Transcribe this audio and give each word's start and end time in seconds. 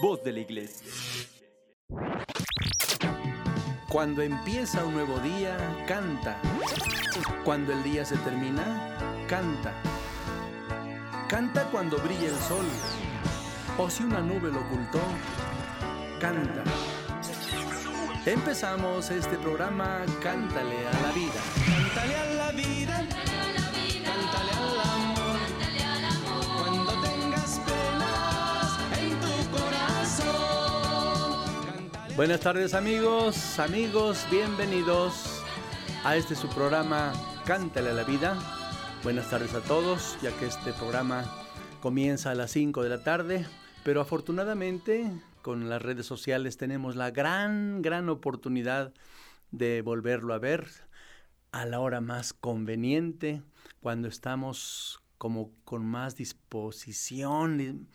voz 0.00 0.22
de 0.22 0.32
la 0.32 0.40
iglesia. 0.40 0.86
Cuando 3.88 4.22
empieza 4.22 4.84
un 4.84 4.94
nuevo 4.94 5.18
día, 5.20 5.56
canta. 5.86 6.40
Cuando 7.44 7.72
el 7.72 7.82
día 7.82 8.04
se 8.04 8.16
termina, 8.18 8.96
canta. 9.28 9.72
Canta 11.28 11.64
cuando 11.70 11.98
brilla 11.98 12.28
el 12.28 12.38
sol. 12.38 12.66
O 13.78 13.88
si 13.88 14.02
una 14.02 14.20
nube 14.20 14.50
lo 14.52 14.60
ocultó, 14.60 15.00
canta. 16.20 16.64
Empezamos 18.26 19.10
este 19.10 19.36
programa 19.38 20.04
Cántale 20.22 20.86
a 20.86 21.00
la 21.00 21.12
vida. 21.12 21.40
Cántale 21.66 22.16
a 22.16 22.24
la 22.24 22.27
Buenas 32.18 32.40
tardes 32.40 32.74
amigos, 32.74 33.60
amigos, 33.60 34.26
bienvenidos 34.28 35.40
a 36.02 36.16
este 36.16 36.34
su 36.34 36.48
programa 36.48 37.12
Cántale 37.46 37.90
a 37.90 37.92
la 37.92 38.02
vida. 38.02 38.36
Buenas 39.04 39.30
tardes 39.30 39.54
a 39.54 39.60
todos, 39.60 40.18
ya 40.20 40.36
que 40.36 40.46
este 40.46 40.72
programa 40.72 41.32
comienza 41.80 42.32
a 42.32 42.34
las 42.34 42.50
5 42.50 42.82
de 42.82 42.88
la 42.88 43.04
tarde, 43.04 43.46
pero 43.84 44.00
afortunadamente 44.00 45.12
con 45.42 45.68
las 45.68 45.80
redes 45.80 46.06
sociales 46.06 46.56
tenemos 46.56 46.96
la 46.96 47.12
gran, 47.12 47.82
gran 47.82 48.08
oportunidad 48.08 48.92
de 49.52 49.80
volverlo 49.82 50.34
a 50.34 50.38
ver 50.38 50.66
a 51.52 51.66
la 51.66 51.78
hora 51.78 52.00
más 52.00 52.32
conveniente, 52.32 53.42
cuando 53.78 54.08
estamos 54.08 55.00
como 55.18 55.52
con 55.64 55.86
más 55.86 56.16
disposición, 56.16 57.86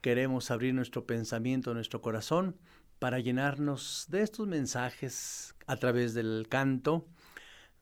queremos 0.00 0.50
abrir 0.50 0.72
nuestro 0.72 1.04
pensamiento, 1.04 1.74
nuestro 1.74 2.00
corazón, 2.00 2.56
para 3.00 3.18
llenarnos 3.18 4.06
de 4.10 4.20
estos 4.20 4.46
mensajes 4.46 5.56
a 5.66 5.76
través 5.76 6.12
del 6.12 6.46
canto, 6.48 7.08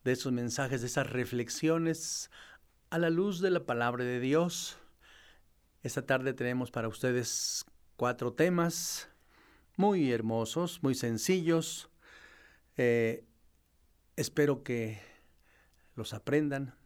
de 0.04 0.12
esos 0.12 0.32
mensajes, 0.32 0.80
de 0.80 0.86
esas 0.86 1.10
reflexiones 1.10 2.30
a 2.88 2.98
la 2.98 3.10
luz 3.10 3.40
de 3.40 3.50
la 3.50 3.66
palabra 3.66 4.04
de 4.04 4.20
Dios. 4.20 4.78
Esta 5.82 6.06
tarde 6.06 6.34
tenemos 6.34 6.70
para 6.70 6.86
ustedes 6.86 7.64
cuatro 7.96 8.32
temas 8.32 9.08
muy 9.76 10.12
hermosos, 10.12 10.84
muy 10.84 10.94
sencillos. 10.94 11.90
Eh, 12.76 13.24
espero 14.14 14.62
que 14.62 15.00
los 15.96 16.14
aprendan, 16.14 16.76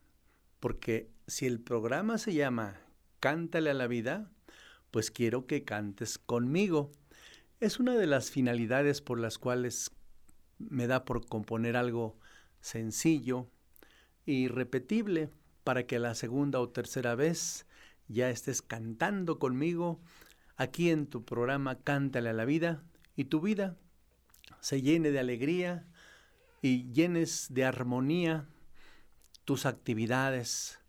porque 0.58 1.10
si 1.26 1.46
el 1.46 1.60
programa 1.60 2.16
se 2.16 2.32
llama 2.32 2.80
Cántale 3.20 3.68
a 3.70 3.74
la 3.74 3.88
vida, 3.88 4.30
pues 4.90 5.10
quiero 5.10 5.46
que 5.46 5.64
cantes 5.64 6.16
conmigo. 6.18 6.92
Es 7.62 7.78
una 7.78 7.94
de 7.94 8.08
las 8.08 8.32
finalidades 8.32 9.00
por 9.00 9.20
las 9.20 9.38
cuales 9.38 9.92
me 10.58 10.88
da 10.88 11.04
por 11.04 11.24
componer 11.24 11.76
algo 11.76 12.18
sencillo 12.60 13.46
y 14.26 14.48
repetible 14.48 15.30
para 15.62 15.86
que 15.86 16.00
la 16.00 16.16
segunda 16.16 16.58
o 16.58 16.70
tercera 16.70 17.14
vez 17.14 17.64
ya 18.08 18.30
estés 18.30 18.62
cantando 18.62 19.38
conmigo 19.38 20.00
aquí 20.56 20.90
en 20.90 21.06
tu 21.06 21.24
programa 21.24 21.78
Cántale 21.78 22.30
a 22.30 22.32
la 22.32 22.46
vida 22.46 22.82
y 23.14 23.26
tu 23.26 23.40
vida 23.40 23.76
se 24.58 24.82
llene 24.82 25.12
de 25.12 25.20
alegría 25.20 25.86
y 26.62 26.90
llenes 26.90 27.46
de 27.54 27.64
armonía 27.64 28.48
tus 29.44 29.66
actividades. 29.66 30.80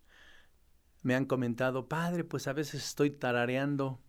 Me 1.04 1.14
han 1.14 1.26
comentado, 1.26 1.88
padre, 1.88 2.24
pues 2.24 2.48
a 2.48 2.52
veces 2.52 2.84
estoy 2.84 3.10
tarareando 3.10 4.00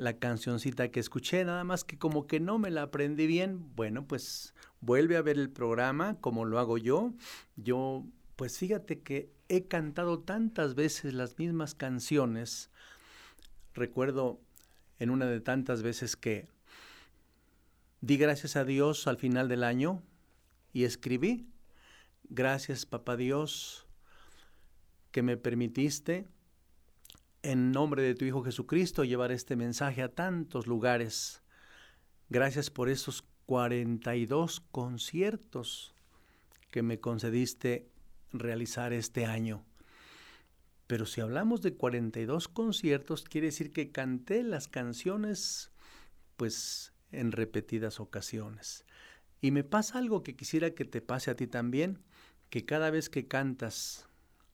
la 0.00 0.18
cancioncita 0.18 0.90
que 0.90 0.98
escuché, 0.98 1.44
nada 1.44 1.62
más 1.62 1.84
que 1.84 1.98
como 1.98 2.26
que 2.26 2.40
no 2.40 2.58
me 2.58 2.70
la 2.70 2.84
aprendí 2.84 3.26
bien. 3.26 3.76
Bueno, 3.76 4.06
pues 4.06 4.54
vuelve 4.80 5.18
a 5.18 5.22
ver 5.22 5.36
el 5.36 5.50
programa 5.50 6.18
como 6.22 6.46
lo 6.46 6.58
hago 6.58 6.78
yo. 6.78 7.12
Yo, 7.56 8.06
pues 8.34 8.56
fíjate 8.56 9.00
que 9.00 9.30
he 9.50 9.66
cantado 9.68 10.20
tantas 10.20 10.74
veces 10.74 11.12
las 11.12 11.38
mismas 11.38 11.74
canciones. 11.74 12.70
Recuerdo 13.74 14.40
en 15.00 15.10
una 15.10 15.26
de 15.26 15.42
tantas 15.42 15.82
veces 15.82 16.16
que 16.16 16.48
di 18.00 18.16
gracias 18.16 18.56
a 18.56 18.64
Dios 18.64 19.06
al 19.06 19.18
final 19.18 19.50
del 19.50 19.62
año 19.62 20.02
y 20.72 20.84
escribí, 20.84 21.46
gracias 22.30 22.86
papá 22.86 23.18
Dios 23.18 23.86
que 25.10 25.22
me 25.22 25.36
permitiste 25.36 26.26
en 27.42 27.72
nombre 27.72 28.02
de 28.02 28.14
tu 28.14 28.24
Hijo 28.24 28.42
Jesucristo 28.42 29.04
llevar 29.04 29.32
este 29.32 29.56
mensaje 29.56 30.02
a 30.02 30.12
tantos 30.12 30.66
lugares. 30.66 31.42
Gracias 32.28 32.70
por 32.70 32.88
esos 32.88 33.24
42 33.46 34.60
conciertos 34.70 35.94
que 36.70 36.82
me 36.82 37.00
concediste 37.00 37.88
realizar 38.32 38.92
este 38.92 39.26
año. 39.26 39.64
Pero 40.86 41.06
si 41.06 41.20
hablamos 41.20 41.62
de 41.62 41.74
42 41.74 42.48
conciertos, 42.48 43.24
quiere 43.24 43.48
decir 43.48 43.72
que 43.72 43.90
canté 43.90 44.42
las 44.42 44.68
canciones 44.68 45.70
pues 46.36 46.92
en 47.12 47.32
repetidas 47.32 48.00
ocasiones. 48.00 48.84
Y 49.40 49.50
me 49.50 49.64
pasa 49.64 49.98
algo 49.98 50.22
que 50.22 50.36
quisiera 50.36 50.70
que 50.70 50.84
te 50.84 51.00
pase 51.00 51.30
a 51.30 51.36
ti 51.36 51.46
también, 51.46 51.98
que 52.50 52.64
cada 52.64 52.90
vez 52.90 53.08
que 53.08 53.26
cantas 53.26 54.06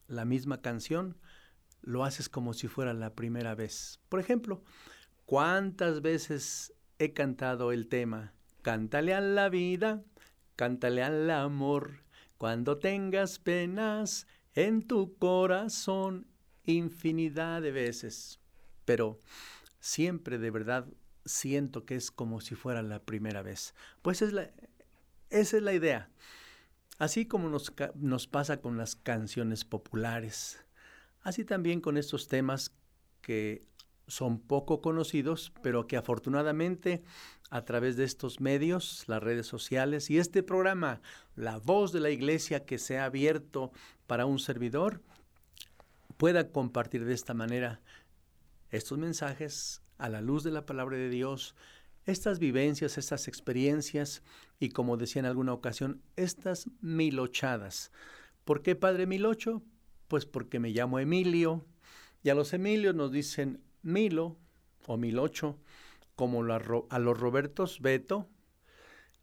la 0.07 0.25
misma 0.25 0.61
canción, 0.61 1.17
lo 1.87 2.03
haces 2.03 2.29
como 2.29 2.53
si 2.53 2.67
fuera 2.67 2.93
la 2.93 3.15
primera 3.15 3.55
vez. 3.55 3.99
Por 4.09 4.19
ejemplo, 4.19 4.61
¿cuántas 5.25 6.01
veces 6.01 6.73
he 6.99 7.13
cantado 7.13 7.71
el 7.71 7.87
tema 7.87 8.33
Cántale 8.67 9.13
a 9.13 9.21
la 9.21 9.47
vida, 9.47 10.03
cántale 10.57 11.01
al 11.01 11.31
amor, 11.31 12.03
cuando 12.37 12.77
tengas 12.79 13.39
penas 13.39 14.27
en 14.55 14.81
tu 14.81 15.17
corazón, 15.17 16.27
infinidad 16.65 17.61
de 17.61 17.71
veces. 17.71 18.41
Pero 18.83 19.19
siempre 19.79 20.37
de 20.37 20.51
verdad 20.51 20.85
siento 21.23 21.85
que 21.85 21.95
es 21.95 22.11
como 22.11 22.41
si 22.41 22.55
fuera 22.55 22.81
la 22.81 22.99
primera 22.99 23.41
vez. 23.41 23.73
Pues 24.01 24.21
es 24.21 24.33
la, 24.33 24.51
esa 25.29 25.55
es 25.55 25.63
la 25.63 25.71
idea. 25.71 26.09
Así 26.99 27.25
como 27.25 27.47
nos, 27.47 27.71
nos 27.95 28.27
pasa 28.27 28.59
con 28.59 28.77
las 28.77 28.97
canciones 28.97 29.63
populares, 29.63 30.59
así 31.27 31.43
también 31.43 31.81
con 31.81 31.97
estos 31.97 32.29
temas 32.29 32.71
que 33.19 33.67
son 34.07 34.39
poco 34.39 34.79
conocidos, 34.79 35.51
pero 35.61 35.85
que 35.85 35.97
afortunadamente 35.97 37.03
a 37.49 37.65
través 37.65 37.97
de 37.97 38.05
estos 38.05 38.39
medios, 38.39 39.03
las 39.07 39.21
redes 39.21 39.45
sociales 39.45 40.09
y 40.09 40.19
este 40.19 40.41
programa, 40.41 41.01
La 41.35 41.57
Voz 41.57 41.91
de 41.91 41.99
la 41.99 42.11
Iglesia 42.11 42.63
que 42.65 42.77
se 42.77 42.97
ha 42.97 43.03
abierto 43.03 43.73
para 44.07 44.25
un 44.25 44.39
servidor, 44.39 45.01
pueda 46.15 46.49
compartir 46.53 47.03
de 47.03 47.13
esta 47.13 47.33
manera 47.33 47.81
estos 48.69 48.97
mensajes 48.97 49.81
a 49.97 50.07
la 50.07 50.21
luz 50.21 50.45
de 50.45 50.51
la 50.51 50.65
palabra 50.65 50.95
de 50.95 51.09
Dios, 51.09 51.55
estas 52.05 52.39
vivencias, 52.39 52.97
estas 52.97 53.27
experiencias 53.27 54.23
y 54.61 54.69
como 54.69 54.95
decía 54.95 55.19
en 55.19 55.25
alguna 55.25 55.51
ocasión, 55.51 56.01
estas 56.15 56.69
milochadas. 56.79 57.91
¿Por 58.45 58.61
qué 58.61 58.77
Padre 58.77 59.07
Milocho? 59.07 59.61
Pues 60.07 60.25
porque 60.25 60.59
me 60.59 60.69
llamo 60.69 60.99
Emilio 60.99 61.65
y 62.23 62.29
a 62.29 62.35
los 62.35 62.53
Emilios 62.53 62.95
nos 62.95 63.11
dicen 63.11 63.61
Milo 63.81 64.37
o 64.85 64.97
Milocho, 64.97 65.59
como 66.15 66.41
a 66.43 66.99
los 66.99 67.19
Robertos 67.19 67.81
Beto. 67.81 68.27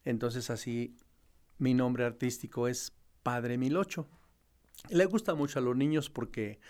Entonces 0.04 0.50
así 0.50 0.96
mi 1.58 1.74
nombre 1.74 2.04
artístico 2.04 2.68
es 2.68 2.92
Padre 3.22 3.58
Milocho. 3.58 4.08
Le 4.90 5.06
gusta 5.06 5.34
mucho 5.34 5.58
a 5.58 5.62
los 5.62 5.76
niños 5.76 6.10
porque 6.10 6.60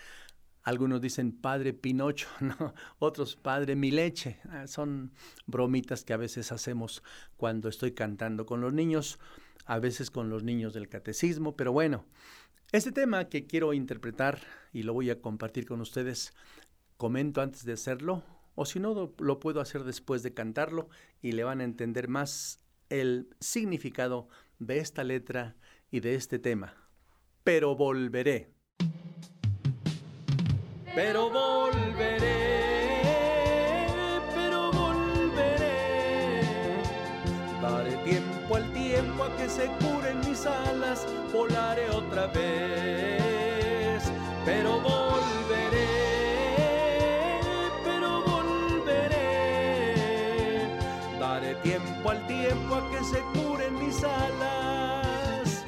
algunos 0.65 0.99
dicen 0.99 1.31
Padre 1.31 1.73
Pinocho, 1.73 2.27
¿no? 2.39 2.73
otros 2.97 3.35
Padre 3.35 3.75
Mi 3.75 3.91
Leche. 3.91 4.39
Ah, 4.49 4.67
son 4.67 5.13
bromitas 5.45 6.03
que 6.03 6.13
a 6.13 6.17
veces 6.17 6.51
hacemos 6.51 7.03
cuando 7.37 7.69
estoy 7.69 7.91
cantando 7.91 8.45
con 8.45 8.61
los 8.61 8.73
niños, 8.73 9.19
a 9.65 9.79
veces 9.79 10.09
con 10.09 10.29
los 10.29 10.43
niños 10.43 10.73
del 10.73 10.89
catecismo, 10.89 11.55
pero 11.55 11.71
bueno, 11.71 12.05
este 12.71 12.91
tema 12.91 13.29
que 13.29 13.45
quiero 13.45 13.73
interpretar 13.73 14.39
y 14.73 14.83
lo 14.83 14.93
voy 14.93 15.09
a 15.09 15.21
compartir 15.21 15.65
con 15.65 15.81
ustedes, 15.81 16.33
comento 16.97 17.41
antes 17.41 17.63
de 17.65 17.73
hacerlo, 17.73 18.23
o 18.55 18.65
si 18.65 18.79
no, 18.79 19.13
lo 19.17 19.39
puedo 19.39 19.61
hacer 19.61 19.83
después 19.83 20.23
de 20.23 20.33
cantarlo 20.33 20.89
y 21.21 21.33
le 21.33 21.43
van 21.43 21.61
a 21.61 21.65
entender 21.65 22.07
más 22.07 22.61
el 22.89 23.29
significado 23.39 24.27
de 24.59 24.79
esta 24.79 25.03
letra 25.03 25.55
y 25.91 25.99
de 25.99 26.15
este 26.15 26.39
tema. 26.39 26.73
Pero 27.43 27.75
volveré. 27.75 28.49
Pero 30.95 31.29
volveré, 31.29 33.01
pero 34.33 34.71
volveré. 34.71 36.41
Daré 37.61 37.97
tiempo 38.05 38.55
al 38.55 38.73
tiempo 38.73 39.23
a 39.25 39.35
que 39.35 39.49
se 39.49 39.67
curen 39.67 40.04
mis 40.35 40.45
alas, 40.45 41.07
volaré 41.31 41.89
otra 41.91 42.27
vez. 42.27 44.03
Pero 44.43 44.81
volveré, 44.81 45.87
pero 47.85 48.21
volveré. 48.21 49.15
tiempo 51.63 52.09
al 52.09 52.27
tiempo 52.27 52.75
a 52.75 52.91
que 52.91 53.01
se 53.03 53.21
curen 53.33 53.79
mis 53.79 54.03
alas. 54.03 55.63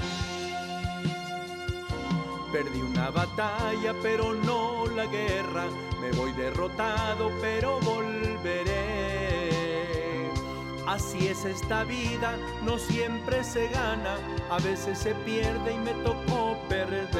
Perdí 2.52 2.81
una 2.81 3.10
batalla, 3.10 3.94
pero 4.02 4.34
no 4.34 4.86
la 4.88 5.06
guerra. 5.06 5.68
Me 6.02 6.12
voy 6.12 6.34
derrotado, 6.34 7.31
pero 7.42 7.80
volveré. 7.80 9.37
Así 10.88 11.28
es 11.28 11.44
esta 11.44 11.84
vida, 11.84 12.38
no 12.63 12.80
siempre 12.80 13.44
se 13.44 13.68
gana, 13.68 14.16
a 14.50 14.57
veces 14.60 14.98
se 14.98 15.13
pierde 15.16 15.74
y 15.74 15.78
me 15.80 15.92
tocó 15.95 16.57
perder. 16.69 17.18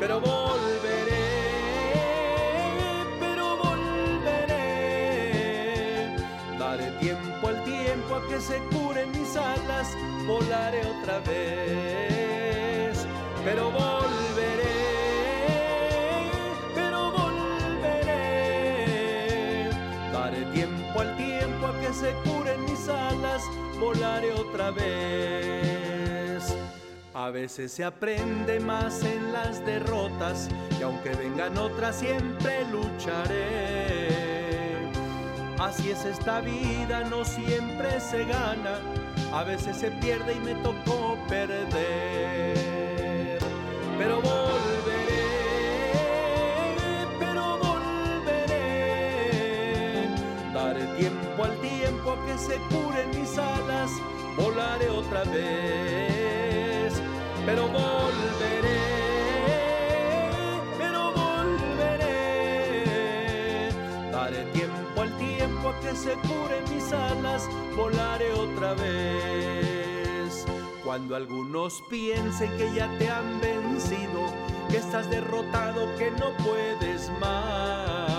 Pero 0.00 0.20
volveré, 0.20 1.22
pero 3.20 3.56
volveré. 3.58 4.56
Daré 6.58 6.90
tiempo 6.98 7.46
al 7.46 7.62
tiempo 7.62 8.16
a 8.16 8.26
que 8.26 8.40
se 8.40 8.58
curen 8.72 9.12
mis 9.12 9.36
alas, 9.36 9.96
volaré 10.26 10.84
otra 10.84 11.20
vez. 11.20 13.06
Pero 13.44 13.70
volveré, 13.70 14.65
se 22.00 22.12
curen 22.24 22.62
mis 22.64 22.88
alas, 22.88 23.42
volaré 23.80 24.32
otra 24.32 24.70
vez. 24.70 26.54
A 27.14 27.30
veces 27.30 27.72
se 27.72 27.84
aprende 27.84 28.60
más 28.60 29.02
en 29.02 29.32
las 29.32 29.64
derrotas 29.64 30.50
y 30.78 30.82
aunque 30.82 31.14
vengan 31.14 31.56
otras 31.56 31.96
siempre 31.96 32.66
lucharé. 32.70 34.26
Así 35.58 35.90
es 35.90 36.04
esta 36.04 36.42
vida, 36.42 37.04
no 37.04 37.24
siempre 37.24 37.98
se 37.98 38.26
gana, 38.26 38.78
a 39.32 39.42
veces 39.44 39.78
se 39.78 39.90
pierde 39.90 40.34
y 40.34 40.40
me 40.40 40.54
tocó 40.56 41.16
perder. 41.28 42.58
Pero 43.96 44.16
volveré, 44.20 44.65
al 51.42 51.56
tiempo 51.60 52.12
a 52.12 52.26
que 52.26 52.38
se 52.38 52.56
curen 52.70 53.10
mis 53.18 53.38
alas, 53.38 53.90
volaré 54.36 54.88
otra 54.90 55.24
vez. 55.24 57.00
Pero 57.44 57.68
volveré, 57.68 58.80
pero 60.78 61.12
volveré. 61.12 62.12
Daré 64.10 64.44
tiempo 64.52 65.00
al 65.02 65.16
tiempo 65.18 65.68
a 65.68 65.80
que 65.80 65.94
se 65.94 66.14
curen 66.14 66.64
mis 66.74 66.92
alas, 66.92 67.48
volaré 67.76 68.32
otra 68.32 68.74
vez. 68.74 70.44
Cuando 70.84 71.16
algunos 71.16 71.82
piensen 71.90 72.56
que 72.56 72.72
ya 72.74 72.88
te 72.98 73.08
han 73.08 73.40
vencido, 73.40 74.32
que 74.70 74.78
estás 74.78 75.10
derrotado, 75.10 75.94
que 75.96 76.10
no 76.12 76.32
puedes 76.44 77.10
más. 77.20 78.15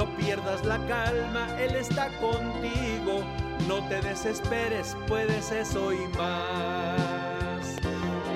No 0.00 0.06
pierdas 0.16 0.64
la 0.64 0.78
calma, 0.86 1.46
Él 1.58 1.76
está 1.76 2.08
contigo. 2.20 3.20
No 3.68 3.86
te 3.86 4.00
desesperes, 4.00 4.96
puedes 5.06 5.52
eso 5.52 5.92
y 5.92 6.08
más. 6.16 7.76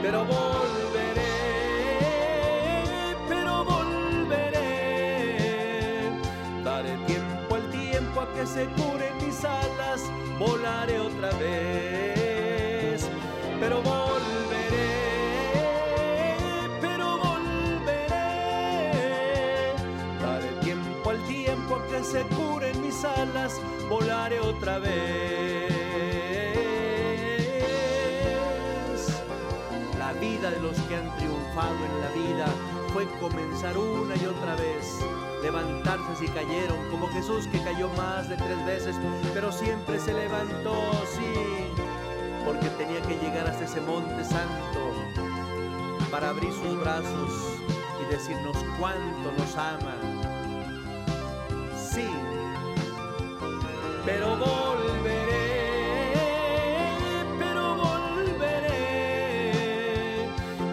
Pero 0.03 0.27
volveré, 0.27 1.23
pero 3.31 3.65
volveré. 3.65 4.61
Daré 6.63 6.99
tiempo 7.07 7.55
al 7.55 7.71
tiempo 7.71 8.21
a 8.21 8.31
que 8.35 8.47
se 8.47 8.67
curen 8.67 9.17
mis 9.27 9.43
alas, 9.43 10.03
volaré 10.39 11.01
otra 11.01 11.31
vez. 11.39 13.09
Pero 13.59 13.81
volveré, 13.81 14.14
se 22.15 22.23
curen 22.37 22.81
mis 22.81 23.05
alas, 23.05 23.61
volaré 23.89 24.39
otra 24.39 24.79
vez. 24.79 25.69
La 29.99 30.13
vida 30.13 30.49
de 30.53 30.61
los 30.61 30.77
que 30.83 30.95
han 30.95 31.17
triunfado 31.17 31.75
en 31.75 32.01
la 32.01 32.11
vida 32.15 32.47
fue 32.93 33.05
comenzar 33.19 33.77
una 33.77 34.15
y 34.15 34.27
otra 34.27 34.55
vez, 34.55 35.01
levantarse 35.43 36.15
si 36.21 36.29
cayeron, 36.29 36.89
como 36.93 37.09
Jesús 37.09 37.49
que 37.49 37.61
cayó 37.65 37.89
más 37.97 38.29
de 38.29 38.37
tres 38.37 38.65
veces, 38.65 38.95
pero 39.33 39.51
siempre 39.51 39.99
se 39.99 40.15
levantó, 40.15 40.77
sí, 41.17 41.33
porque 42.45 42.69
tenía 42.79 43.03
que 43.03 43.17
llegar 43.17 43.49
hasta 43.49 43.65
ese 43.65 43.81
monte 43.81 44.25
santo 44.25 44.93
para 46.13 46.29
abrir 46.29 46.53
sus 46.53 46.81
brazos 46.81 47.59
y 48.01 48.05
decirnos 48.13 48.57
cuánto 48.79 49.33
nos 49.37 49.57
ama. 49.57 50.04
Pero 54.05 54.37
volveré, 54.37 55.65
pero 57.39 57.75
volveré. 57.77 58.79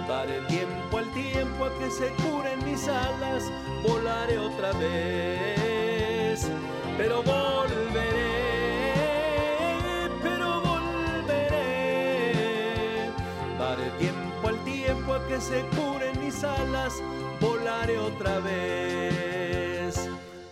Daré 0.07 0.41
tiempo 0.47 0.97
al 0.97 1.09
tiempo 1.11 1.65
a 1.65 1.73
que 1.79 1.89
se 1.89 2.09
curen 2.21 2.65
mis 2.65 2.87
alas, 2.87 3.51
volaré 3.87 4.37
otra 4.37 4.73
vez. 4.73 6.51
Pero 6.97 7.23
volveré, 7.23 8.33
pero 10.21 10.61
volveré. 10.61 11.71
Daré 13.57 13.89
tiempo 13.97 14.47
al 14.49 14.59
tiempo 14.65 15.13
a 15.13 15.27
que 15.27 15.39
se 15.39 15.61
curen 15.75 16.19
mis 16.19 16.43
alas, 16.43 17.01
volaré 17.39 17.97
otra 17.97 18.39
vez. 18.39 19.30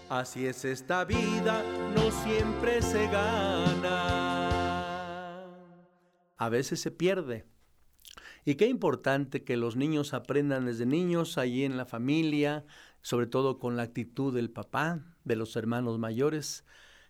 Así 0.09 0.47
es 0.47 0.65
esta 0.65 1.05
vida, 1.05 1.63
no 1.95 2.09
siempre 2.09 2.81
se 2.81 3.05
gana. 3.09 4.09
A 6.35 6.49
veces 6.49 6.81
se 6.81 6.89
pierde. 6.89 7.45
Y 8.43 8.55
qué 8.55 8.65
importante 8.65 9.43
que 9.43 9.55
los 9.55 9.75
niños 9.75 10.15
aprendan 10.15 10.65
desde 10.65 10.87
niños, 10.87 11.37
allí 11.37 11.63
en 11.63 11.77
la 11.77 11.85
familia, 11.85 12.65
sobre 13.03 13.27
todo 13.27 13.59
con 13.59 13.77
la 13.77 13.83
actitud 13.83 14.33
del 14.33 14.49
papá, 14.49 15.05
de 15.25 15.35
los 15.35 15.55
hermanos 15.55 15.99
mayores, 15.99 16.65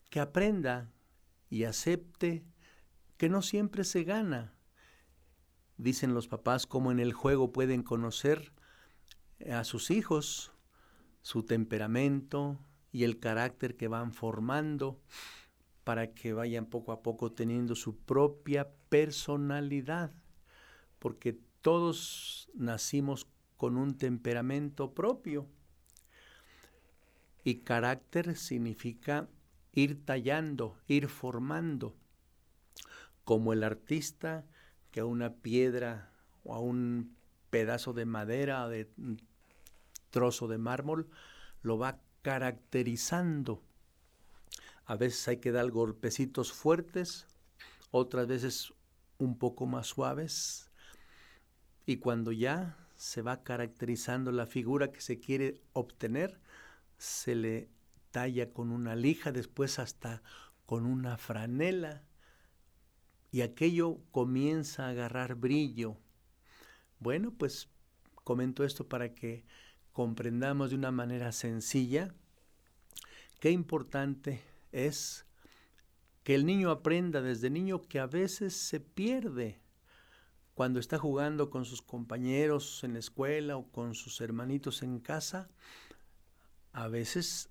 que 0.09 0.19
aprenda 0.19 0.91
y 1.49 1.63
acepte 1.63 2.43
que 3.15 3.29
no 3.29 3.41
siempre 3.41 3.85
se 3.85 4.03
gana. 4.03 4.55
Dicen 5.77 6.13
los 6.13 6.27
papás 6.27 6.67
cómo 6.67 6.91
en 6.91 6.99
el 6.99 7.13
juego 7.13 7.53
pueden 7.53 7.81
conocer 7.81 8.51
a 9.49 9.63
sus 9.63 9.89
hijos, 9.89 10.51
su 11.21 11.43
temperamento 11.43 12.59
y 12.91 13.03
el 13.03 13.19
carácter 13.19 13.75
que 13.75 13.87
van 13.87 14.13
formando 14.13 14.99
para 15.83 16.13
que 16.13 16.33
vayan 16.33 16.65
poco 16.65 16.91
a 16.91 17.01
poco 17.01 17.31
teniendo 17.31 17.75
su 17.75 17.97
propia 17.97 18.69
personalidad, 18.89 20.11
porque 20.99 21.39
todos 21.61 22.49
nacimos 22.53 23.27
con 23.57 23.77
un 23.77 23.97
temperamento 23.97 24.93
propio. 24.93 25.47
Y 27.43 27.61
carácter 27.61 28.35
significa 28.35 29.27
ir 29.73 30.05
tallando, 30.05 30.77
ir 30.87 31.07
formando, 31.07 31.95
como 33.23 33.53
el 33.53 33.63
artista 33.63 34.45
que 34.91 35.01
a 35.01 35.05
una 35.05 35.33
piedra 35.33 36.11
o 36.43 36.53
a 36.53 36.59
un 36.59 37.15
pedazo 37.49 37.93
de 37.93 38.05
madera 38.05 38.65
o 38.65 38.69
de 38.69 38.89
trozo 40.09 40.47
de 40.47 40.57
mármol 40.57 41.09
lo 41.61 41.77
va 41.77 41.99
caracterizando. 42.29 43.59
A 44.85 44.95
veces 44.95 45.27
hay 45.27 45.37
que 45.37 45.51
dar 45.51 45.71
golpecitos 45.71 46.53
fuertes, 46.53 47.25
otras 47.89 48.27
veces 48.27 48.71
un 49.17 49.35
poco 49.39 49.65
más 49.65 49.87
suaves. 49.87 50.69
Y 51.87 51.97
cuando 51.97 52.31
ya 52.31 52.77
se 52.95 53.23
va 53.23 53.41
caracterizando 53.41 54.31
la 54.31 54.45
figura 54.45 54.91
que 54.91 55.01
se 55.01 55.19
quiere 55.19 55.63
obtener, 55.73 56.39
se 56.99 57.33
le 57.33 57.67
talla 58.11 58.53
con 58.53 58.69
una 58.69 58.95
lija, 58.95 59.31
después 59.31 59.79
hasta 59.79 60.21
con 60.67 60.85
una 60.85 61.17
franela. 61.17 62.03
Y 63.31 63.41
aquello 63.41 64.01
comienza 64.11 64.85
a 64.85 64.89
agarrar 64.89 65.33
brillo. 65.33 65.97
Bueno, 66.99 67.31
pues 67.31 67.69
comento 68.23 68.63
esto 68.63 68.87
para 68.87 69.15
que 69.15 69.45
comprendamos 69.99 70.69
de 70.69 70.77
una 70.77 70.91
manera 70.91 71.33
sencilla 71.33 72.15
qué 73.41 73.51
importante 73.51 74.41
es 74.71 75.25
que 76.23 76.35
el 76.35 76.45
niño 76.45 76.71
aprenda 76.71 77.21
desde 77.21 77.49
niño 77.49 77.81
que 77.81 77.99
a 77.99 78.07
veces 78.07 78.55
se 78.55 78.79
pierde 78.79 79.59
cuando 80.53 80.79
está 80.79 80.97
jugando 80.97 81.49
con 81.49 81.65
sus 81.65 81.81
compañeros 81.81 82.81
en 82.85 82.93
la 82.93 82.99
escuela 82.99 83.57
o 83.57 83.69
con 83.73 83.93
sus 83.93 84.21
hermanitos 84.21 84.83
en 84.83 85.01
casa. 85.01 85.49
A 86.71 86.87
veces 86.87 87.49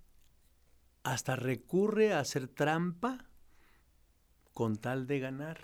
hasta 1.02 1.37
recurre 1.37 2.14
a 2.14 2.21
hacer 2.21 2.49
trampa 2.49 3.26
con 4.55 4.78
tal 4.78 5.07
de 5.07 5.21
ganar. 5.21 5.61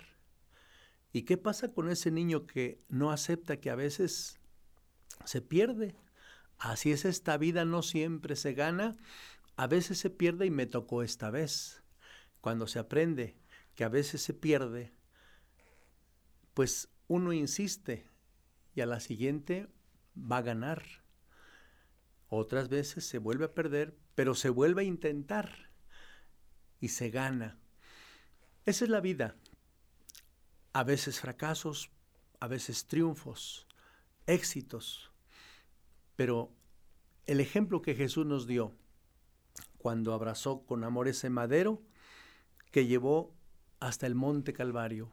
¿Y 1.11 1.23
qué 1.23 1.37
pasa 1.37 1.73
con 1.73 1.89
ese 1.89 2.11
niño 2.11 2.45
que 2.45 2.79
no 2.89 3.09
acepta 3.09 3.59
que 3.59 3.71
a 3.71 3.75
veces 3.75 4.39
se 5.23 5.41
pierde? 5.41 5.95
Así 6.57 6.91
es 6.91 7.05
esta 7.05 7.37
vida, 7.37 7.65
no 7.65 7.81
siempre 7.81 8.35
se 8.35 8.53
gana, 8.53 8.95
a 9.57 9.67
veces 9.67 9.99
se 9.99 10.09
pierde 10.09 10.45
y 10.45 10.51
me 10.51 10.65
tocó 10.65 11.03
esta 11.03 11.29
vez. 11.29 11.83
Cuando 12.41 12.67
se 12.67 12.79
aprende 12.79 13.37
que 13.75 13.83
a 13.83 13.89
veces 13.89 14.21
se 14.21 14.33
pierde, 14.33 14.93
pues 16.53 16.89
uno 17.07 17.33
insiste 17.33 18.09
y 18.73 18.81
a 18.81 18.85
la 18.85 18.99
siguiente 18.99 19.67
va 20.15 20.37
a 20.37 20.41
ganar. 20.41 20.83
Otras 22.27 22.69
veces 22.69 23.05
se 23.05 23.17
vuelve 23.17 23.45
a 23.45 23.53
perder, 23.53 23.97
pero 24.15 24.35
se 24.35 24.49
vuelve 24.49 24.81
a 24.81 24.85
intentar 24.85 25.69
y 26.79 26.89
se 26.89 27.09
gana. 27.09 27.59
Esa 28.65 28.85
es 28.85 28.89
la 28.89 28.99
vida. 28.99 29.35
A 30.73 30.83
veces 30.83 31.19
fracasos, 31.19 31.91
a 32.39 32.47
veces 32.47 32.87
triunfos, 32.87 33.67
éxitos. 34.25 35.11
Pero 36.15 36.51
el 37.25 37.39
ejemplo 37.39 37.81
que 37.81 37.95
Jesús 37.95 38.25
nos 38.25 38.47
dio 38.47 38.75
cuando 39.77 40.13
abrazó 40.13 40.65
con 40.65 40.83
amor 40.83 41.07
ese 41.07 41.29
madero 41.29 41.81
que 42.71 42.87
llevó 42.87 43.33
hasta 43.79 44.07
el 44.07 44.15
monte 44.15 44.53
Calvario. 44.53 45.11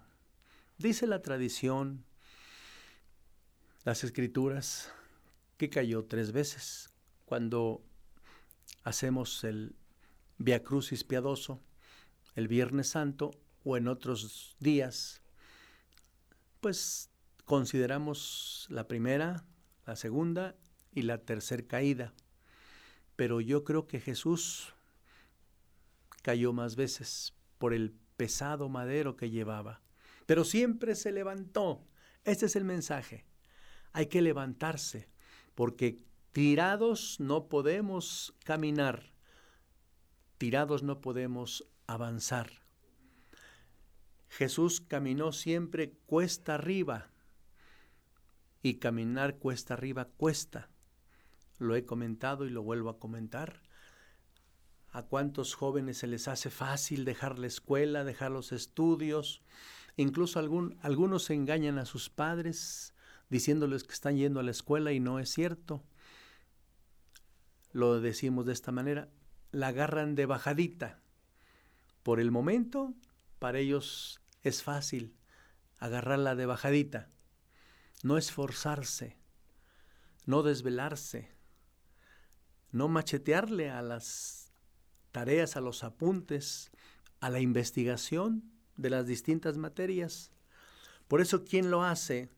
Dice 0.78 1.06
la 1.06 1.22
tradición, 1.22 2.04
las 3.84 4.04
escrituras, 4.04 4.92
que 5.58 5.70
cayó 5.70 6.06
tres 6.06 6.32
veces 6.32 6.90
cuando 7.24 7.84
hacemos 8.82 9.44
el 9.44 9.76
Via 10.38 10.62
Crucis 10.62 11.04
piadoso, 11.04 11.62
el 12.34 12.48
Viernes 12.48 12.88
Santo 12.88 13.30
o 13.64 13.76
en 13.76 13.88
otros 13.88 14.56
días, 14.58 15.22
pues 16.60 17.10
consideramos 17.44 18.66
la 18.70 18.88
primera, 18.88 19.44
la 19.86 19.96
segunda 19.96 20.56
y 20.92 21.02
la 21.02 21.18
tercera 21.18 21.66
caída. 21.66 22.14
Pero 23.16 23.40
yo 23.40 23.64
creo 23.64 23.86
que 23.86 24.00
Jesús 24.00 24.74
cayó 26.22 26.52
más 26.52 26.76
veces 26.76 27.34
por 27.58 27.74
el 27.74 27.94
pesado 28.16 28.68
madero 28.68 29.16
que 29.16 29.30
llevaba. 29.30 29.82
Pero 30.26 30.44
siempre 30.44 30.94
se 30.94 31.12
levantó. 31.12 31.86
Este 32.24 32.46
es 32.46 32.56
el 32.56 32.64
mensaje. 32.64 33.26
Hay 33.92 34.06
que 34.06 34.22
levantarse, 34.22 35.08
porque 35.54 35.98
tirados 36.32 37.20
no 37.20 37.48
podemos 37.48 38.34
caminar, 38.44 39.12
tirados 40.38 40.82
no 40.82 41.00
podemos 41.00 41.68
avanzar. 41.86 42.62
Jesús 44.28 44.80
caminó 44.80 45.32
siempre 45.32 45.92
cuesta 46.06 46.54
arriba 46.54 47.10
y 48.62 48.74
caminar 48.74 49.36
cuesta 49.36 49.74
arriba 49.74 50.06
cuesta. 50.06 50.70
Lo 51.62 51.76
he 51.76 51.86
comentado 51.86 52.44
y 52.44 52.50
lo 52.50 52.62
vuelvo 52.62 52.90
a 52.90 52.98
comentar. 52.98 53.62
¿A 54.90 55.04
cuántos 55.04 55.54
jóvenes 55.54 55.98
se 55.98 56.08
les 56.08 56.26
hace 56.26 56.50
fácil 56.50 57.04
dejar 57.04 57.38
la 57.38 57.46
escuela, 57.46 58.02
dejar 58.02 58.32
los 58.32 58.50
estudios? 58.50 59.42
Incluso 59.96 60.40
algún, 60.40 60.76
algunos 60.82 61.30
engañan 61.30 61.78
a 61.78 61.86
sus 61.86 62.10
padres 62.10 62.94
diciéndoles 63.30 63.84
que 63.84 63.92
están 63.92 64.16
yendo 64.16 64.40
a 64.40 64.42
la 64.42 64.50
escuela 64.50 64.90
y 64.90 64.98
no 64.98 65.20
es 65.20 65.30
cierto. 65.30 65.84
Lo 67.70 68.00
decimos 68.00 68.44
de 68.44 68.54
esta 68.54 68.72
manera, 68.72 69.08
la 69.52 69.68
agarran 69.68 70.16
de 70.16 70.26
bajadita. 70.26 71.00
Por 72.02 72.18
el 72.18 72.32
momento, 72.32 72.92
para 73.38 73.60
ellos 73.60 74.20
es 74.42 74.64
fácil 74.64 75.16
agarrarla 75.78 76.34
de 76.34 76.46
bajadita, 76.46 77.08
no 78.02 78.18
esforzarse, 78.18 79.16
no 80.26 80.42
desvelarse, 80.42 81.30
no 82.72 82.88
machetearle 82.88 83.70
a 83.70 83.82
las 83.82 84.52
tareas, 85.12 85.56
a 85.56 85.60
los 85.60 85.84
apuntes, 85.84 86.72
a 87.20 87.30
la 87.30 87.40
investigación 87.40 88.50
de 88.76 88.90
las 88.90 89.06
distintas 89.06 89.58
materias. 89.58 90.32
Por 91.06 91.20
eso 91.20 91.44
quien 91.44 91.70
lo 91.70 91.84
hace, 91.84 92.30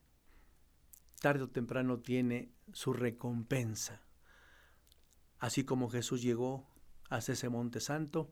tarde 1.21 1.43
o 1.43 1.49
temprano 1.49 1.99
tiene 1.99 2.51
su 2.73 2.93
recompensa. 2.93 4.01
Así 5.39 5.63
como 5.63 5.89
Jesús 5.89 6.21
llegó 6.21 6.69
hasta 7.09 7.33
ese 7.33 7.49
monte 7.49 7.79
santo 7.79 8.31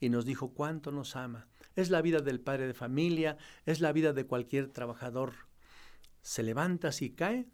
y 0.00 0.08
nos 0.08 0.24
dijo 0.24 0.54
cuánto 0.54 0.90
nos 0.90 1.14
ama. 1.14 1.48
Es 1.76 1.90
la 1.90 2.02
vida 2.02 2.20
del 2.20 2.40
padre 2.40 2.66
de 2.66 2.74
familia, 2.74 3.36
es 3.66 3.80
la 3.80 3.92
vida 3.92 4.12
de 4.12 4.26
cualquier 4.26 4.68
trabajador. 4.68 5.34
Se 6.22 6.42
levanta 6.42 6.92
si 6.92 7.10
cae, 7.10 7.48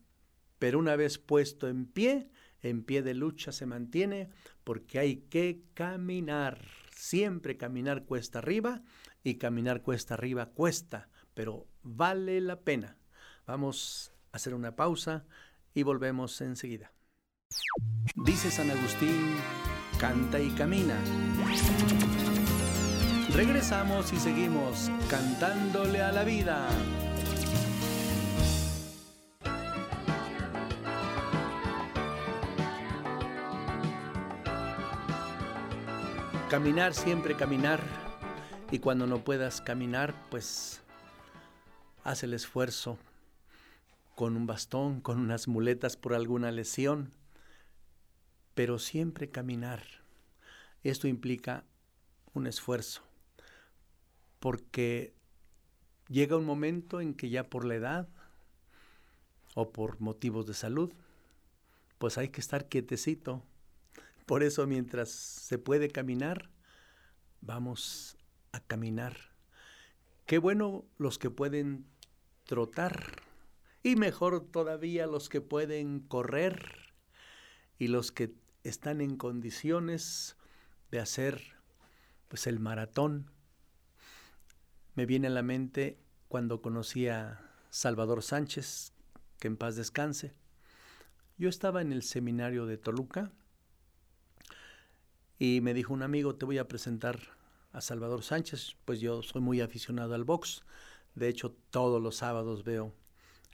pero 0.58 0.78
una 0.78 0.96
vez 0.96 1.18
puesto 1.18 1.68
en 1.68 1.86
pie, 1.86 2.30
en 2.62 2.82
pie 2.82 3.02
de 3.02 3.14
lucha 3.14 3.52
se 3.52 3.66
mantiene 3.66 4.30
porque 4.64 4.98
hay 4.98 5.16
que 5.30 5.62
caminar. 5.74 6.60
Siempre 6.90 7.56
caminar 7.56 8.04
cuesta 8.04 8.40
arriba 8.40 8.82
y 9.22 9.36
caminar 9.36 9.82
cuesta 9.82 10.14
arriba 10.14 10.46
cuesta, 10.46 11.08
pero 11.34 11.66
vale 11.82 12.40
la 12.40 12.60
pena. 12.60 12.96
Vamos 13.46 14.12
a 14.32 14.36
hacer 14.36 14.54
una 14.54 14.76
pausa 14.76 15.24
y 15.74 15.82
volvemos 15.82 16.40
enseguida. 16.40 16.92
Dice 18.14 18.50
San 18.50 18.70
Agustín, 18.70 19.36
canta 19.98 20.40
y 20.40 20.50
camina. 20.50 20.98
Regresamos 23.34 24.12
y 24.12 24.16
seguimos 24.16 24.90
cantándole 25.08 26.02
a 26.02 26.12
la 26.12 26.24
vida. 26.24 26.68
Caminar, 36.50 36.94
siempre 36.94 37.36
caminar. 37.36 37.82
Y 38.70 38.78
cuando 38.78 39.06
no 39.06 39.22
puedas 39.22 39.60
caminar, 39.60 40.14
pues 40.30 40.80
haz 42.04 42.22
el 42.22 42.32
esfuerzo 42.32 42.96
con 44.14 44.34
un 44.34 44.46
bastón, 44.46 45.02
con 45.02 45.20
unas 45.20 45.46
muletas 45.46 45.98
por 45.98 46.14
alguna 46.14 46.50
lesión, 46.50 47.12
pero 48.54 48.78
siempre 48.78 49.28
caminar. 49.28 49.82
Esto 50.84 51.06
implica 51.06 51.64
un 52.32 52.46
esfuerzo, 52.46 53.02
porque 54.40 55.12
llega 56.08 56.38
un 56.38 56.46
momento 56.46 57.02
en 57.02 57.12
que 57.12 57.28
ya 57.28 57.44
por 57.44 57.66
la 57.66 57.74
edad 57.74 58.08
o 59.54 59.70
por 59.70 60.00
motivos 60.00 60.46
de 60.46 60.54
salud, 60.54 60.94
pues 61.98 62.16
hay 62.16 62.30
que 62.30 62.40
estar 62.40 62.70
quietecito, 62.70 63.44
por 64.28 64.42
eso 64.42 64.66
mientras 64.66 65.08
se 65.08 65.56
puede 65.56 65.88
caminar, 65.88 66.50
vamos 67.40 68.18
a 68.52 68.60
caminar. 68.60 69.16
Qué 70.26 70.36
bueno 70.36 70.84
los 70.98 71.16
que 71.16 71.30
pueden 71.30 71.86
trotar 72.44 73.22
y 73.82 73.96
mejor 73.96 74.44
todavía 74.44 75.06
los 75.06 75.30
que 75.30 75.40
pueden 75.40 76.00
correr 76.00 76.92
y 77.78 77.88
los 77.88 78.12
que 78.12 78.34
están 78.64 79.00
en 79.00 79.16
condiciones 79.16 80.36
de 80.90 81.00
hacer 81.00 81.56
pues 82.28 82.46
el 82.46 82.60
maratón. 82.60 83.30
Me 84.94 85.06
viene 85.06 85.28
a 85.28 85.30
la 85.30 85.42
mente 85.42 85.98
cuando 86.28 86.60
conocí 86.60 87.08
a 87.08 87.40
Salvador 87.70 88.22
Sánchez, 88.22 88.92
que 89.40 89.48
en 89.48 89.56
paz 89.56 89.76
descanse. 89.76 90.34
Yo 91.38 91.48
estaba 91.48 91.80
en 91.80 91.94
el 91.94 92.02
seminario 92.02 92.66
de 92.66 92.76
Toluca 92.76 93.32
y 95.38 95.60
me 95.60 95.74
dijo 95.74 95.92
un 95.92 96.02
amigo, 96.02 96.34
te 96.34 96.44
voy 96.44 96.58
a 96.58 96.68
presentar 96.68 97.20
a 97.72 97.80
Salvador 97.80 98.22
Sánchez, 98.22 98.76
pues 98.84 99.00
yo 99.00 99.22
soy 99.22 99.40
muy 99.40 99.60
aficionado 99.60 100.14
al 100.14 100.24
box. 100.24 100.62
De 101.14 101.28
hecho, 101.28 101.54
todos 101.70 102.02
los 102.02 102.16
sábados 102.16 102.64
veo 102.64 102.94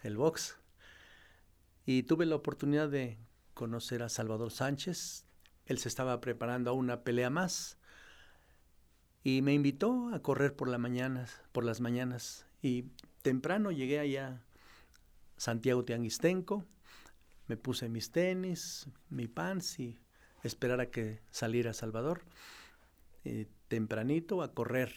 el 0.02 0.16
box. 0.16 0.56
Y 1.86 2.04
tuve 2.04 2.26
la 2.26 2.36
oportunidad 2.36 2.88
de 2.88 3.18
conocer 3.52 4.02
a 4.02 4.08
Salvador 4.08 4.50
Sánchez. 4.50 5.26
Él 5.66 5.78
se 5.78 5.88
estaba 5.88 6.20
preparando 6.20 6.70
a 6.70 6.74
una 6.74 7.02
pelea 7.02 7.30
más 7.30 7.78
y 9.22 9.40
me 9.40 9.54
invitó 9.54 10.10
a 10.14 10.20
correr 10.20 10.54
por, 10.54 10.68
la 10.68 10.78
mañana, 10.78 11.26
por 11.52 11.64
las 11.64 11.80
mañanas. 11.80 12.46
Y 12.62 12.84
temprano 13.22 13.72
llegué 13.72 13.98
allá 13.98 14.42
Santiago 15.36 15.84
Tianguistenco, 15.84 16.64
me 17.46 17.56
puse 17.56 17.88
mis 17.88 18.10
tenis, 18.10 18.86
mi 19.08 19.26
pants 19.26 19.80
y 19.80 19.98
esperar 20.44 20.80
a 20.80 20.90
que 20.90 21.20
saliera 21.30 21.72
Salvador 21.74 22.22
eh, 23.24 23.46
tempranito 23.68 24.42
a 24.42 24.52
correr. 24.52 24.92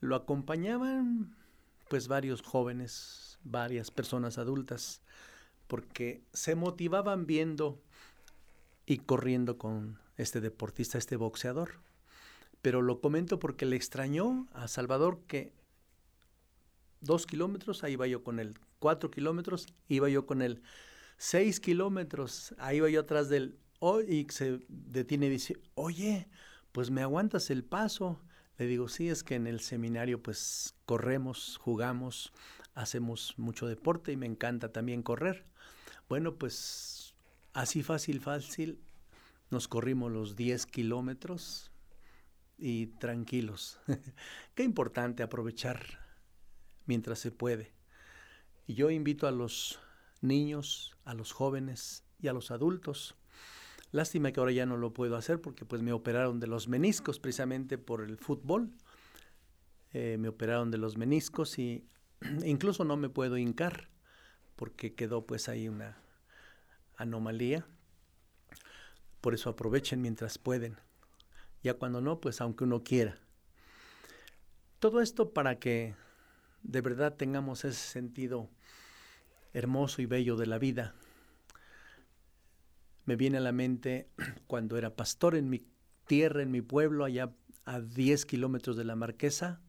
Lo 0.00 0.14
acompañaban 0.14 1.36
pues 1.88 2.08
varios 2.08 2.42
jóvenes, 2.42 3.38
varias 3.42 3.90
personas 3.90 4.38
adultas, 4.38 5.02
porque 5.66 6.22
se 6.32 6.54
motivaban 6.54 7.26
viendo 7.26 7.82
y 8.86 8.98
corriendo 8.98 9.58
con 9.58 9.98
este 10.16 10.40
deportista, 10.40 10.98
este 10.98 11.16
boxeador. 11.16 11.80
Pero 12.62 12.82
lo 12.82 13.00
comento 13.00 13.38
porque 13.38 13.66
le 13.66 13.76
extrañó 13.76 14.48
a 14.52 14.68
Salvador 14.68 15.20
que 15.26 15.52
dos 17.00 17.26
kilómetros, 17.26 17.84
ahí 17.84 17.92
iba 17.94 18.06
yo 18.06 18.24
con 18.24 18.40
él, 18.40 18.58
cuatro 18.78 19.10
kilómetros, 19.10 19.66
iba 19.88 20.08
yo 20.08 20.26
con 20.26 20.42
él, 20.42 20.62
seis 21.16 21.60
kilómetros, 21.60 22.54
ahí 22.58 22.78
iba 22.78 22.88
yo 22.88 23.00
atrás 23.00 23.28
del, 23.28 23.58
oh, 23.78 24.00
y 24.00 24.26
se 24.30 24.60
detiene 24.68 25.26
y 25.26 25.30
dice, 25.30 25.56
oye, 25.74 26.28
pues 26.72 26.90
me 26.90 27.02
aguantas 27.02 27.50
el 27.50 27.64
paso. 27.64 28.20
Le 28.58 28.66
digo, 28.66 28.88
sí, 28.88 29.08
es 29.08 29.22
que 29.22 29.34
en 29.34 29.46
el 29.46 29.60
seminario 29.60 30.22
pues 30.22 30.74
corremos, 30.86 31.58
jugamos, 31.58 32.32
hacemos 32.74 33.34
mucho 33.38 33.66
deporte 33.66 34.12
y 34.12 34.16
me 34.16 34.26
encanta 34.26 34.72
también 34.72 35.02
correr. 35.02 35.44
Bueno, 36.08 36.36
pues 36.36 37.14
así 37.52 37.82
fácil, 37.82 38.20
fácil, 38.20 38.78
nos 39.50 39.68
corrimos 39.68 40.10
los 40.10 40.36
10 40.36 40.66
kilómetros 40.66 41.70
y 42.58 42.86
tranquilos. 42.86 43.78
Qué 44.54 44.62
importante 44.62 45.22
aprovechar 45.22 45.80
mientras 46.86 47.18
se 47.18 47.30
puede. 47.30 47.72
Y 48.66 48.74
yo 48.74 48.90
invito 48.90 49.26
a 49.26 49.30
los 49.30 49.78
niños, 50.20 50.96
a 51.04 51.14
los 51.14 51.32
jóvenes 51.32 52.04
y 52.20 52.28
a 52.28 52.32
los 52.32 52.50
adultos. 52.50 53.16
Lástima 53.92 54.32
que 54.32 54.40
ahora 54.40 54.52
ya 54.52 54.66
no 54.66 54.76
lo 54.76 54.92
puedo 54.92 55.16
hacer 55.16 55.40
porque 55.40 55.64
pues 55.64 55.82
me 55.82 55.92
operaron 55.92 56.40
de 56.40 56.46
los 56.46 56.68
meniscos 56.68 57.18
precisamente 57.18 57.78
por 57.78 58.02
el 58.02 58.18
fútbol. 58.18 58.70
Eh, 59.92 60.16
me 60.18 60.28
operaron 60.28 60.70
de 60.70 60.78
los 60.78 60.96
meniscos 60.96 61.58
y 61.58 61.86
incluso 62.44 62.84
no 62.84 62.96
me 62.96 63.08
puedo 63.08 63.38
hincar 63.38 63.88
porque 64.56 64.94
quedó 64.94 65.26
pues 65.26 65.48
ahí 65.48 65.68
una 65.68 65.96
anomalía. 66.96 67.66
Por 69.20 69.34
eso 69.34 69.50
aprovechen 69.50 70.02
mientras 70.02 70.38
pueden. 70.38 70.76
Ya 71.62 71.74
cuando 71.74 72.00
no, 72.00 72.20
pues 72.20 72.40
aunque 72.40 72.64
uno 72.64 72.82
quiera. 72.82 73.18
Todo 74.78 75.00
esto 75.00 75.32
para 75.32 75.58
que 75.58 75.94
de 76.62 76.80
verdad 76.80 77.14
tengamos 77.14 77.64
ese 77.64 77.80
sentido 77.80 78.50
hermoso 79.56 80.02
y 80.02 80.06
bello 80.06 80.36
de 80.36 80.46
la 80.46 80.58
vida. 80.58 80.94
Me 83.06 83.16
viene 83.16 83.38
a 83.38 83.40
la 83.40 83.52
mente 83.52 84.10
cuando 84.46 84.76
era 84.76 84.94
pastor 84.94 85.34
en 85.34 85.48
mi 85.48 85.66
tierra, 86.06 86.42
en 86.42 86.50
mi 86.50 86.60
pueblo, 86.60 87.04
allá 87.04 87.32
a 87.64 87.80
10 87.80 88.26
kilómetros 88.26 88.76
de 88.76 88.84
la 88.84 88.96
marquesa, 88.96 89.62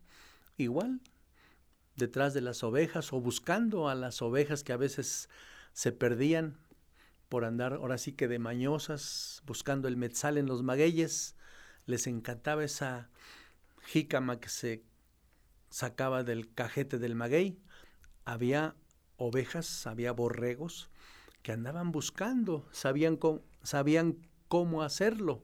igual, 0.58 1.00
detrás 1.96 2.34
de 2.34 2.42
las 2.42 2.64
ovejas 2.64 3.14
o 3.14 3.22
buscando 3.22 3.88
a 3.88 3.96
las 3.96 4.22
ovejas 4.22 4.64
que 4.64 4.74
a 4.74 4.78
veces 4.78 5.30
se 5.72 5.94
perdían 5.94 6.58
por 7.30 7.46
andar 7.46 7.74
ahora 7.74 7.98
sí 7.98 8.12
que 8.12 8.28
de 8.28 8.40
mañosas, 8.40 9.42
buscando 9.46 9.88
el 9.88 9.96
metzal 9.96 10.38
en 10.38 10.48
los 10.48 10.64
magueyes. 10.64 11.36
Les 11.86 12.08
encantaba 12.08 12.64
esa 12.64 13.10
jícama 13.84 14.40
que 14.40 14.50
se 14.50 14.84
sacaba 15.70 16.24
del 16.24 16.54
cajete 16.54 17.00
del 17.00 17.16
maguey. 17.16 17.58
Había 18.26 18.76
ovejas, 19.18 19.88
había 19.88 20.12
borregos 20.12 20.90
que 21.42 21.52
andaban 21.52 21.92
buscando, 21.92 22.68
sabían 22.72 23.16
cómo, 23.16 23.42
sabían 23.64 24.18
cómo 24.48 24.84
hacerlo 24.84 25.44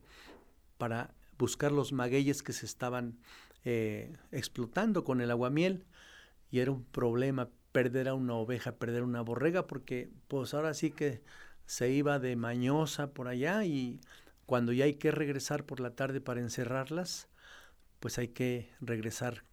para 0.78 1.14
buscar 1.38 1.72
los 1.72 1.92
magueyes 1.92 2.44
que 2.44 2.54
se 2.54 2.66
estaban 2.66 3.20
eh, 3.66 4.16
explotando 4.32 5.04
con 5.04 5.22
el 5.22 5.32
aguamiel. 5.32 5.86
Y 6.52 6.60
era 6.60 6.72
un 6.72 6.84
problema 6.84 7.50
perder 7.72 8.08
a 8.08 8.14
una 8.14 8.36
oveja, 8.36 8.76
perder 8.76 9.04
una 9.04 9.22
borrega, 9.22 9.66
porque 9.66 10.10
pues 10.28 10.54
ahora 10.54 10.74
sí 10.74 10.92
que 10.92 11.22
se 11.66 11.90
iba 11.90 12.20
de 12.20 12.36
mañosa 12.36 13.12
por 13.12 13.28
allá 13.28 13.64
y 13.66 14.00
cuando 14.46 14.74
ya 14.74 14.86
hay 14.86 14.96
que 14.96 15.12
regresar 15.12 15.66
por 15.66 15.80
la 15.80 15.96
tarde 15.96 16.22
para 16.22 16.42
encerrarlas, 16.42 17.30
pues 18.00 18.18
hay 18.18 18.28
que 18.28 18.70
regresar 18.82 19.44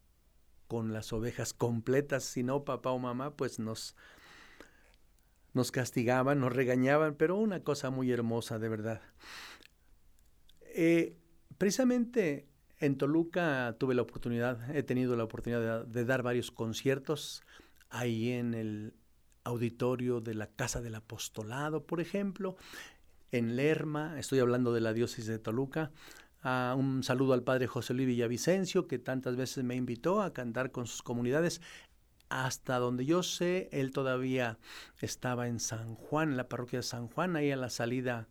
con 0.70 0.92
las 0.92 1.12
ovejas 1.12 1.52
completas, 1.52 2.22
si 2.22 2.44
no 2.44 2.64
papá 2.64 2.92
o 2.92 2.98
mamá 3.00 3.34
pues 3.34 3.58
nos 3.58 3.96
nos 5.52 5.72
castigaban, 5.72 6.38
nos 6.38 6.52
regañaban, 6.52 7.16
pero 7.16 7.36
una 7.36 7.64
cosa 7.64 7.90
muy 7.90 8.12
hermosa 8.12 8.60
de 8.60 8.68
verdad. 8.68 9.00
Eh, 10.62 11.16
precisamente 11.58 12.46
en 12.78 12.96
Toluca 12.96 13.74
tuve 13.80 13.96
la 13.96 14.02
oportunidad, 14.02 14.70
he 14.76 14.84
tenido 14.84 15.16
la 15.16 15.24
oportunidad 15.24 15.84
de, 15.86 16.04
dar 16.04 16.22
varios 16.22 16.52
conciertos 16.52 17.42
ahí 17.88 18.30
en 18.30 18.54
el 18.54 18.94
auditorio 19.42 20.20
de 20.20 20.34
la 20.34 20.46
Casa 20.46 20.80
del 20.80 20.94
Apostolado, 20.94 21.84
por 21.84 22.00
ejemplo, 22.00 22.54
en 23.32 23.56
Lerma, 23.56 24.20
estoy 24.20 24.38
hablando 24.38 24.72
de 24.72 24.82
la 24.82 24.92
diócesis 24.92 25.26
de 25.26 25.40
Toluca. 25.40 25.90
Un 26.42 27.02
saludo 27.02 27.34
al 27.34 27.42
padre 27.42 27.66
José 27.66 27.92
Luis 27.92 28.06
Villavicencio, 28.06 28.86
que 28.86 28.98
tantas 28.98 29.36
veces 29.36 29.62
me 29.62 29.76
invitó 29.76 30.22
a 30.22 30.32
cantar 30.32 30.72
con 30.72 30.86
sus 30.86 31.02
comunidades. 31.02 31.60
Hasta 32.30 32.78
donde 32.78 33.04
yo 33.04 33.22
sé, 33.22 33.68
él 33.72 33.90
todavía 33.90 34.58
estaba 35.00 35.48
en 35.48 35.58
San 35.58 35.96
Juan, 35.96 36.30
en 36.30 36.36
la 36.36 36.48
parroquia 36.48 36.78
de 36.78 36.84
San 36.84 37.08
Juan, 37.08 37.36
ahí 37.36 37.50
a 37.50 37.56
la 37.56 37.70
salida 37.70 38.28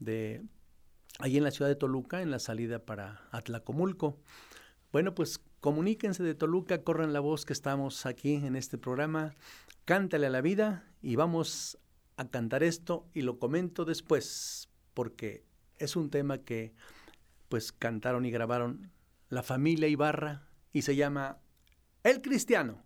de 0.00 0.42
ahí 1.20 1.36
en 1.36 1.44
la 1.44 1.50
ciudad 1.50 1.68
de 1.68 1.76
Toluca, 1.76 2.22
en 2.22 2.30
la 2.30 2.38
salida 2.38 2.80
para 2.80 3.28
Atlacomulco. 3.30 4.18
Bueno, 4.92 5.14
pues 5.14 5.40
comuníquense 5.60 6.22
de 6.22 6.34
Toluca, 6.34 6.82
corran 6.82 7.12
la 7.12 7.20
voz 7.20 7.44
que 7.44 7.52
estamos 7.52 8.06
aquí 8.06 8.34
en 8.34 8.56
este 8.56 8.78
programa. 8.78 9.34
Cántale 9.84 10.26
a 10.26 10.30
la 10.30 10.40
vida 10.40 10.84
y 11.02 11.16
vamos 11.16 11.78
a 12.16 12.28
cantar 12.28 12.62
esto 12.62 13.06
y 13.12 13.22
lo 13.22 13.38
comento 13.38 13.84
después 13.84 14.68
porque 14.94 15.44
es 15.78 15.96
un 15.96 16.10
tema 16.10 16.38
que 16.38 16.74
pues 17.54 17.70
cantaron 17.70 18.26
y 18.26 18.32
grabaron 18.32 18.90
la 19.28 19.44
familia 19.44 19.86
Ibarra 19.86 20.42
y 20.72 20.82
se 20.82 20.96
llama 20.96 21.38
El 22.02 22.20
Cristiano. 22.20 22.82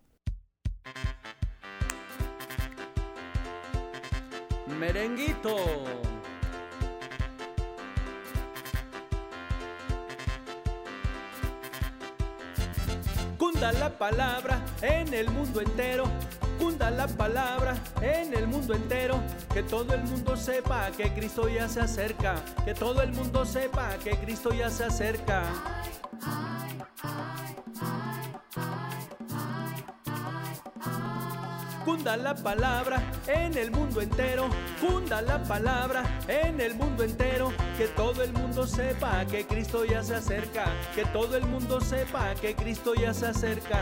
Merenguito. 4.79 5.55
Cunda 13.39 13.71
la 13.71 13.97
palabra 13.97 14.63
en 14.83 15.11
el 15.15 15.31
mundo 15.31 15.61
entero. 15.61 16.03
Cunda 16.59 16.91
la 16.91 17.07
palabra 17.07 17.75
en 18.01 18.33
el 18.33 18.45
mundo 18.45 18.73
entero. 18.73 19.23
Que 19.53 19.63
todo 19.63 19.93
el 19.93 20.03
mundo 20.03 20.35
sepa 20.35 20.91
que 20.91 21.11
Cristo 21.13 21.47
ya 21.47 21.69
se 21.69 21.79
acerca. 21.79 22.35
Que 22.65 22.73
todo 22.73 23.01
el 23.01 23.13
mundo 23.13 23.45
sepa 23.45 23.97
que 24.03 24.11
Cristo 24.17 24.51
ya 24.51 24.69
se 24.69 24.83
acerca. 24.83 25.43
Cunda 31.85 32.17
la 32.17 32.35
palabra 32.35 33.01
en 33.25 33.57
el 33.57 33.71
mundo 33.71 34.01
entero. 34.01 34.49
Cunda 34.81 35.21
la 35.21 35.41
palabra 35.41 36.03
en 36.27 36.59
el 36.59 36.75
mundo 36.75 37.03
entero. 37.03 37.53
Que 37.77 37.87
todo 37.87 38.21
el 38.21 38.33
mundo 38.33 38.67
sepa 38.67 39.25
que 39.25 39.47
Cristo 39.47 39.85
ya 39.85 40.03
se 40.03 40.15
acerca. 40.15 40.65
Que 40.93 41.05
todo 41.05 41.37
el 41.37 41.45
mundo 41.45 41.79
sepa 41.79 42.35
que 42.35 42.53
Cristo 42.53 42.93
ya 42.95 43.13
se 43.13 43.27
acerca. 43.27 43.79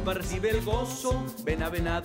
Toma, 0.00 0.14
recibe 0.14 0.48
el 0.48 0.64
gozo, 0.64 1.26
ven 1.44 1.62
a 1.62 1.68
ven 1.68 1.86
a 1.86 2.00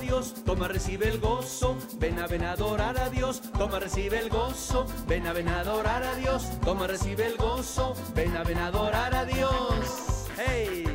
Dios. 0.00 0.32
Toma, 0.46 0.66
recibe 0.66 1.08
el 1.10 1.20
gozo, 1.20 1.76
ven 1.98 2.18
a 2.18 2.26
ven 2.26 2.42
a 2.42 3.10
Dios. 3.10 3.42
Toma, 3.52 3.78
recibe 3.78 4.18
el 4.18 4.30
gozo, 4.30 4.86
ven 5.06 5.26
a 5.26 5.34
ven 5.34 5.48
a 5.50 6.14
Dios. 6.16 6.48
Toma, 6.64 6.86
recibe 6.86 7.26
el 7.26 7.36
gozo, 7.36 7.92
ven 8.14 8.34
a 8.34 8.44
ven 8.44 8.56
a 8.56 8.68
adorar 8.68 9.14
a 9.14 9.26
Dios. 9.26 10.24
¡Hey! 10.38 10.86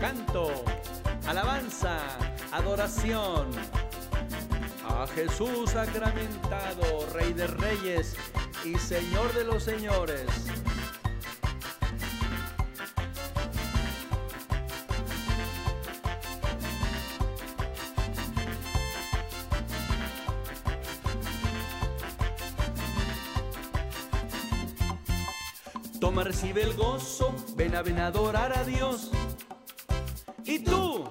Canto, 0.00 0.52
alabanza, 1.26 1.98
adoración. 2.52 3.50
A 4.88 5.08
Jesús 5.08 5.70
sacramentado, 5.70 7.04
Rey 7.14 7.32
de 7.32 7.48
Reyes 7.48 8.14
y 8.64 8.78
Señor 8.78 9.34
de 9.34 9.42
los 9.42 9.64
Señores. 9.64 10.28
Toma, 26.02 26.24
recibe 26.24 26.62
el 26.62 26.74
gozo, 26.74 27.32
ven 27.54 27.76
a 27.76 27.82
ven 27.82 28.00
a 28.00 28.08
adorar 28.08 28.58
a 28.58 28.64
Dios. 28.64 29.12
Y 30.44 30.58
tú, 30.58 31.08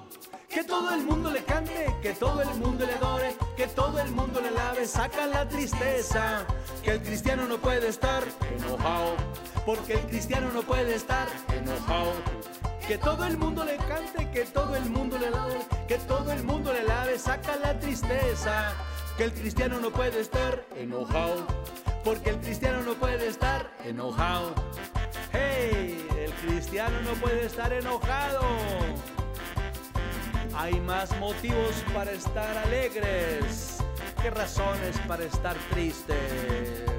que 0.50 0.64
todo 0.64 0.94
el 0.94 1.02
mundo 1.02 1.30
le 1.30 1.42
cante, 1.44 1.86
que 2.02 2.12
todo 2.12 2.42
el 2.42 2.54
mundo 2.56 2.84
le 2.84 2.92
adore, 2.92 3.34
que 3.56 3.68
todo 3.68 3.98
el 4.00 4.10
mundo 4.10 4.42
le 4.42 4.50
lave, 4.50 4.84
saca 4.84 5.24
la 5.24 5.48
tristeza. 5.48 6.46
Que 6.84 6.90
el 6.90 7.00
cristiano 7.00 7.46
no 7.48 7.56
puede 7.56 7.88
estar 7.88 8.22
enojado, 8.54 9.16
porque 9.64 9.94
el 9.94 10.06
cristiano 10.08 10.50
no 10.52 10.60
puede 10.60 10.94
estar 10.94 11.26
enojado. 11.56 12.12
que 12.86 12.98
todo 12.98 13.24
el 13.24 13.38
mundo 13.38 13.64
le 13.64 13.78
cante, 13.78 14.30
que 14.30 14.44
todo 14.44 14.76
el 14.76 14.90
mundo 14.90 15.16
le 15.16 15.30
lave, 15.30 15.56
que 15.88 15.96
todo 16.00 16.32
el 16.32 16.44
mundo 16.44 16.70
le 16.70 16.84
lave, 16.84 17.18
saca 17.18 17.56
la 17.56 17.78
tristeza, 17.78 18.74
que 19.16 19.24
el 19.24 19.32
cristiano 19.32 19.80
no 19.80 19.90
puede 19.90 20.20
estar 20.20 20.66
enojado, 20.76 21.46
porque 22.04 22.30
el 22.30 22.38
cristiano 22.38 22.82
no 22.82 22.94
puede 22.94 23.28
estar 23.28 23.70
enojado. 23.84 24.54
Hey, 25.32 26.06
el 26.16 26.32
cristiano 26.32 27.00
no 27.02 27.12
puede 27.14 27.46
estar 27.46 27.72
enojado. 27.72 28.42
Hay 30.54 30.80
más 30.80 31.18
motivos 31.18 31.84
para 31.94 32.12
estar 32.12 32.56
alegres 32.58 33.78
que 34.20 34.30
razones 34.30 34.98
para 35.08 35.24
estar 35.24 35.56
tristes. 35.70 36.91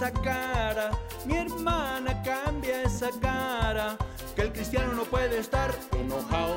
Esa 0.00 0.12
cara, 0.12 0.90
mi 1.26 1.36
hermana 1.36 2.22
cambia 2.22 2.84
esa 2.84 3.10
cara, 3.20 3.98
que 4.34 4.40
el 4.40 4.50
cristiano 4.50 4.94
no 4.94 5.04
puede 5.04 5.38
estar 5.38 5.70
enojado, 5.92 6.56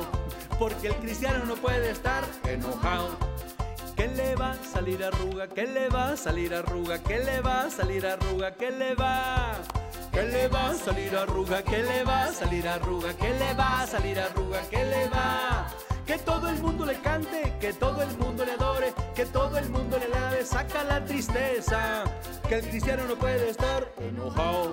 porque 0.58 0.88
el 0.88 0.94
cristiano 0.94 1.44
no 1.44 1.54
puede 1.54 1.90
estar 1.90 2.24
enojado. 2.44 3.10
Que 3.96 4.08
le 4.08 4.34
va 4.34 4.52
a 4.52 4.64
salir 4.64 5.04
arruga, 5.04 5.46
que 5.46 5.66
le 5.66 5.90
va 5.90 6.12
a 6.12 6.16
salir 6.16 6.54
arruga, 6.54 6.98
que 7.00 7.18
le 7.18 7.42
va 7.42 7.64
a 7.64 7.70
salir 7.70 8.06
arruga, 8.06 8.54
que 8.54 8.70
le 8.70 8.94
va. 8.94 9.52
Que 10.10 10.22
le 10.22 10.48
va 10.48 10.70
a 10.70 10.74
salir 10.74 11.14
arruga, 11.14 11.62
que 11.62 11.82
le 11.82 12.02
va 12.02 12.24
a 12.24 12.32
salir 12.32 12.66
arruga, 12.66 13.12
que 13.12 13.28
le 13.28 13.52
va 13.52 13.82
a 13.82 13.86
salir 13.86 14.18
arruga, 14.20 14.62
que 14.70 14.84
le 14.86 15.08
va. 15.10 15.53
Que 16.06 16.18
todo 16.18 16.50
el 16.50 16.60
mundo 16.60 16.84
le 16.84 17.00
cante, 17.00 17.54
que 17.60 17.72
todo 17.72 18.02
el 18.02 18.16
mundo 18.18 18.44
le 18.44 18.52
adore, 18.52 18.92
que 19.14 19.24
todo 19.24 19.56
el 19.56 19.70
mundo 19.70 19.98
le 19.98 20.08
lave, 20.08 20.44
saca 20.44 20.84
la 20.84 21.02
tristeza. 21.02 22.04
Que 22.46 22.56
el 22.56 22.68
cristiano 22.68 23.04
no 23.08 23.16
puede 23.16 23.48
estar 23.48 23.90
enojado, 23.98 24.72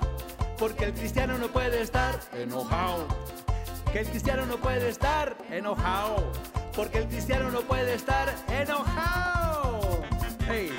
porque 0.58 0.86
el 0.86 0.94
cristiano 0.94 1.38
no 1.38 1.48
puede 1.48 1.82
estar 1.82 2.20
enojado. 2.34 3.08
Que 3.94 4.00
el 4.00 4.08
cristiano 4.08 4.46
no 4.46 4.58
puede 4.58 4.90
estar 4.90 5.38
enojado, 5.50 6.32
porque 6.76 6.98
el 6.98 7.08
cristiano 7.08 7.50
no 7.50 7.62
puede 7.62 7.94
estar 7.94 8.34
enojado. 8.50 10.02
Hey. 10.48 10.72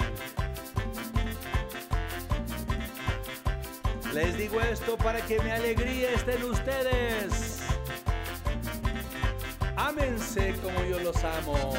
Les 4.12 4.36
digo 4.36 4.60
esto 4.60 4.98
para 4.98 5.22
que 5.22 5.40
mi 5.40 5.50
alegría 5.50 6.10
esté 6.10 6.34
en 6.34 6.44
ustedes. 6.44 7.51
Ámense 9.84 10.54
como 10.62 10.84
yo 10.84 11.00
los 11.00 11.16
amo. 11.24 11.74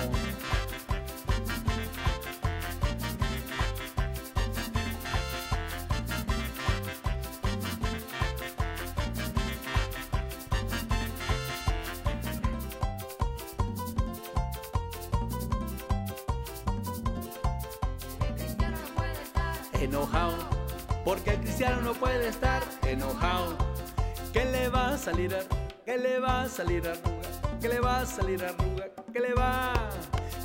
Enojado, 19.79 20.35
porque 21.05 21.31
el 21.31 21.37
cristiano 21.37 21.81
no 21.81 21.93
puede 21.93 22.27
estar 22.27 22.61
enojado. 22.85 23.57
¿Qué 24.33 24.43
le 24.43 24.67
va 24.67 24.89
a 24.89 24.97
salir? 24.97 25.37
¿Qué 25.85 25.97
le 25.97 26.19
va 26.19 26.41
a 26.41 26.49
salir 26.49 27.12
a 28.03 28.05
salir 28.05 28.43
arruga? 28.43 28.85
¿Qué 29.13 29.19
le 29.21 29.33
va? 29.33 29.73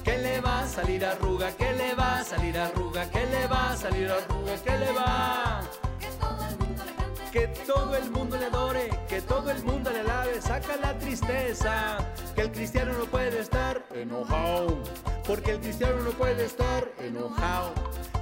¿Qué 0.05 0.19
le 0.19 0.41
va 0.41 0.61
a 0.61 0.69
salir 0.69 1.05
arruga? 1.05 1.51
¿Qué 1.57 1.73
le 1.73 1.95
va 1.95 2.19
a 2.21 2.25
salir 2.25 2.57
arruga? 2.57 3.11
¿Qué 3.11 3.27
le 3.27 3.47
va 3.49 3.73
a 3.73 3.77
salir 3.77 4.09
arruga? 4.09 4.55
¿Qué 4.65 4.79
le 4.79 4.93
va? 4.93 5.61
Que 6.01 6.07
todo 6.09 6.47
el 6.47 6.57
mundo 6.57 6.85
le 6.85 6.93
cante. 6.95 7.33
Que 7.33 7.47
todo 7.67 7.97
el 7.97 8.11
mundo 8.13 8.37
le 8.39 8.47
adore, 8.47 8.91
que 9.09 9.21
todo 9.23 9.51
el 9.51 9.65
mundo 9.65 9.91
le 9.91 10.05
lave, 10.05 10.41
saca 10.41 10.77
la 10.77 10.97
tristeza. 10.99 11.99
Que 12.37 12.43
el 12.43 12.53
cristiano 12.53 12.93
no 12.93 13.07
puede 13.07 13.41
estar 13.41 13.83
enojado, 13.93 14.79
porque 15.27 15.51
el 15.53 15.61
cristiano 15.61 16.01
no 16.03 16.11
puede 16.11 16.45
estar 16.45 16.89
enojado, 17.01 17.75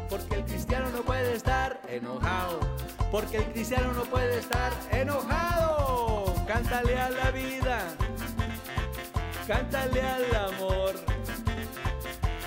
porque 0.08 0.36
el 0.36 0.44
cristiano 0.46 0.88
no 0.90 1.02
puede 1.02 1.34
estar 1.34 1.78
enojado, 1.88 2.60
porque 3.10 3.36
el 3.36 3.52
cristiano 3.52 3.92
no 3.92 4.04
puede 4.04 4.38
estar 4.38 4.72
enojado. 4.92 6.34
Cántale 6.46 6.98
a 6.98 7.10
la 7.10 7.30
vida, 7.32 7.80
cántale 9.46 10.02
al 10.02 10.34
amor. 10.34 10.94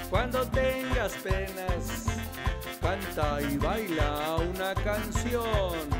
Cuando 0.10 0.46
tengas 0.48 1.14
penas, 1.14 2.06
canta 2.82 3.42
y 3.42 3.58
baila 3.58 4.38
una 4.38 4.74
canción. 4.76 6.00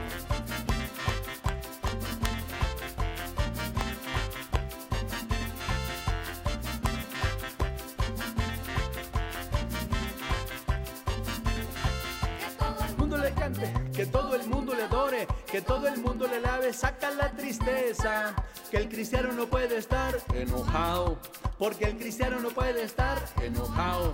Que 14.00 14.06
todo 14.06 14.34
el 14.34 14.48
mundo 14.48 14.74
le 14.76 14.84
adore, 14.84 15.28
que 15.52 15.62
todo 15.62 15.90
el 15.90 15.98
mundo 15.98 16.26
le 16.26 16.40
lave, 16.40 16.72
saca 16.72 17.12
la 17.12 17.32
tristeza, 17.32 18.34
que 18.72 18.78
el 18.78 18.88
cristiano 18.88 19.34
no 19.34 19.48
puede 19.48 19.76
estar 19.78 20.18
enojado, 20.34 21.20
porque 21.58 21.84
el 21.84 21.98
cristiano 21.98 22.40
no 22.40 22.48
puede 22.48 22.84
estar 22.84 23.18
enojado, 23.44 24.14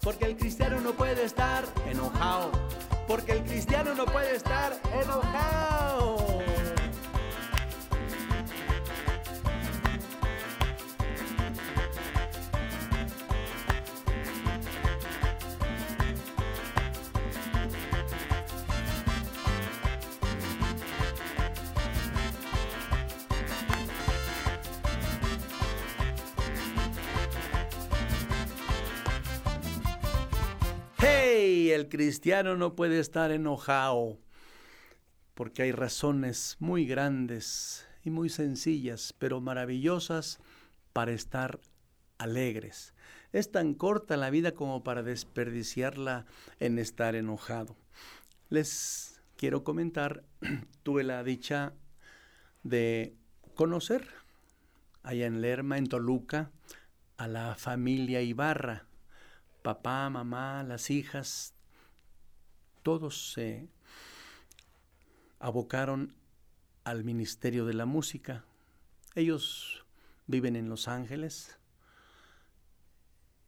porque 0.00 0.24
el 0.24 0.36
cristiano 0.36 0.80
no 0.80 0.94
puede 0.94 1.22
estar 1.22 1.62
enojado, 1.86 2.50
porque 3.06 3.30
el 3.30 3.44
cristiano 3.44 3.94
no 3.94 4.04
puede 4.04 4.34
estar 4.34 4.72
enojado. 5.00 6.39
Cristiano 31.90 32.56
no 32.56 32.74
puede 32.74 32.98
estar 32.98 33.30
enojado 33.30 34.18
porque 35.34 35.62
hay 35.62 35.72
razones 35.72 36.56
muy 36.58 36.86
grandes 36.86 37.86
y 38.02 38.08
muy 38.08 38.30
sencillas, 38.30 39.14
pero 39.18 39.42
maravillosas 39.42 40.38
para 40.94 41.12
estar 41.12 41.60
alegres. 42.16 42.94
Es 43.32 43.52
tan 43.52 43.74
corta 43.74 44.16
la 44.16 44.30
vida 44.30 44.52
como 44.52 44.82
para 44.82 45.02
desperdiciarla 45.02 46.24
en 46.58 46.78
estar 46.78 47.14
enojado. 47.14 47.76
Les 48.48 49.20
quiero 49.36 49.62
comentar, 49.62 50.24
tuve 50.82 51.04
la 51.04 51.22
dicha 51.22 51.74
de 52.62 53.14
conocer 53.54 54.08
allá 55.02 55.26
en 55.26 55.42
Lerma, 55.42 55.76
en 55.76 55.86
Toluca, 55.86 56.50
a 57.18 57.28
la 57.28 57.54
familia 57.54 58.22
Ibarra 58.22 58.86
papá, 59.62 60.08
mamá, 60.10 60.62
las 60.62 60.90
hijas, 60.90 61.54
todos 62.82 63.32
se 63.32 63.68
abocaron 65.38 66.14
al 66.84 67.04
ministerio 67.04 67.64
de 67.66 67.74
la 67.74 67.86
música. 67.86 68.44
Ellos 69.14 69.84
viven 70.26 70.56
en 70.56 70.68
Los 70.68 70.88
Ángeles 70.88 71.58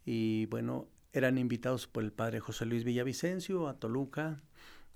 y 0.04 0.46
bueno, 0.46 0.88
eran 1.12 1.38
invitados 1.38 1.86
por 1.86 2.02
el 2.02 2.12
padre 2.12 2.40
José 2.40 2.66
Luis 2.66 2.84
Villavicencio 2.84 3.68
a 3.68 3.74
Toluca, 3.74 4.40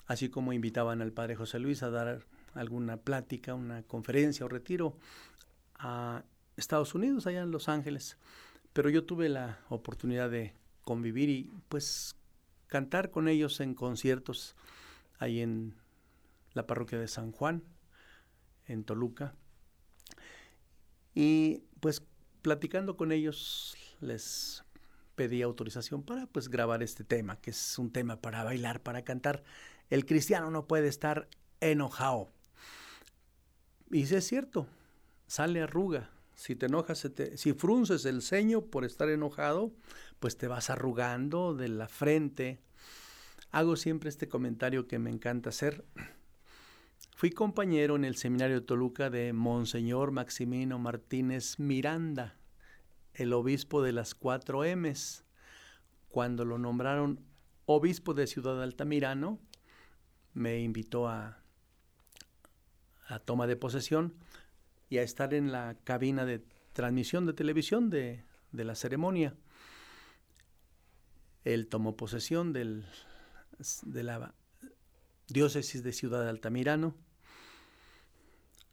así 0.07 0.29
como 0.29 0.53
invitaban 0.53 1.03
al 1.03 1.13
padre 1.13 1.37
José 1.37 1.59
Luis 1.59 1.83
a 1.83 1.91
dar 1.91 2.25
alguna 2.55 2.97
plática, 2.97 3.55
una 3.55 3.83
conferencia 3.83 4.47
o 4.47 4.49
retiro 4.49 4.97
a 5.75 6.25
Estados 6.57 6.95
Unidos, 6.95 7.27
allá 7.27 7.43
en 7.43 7.51
Los 7.51 7.69
Ángeles. 7.69 8.17
Pero 8.73 8.89
yo 8.91 9.05
tuve 9.05 9.29
la 9.29 9.61
oportunidad 9.69 10.31
de 10.31 10.55
convivir 10.83 11.29
y 11.29 11.53
pues 11.69 12.17
cantar 12.77 13.11
con 13.11 13.27
ellos 13.27 13.61
en 13.61 13.75
conciertos 13.75 14.55
ahí 15.19 15.41
en 15.41 15.75
la 16.53 16.67
parroquia 16.67 16.99
de 16.99 17.09
San 17.09 17.33
Juan, 17.33 17.63
en 18.67 18.85
Toluca. 18.85 19.35
Y 21.15 21.63
pues 21.81 22.03
platicando 22.43 22.99
con 22.99 23.13
ellos 23.13 23.75
les 24.03 24.63
pedí 25.15 25.41
autorización 25.41 26.03
para 26.03 26.27
pues 26.27 26.51
grabar 26.51 26.83
este 26.83 27.03
tema, 27.03 27.41
que 27.41 27.49
es 27.49 27.79
un 27.79 27.91
tema 27.91 28.21
para 28.21 28.45
bailar, 28.45 28.83
para 28.83 29.05
cantar. 29.05 29.43
El 29.89 30.05
cristiano 30.05 30.51
no 30.51 30.67
puede 30.67 30.89
estar 30.89 31.29
enojado. 31.63 32.29
Y 33.91 34.05
si 34.05 34.17
es 34.17 34.27
cierto, 34.27 34.67
sale 35.27 35.63
arruga, 35.63 36.11
Si 36.35 36.55
te 36.55 36.67
enojas, 36.67 37.11
si 37.37 37.53
frunces 37.55 38.05
el 38.05 38.21
ceño 38.21 38.67
por 38.67 38.85
estar 38.85 39.09
enojado, 39.09 39.73
pues 40.21 40.37
te 40.37 40.49
vas 40.49 40.71
arrugando 40.71 41.55
de 41.55 41.69
la 41.69 41.89
frente. 41.89 42.61
Hago 43.51 43.77
siempre 43.77 44.09
este 44.09 44.29
comentario 44.29 44.87
que 44.87 44.99
me 44.99 45.11
encanta 45.11 45.51
hacer. 45.51 45.85
Fui 47.15 47.31
compañero 47.31 47.97
en 47.97 48.05
el 48.05 48.17
seminario 48.17 48.61
de 48.61 48.67
Toluca 48.67 49.09
de 49.09 49.33
Monseñor 49.33 50.11
Maximino 50.11 50.79
Martínez 50.79 51.59
Miranda, 51.59 52.37
el 53.15 53.33
obispo 53.33 53.83
de 53.83 53.93
las 53.93 54.15
cuatro 54.15 54.65
M's. 54.65 55.25
Cuando 56.09 56.45
lo 56.45 56.59
nombraron 56.59 57.21
obispo 57.65 58.15
de 58.15 58.27
Ciudad 58.27 58.63
Altamirano, 58.63 59.39
me 60.35 60.61
invitó 60.61 61.09
a, 61.09 61.39
a 63.09 63.19
toma 63.19 63.47
de 63.47 63.57
posesión 63.57 64.15
y 64.89 64.99
a 64.99 65.03
estar 65.03 65.33
en 65.33 65.53
la 65.53 65.77
cabina 65.85 66.27
de 66.27 66.45
transmisión 66.75 67.25
de 67.25 67.33
televisión 67.33 67.89
de, 67.89 68.25
de 68.53 68.65
la 68.65 68.75
ceremonia. 68.75 69.35
Él 71.47 71.69
tomó 71.69 71.97
posesión 71.97 72.53
del, 72.53 72.85
de 73.83 74.03
la 74.03 74.35
diócesis 75.29 75.85
de 75.85 75.93
Ciudad 75.93 76.25
de 76.25 76.31
Altamirano. 76.31 76.97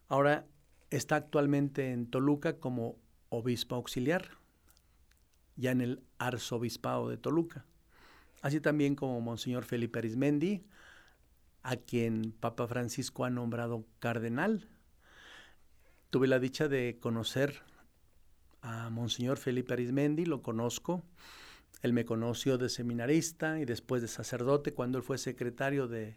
Ahora 0.08 0.44
está 0.90 1.14
actualmente 1.14 1.92
en 1.92 2.10
Toluca 2.10 2.58
como 2.58 2.98
obispo 3.28 3.76
auxiliar, 3.76 4.28
ya 5.54 5.70
en 5.70 5.82
el 5.82 6.02
arzobispado 6.18 7.08
de 7.08 7.16
Toluca. 7.16 7.64
Así 8.42 8.60
también 8.60 8.96
como 8.96 9.20
Monseñor 9.20 9.64
Felipe 9.64 10.00
Arismendi, 10.00 10.66
a 11.62 11.76
quien 11.76 12.32
Papa 12.32 12.66
Francisco 12.66 13.24
ha 13.24 13.30
nombrado 13.30 13.86
cardenal. 14.00 14.68
Tuve 16.10 16.26
la 16.26 16.40
dicha 16.40 16.66
de 16.66 16.98
conocer 17.00 17.62
a 18.62 18.90
Monseñor 18.90 19.38
Felipe 19.38 19.74
Arismendi, 19.74 20.26
lo 20.26 20.42
conozco. 20.42 21.04
Él 21.82 21.92
me 21.92 22.04
conoció 22.04 22.56
de 22.58 22.68
seminarista 22.68 23.60
y 23.60 23.64
después 23.64 24.02
de 24.02 24.08
sacerdote 24.08 24.72
cuando 24.72 24.98
él 24.98 25.04
fue 25.04 25.18
secretario 25.18 25.86
de 25.86 26.16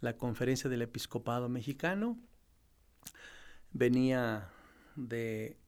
la 0.00 0.16
Conferencia 0.16 0.68
del 0.68 0.82
Episcopado 0.82 1.48
Mexicano. 1.48 2.18
Venía 3.72 4.50
de 4.96 5.58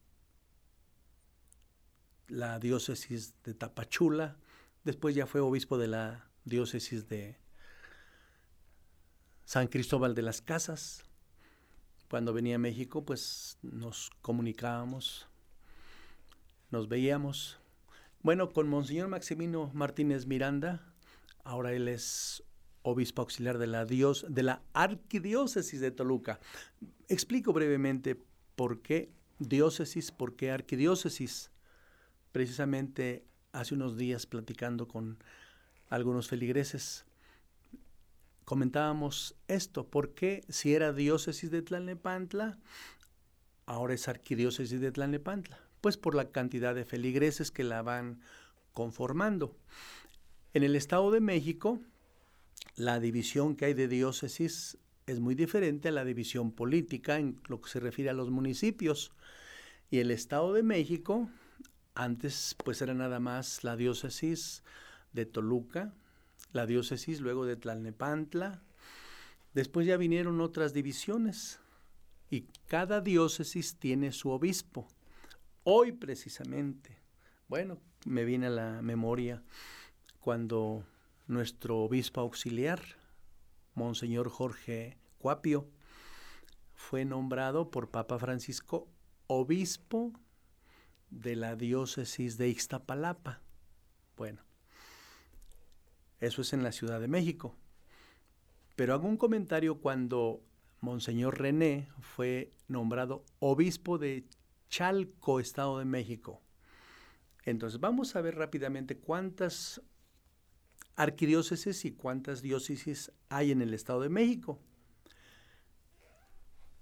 la 2.27 2.59
diócesis 2.59 3.33
de 3.43 3.53
Tapachula, 3.53 4.37
después 4.83 5.15
ya 5.15 5.25
fue 5.25 5.41
obispo 5.41 5.77
de 5.77 5.87
la 5.87 6.29
diócesis 6.45 7.07
de 7.07 7.37
San 9.45 9.67
Cristóbal 9.67 10.15
de 10.15 10.21
las 10.21 10.41
Casas. 10.41 11.03
Cuando 12.09 12.33
venía 12.33 12.55
a 12.55 12.59
México, 12.59 13.05
pues 13.05 13.57
nos 13.61 14.09
comunicábamos, 14.21 15.27
nos 16.71 16.87
veíamos. 16.87 17.58
Bueno, 18.21 18.51
con 18.51 18.67
Monseñor 18.67 19.07
Maximino 19.07 19.71
Martínez 19.73 20.25
Miranda, 20.25 20.93
ahora 21.45 21.71
él 21.71 21.87
es 21.87 22.43
obispo 22.81 23.21
auxiliar 23.21 23.57
de 23.57 23.67
la, 23.67 23.85
dios, 23.85 24.25
de 24.27 24.43
la 24.43 24.61
arquidiócesis 24.73 25.79
de 25.79 25.91
Toluca. 25.91 26.41
Explico 27.07 27.53
brevemente 27.53 28.21
por 28.57 28.81
qué 28.81 29.13
diócesis, 29.39 30.11
por 30.11 30.35
qué 30.35 30.51
arquidiócesis. 30.51 31.49
Precisamente 32.33 33.25
hace 33.53 33.75
unos 33.75 33.95
días 33.95 34.25
platicando 34.25 34.89
con 34.89 35.23
algunos 35.87 36.27
feligreses, 36.27 37.05
comentábamos 38.43 39.37
esto, 39.47 39.87
¿por 39.87 40.13
qué 40.13 40.43
si 40.49 40.73
era 40.73 40.91
diócesis 40.91 41.51
de 41.51 41.61
Tlalnepantla, 41.61 42.59
ahora 43.65 43.93
es 43.93 44.09
arquidiócesis 44.09 44.81
de 44.81 44.91
Tlalnepantla? 44.91 45.68
Pues 45.81 45.97
por 45.97 46.15
la 46.15 46.31
cantidad 46.31 46.75
de 46.75 46.85
feligreses 46.85 47.51
que 47.51 47.63
la 47.63 47.81
van 47.81 48.21
conformando. 48.73 49.55
En 50.53 50.63
el 50.63 50.75
Estado 50.75 51.11
de 51.11 51.21
México, 51.21 51.79
la 52.75 52.99
división 52.99 53.55
que 53.55 53.65
hay 53.65 53.73
de 53.73 53.87
diócesis 53.87 54.77
es 55.05 55.19
muy 55.19 55.35
diferente 55.35 55.89
a 55.89 55.91
la 55.91 56.05
división 56.05 56.51
política 56.51 57.17
en 57.17 57.39
lo 57.47 57.61
que 57.61 57.69
se 57.69 57.79
refiere 57.79 58.09
a 58.09 58.13
los 58.13 58.29
municipios. 58.29 59.11
Y 59.89 59.99
el 59.99 60.11
Estado 60.11 60.53
de 60.53 60.63
México, 60.63 61.29
antes 61.95 62.55
pues 62.63 62.81
era 62.81 62.93
nada 62.93 63.19
más 63.19 63.63
la 63.63 63.75
diócesis 63.75 64.63
de 65.13 65.25
Toluca, 65.25 65.93
la 66.53 66.65
diócesis 66.65 67.21
luego 67.21 67.45
de 67.45 67.55
Tlalnepantla, 67.55 68.61
después 69.53 69.87
ya 69.87 69.97
vinieron 69.97 70.41
otras 70.41 70.73
divisiones 70.73 71.59
y 72.29 72.41
cada 72.67 73.01
diócesis 73.01 73.75
tiene 73.75 74.11
su 74.11 74.29
obispo. 74.29 74.87
Hoy 75.71 75.91
precisamente, 75.91 76.97
bueno, 77.47 77.77
me 78.03 78.25
viene 78.25 78.47
a 78.47 78.49
la 78.49 78.81
memoria 78.81 79.43
cuando 80.19 80.83
nuestro 81.27 81.81
obispo 81.81 82.21
auxiliar, 82.21 82.81
Monseñor 83.75 84.29
Jorge 84.31 84.97
Cuapio, 85.19 85.69
fue 86.73 87.05
nombrado 87.05 87.69
por 87.69 87.91
Papa 87.91 88.17
Francisco 88.17 88.87
obispo 89.27 90.11
de 91.11 91.35
la 91.35 91.55
diócesis 91.55 92.39
de 92.39 92.49
Ixtapalapa. 92.49 93.39
Bueno, 94.17 94.41
eso 96.19 96.41
es 96.41 96.51
en 96.51 96.63
la 96.63 96.71
Ciudad 96.71 96.99
de 96.99 97.07
México. 97.07 97.55
Pero 98.75 98.95
hago 98.95 99.07
un 99.07 99.17
comentario 99.17 99.79
cuando 99.79 100.41
Monseñor 100.81 101.37
René 101.37 101.89
fue 102.01 102.53
nombrado 102.67 103.23
obispo 103.37 103.99
de 103.99 104.25
Chalco, 104.69 105.39
Estado 105.39 105.79
de 105.79 105.85
México. 105.85 106.41
Entonces 107.43 107.79
vamos 107.79 108.15
a 108.15 108.21
ver 108.21 108.35
rápidamente 108.35 108.97
cuántas 108.97 109.81
arquidiócesis 110.95 111.85
y 111.85 111.91
cuántas 111.91 112.41
diócesis 112.41 113.11
hay 113.29 113.51
en 113.51 113.61
el 113.61 113.73
Estado 113.73 114.01
de 114.01 114.09
México. 114.09 114.59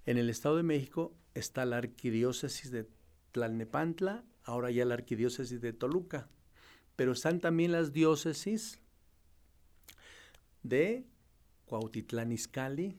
En 0.05 0.17
el 0.17 0.29
Estado 0.29 0.57
de 0.57 0.63
México 0.63 1.15
está 1.33 1.65
la 1.65 1.77
arquidiócesis 1.77 2.71
de 2.71 2.89
Tlalnepantla, 3.31 4.25
ahora 4.43 4.71
ya 4.71 4.85
la 4.85 4.95
arquidiócesis 4.95 5.61
de 5.61 5.73
Toluca, 5.73 6.29
pero 6.95 7.11
están 7.11 7.39
también 7.39 7.71
las 7.71 7.93
diócesis 7.93 8.81
de 10.63 11.05
Cuautitlán 11.65 12.31
Izcalli, 12.31 12.97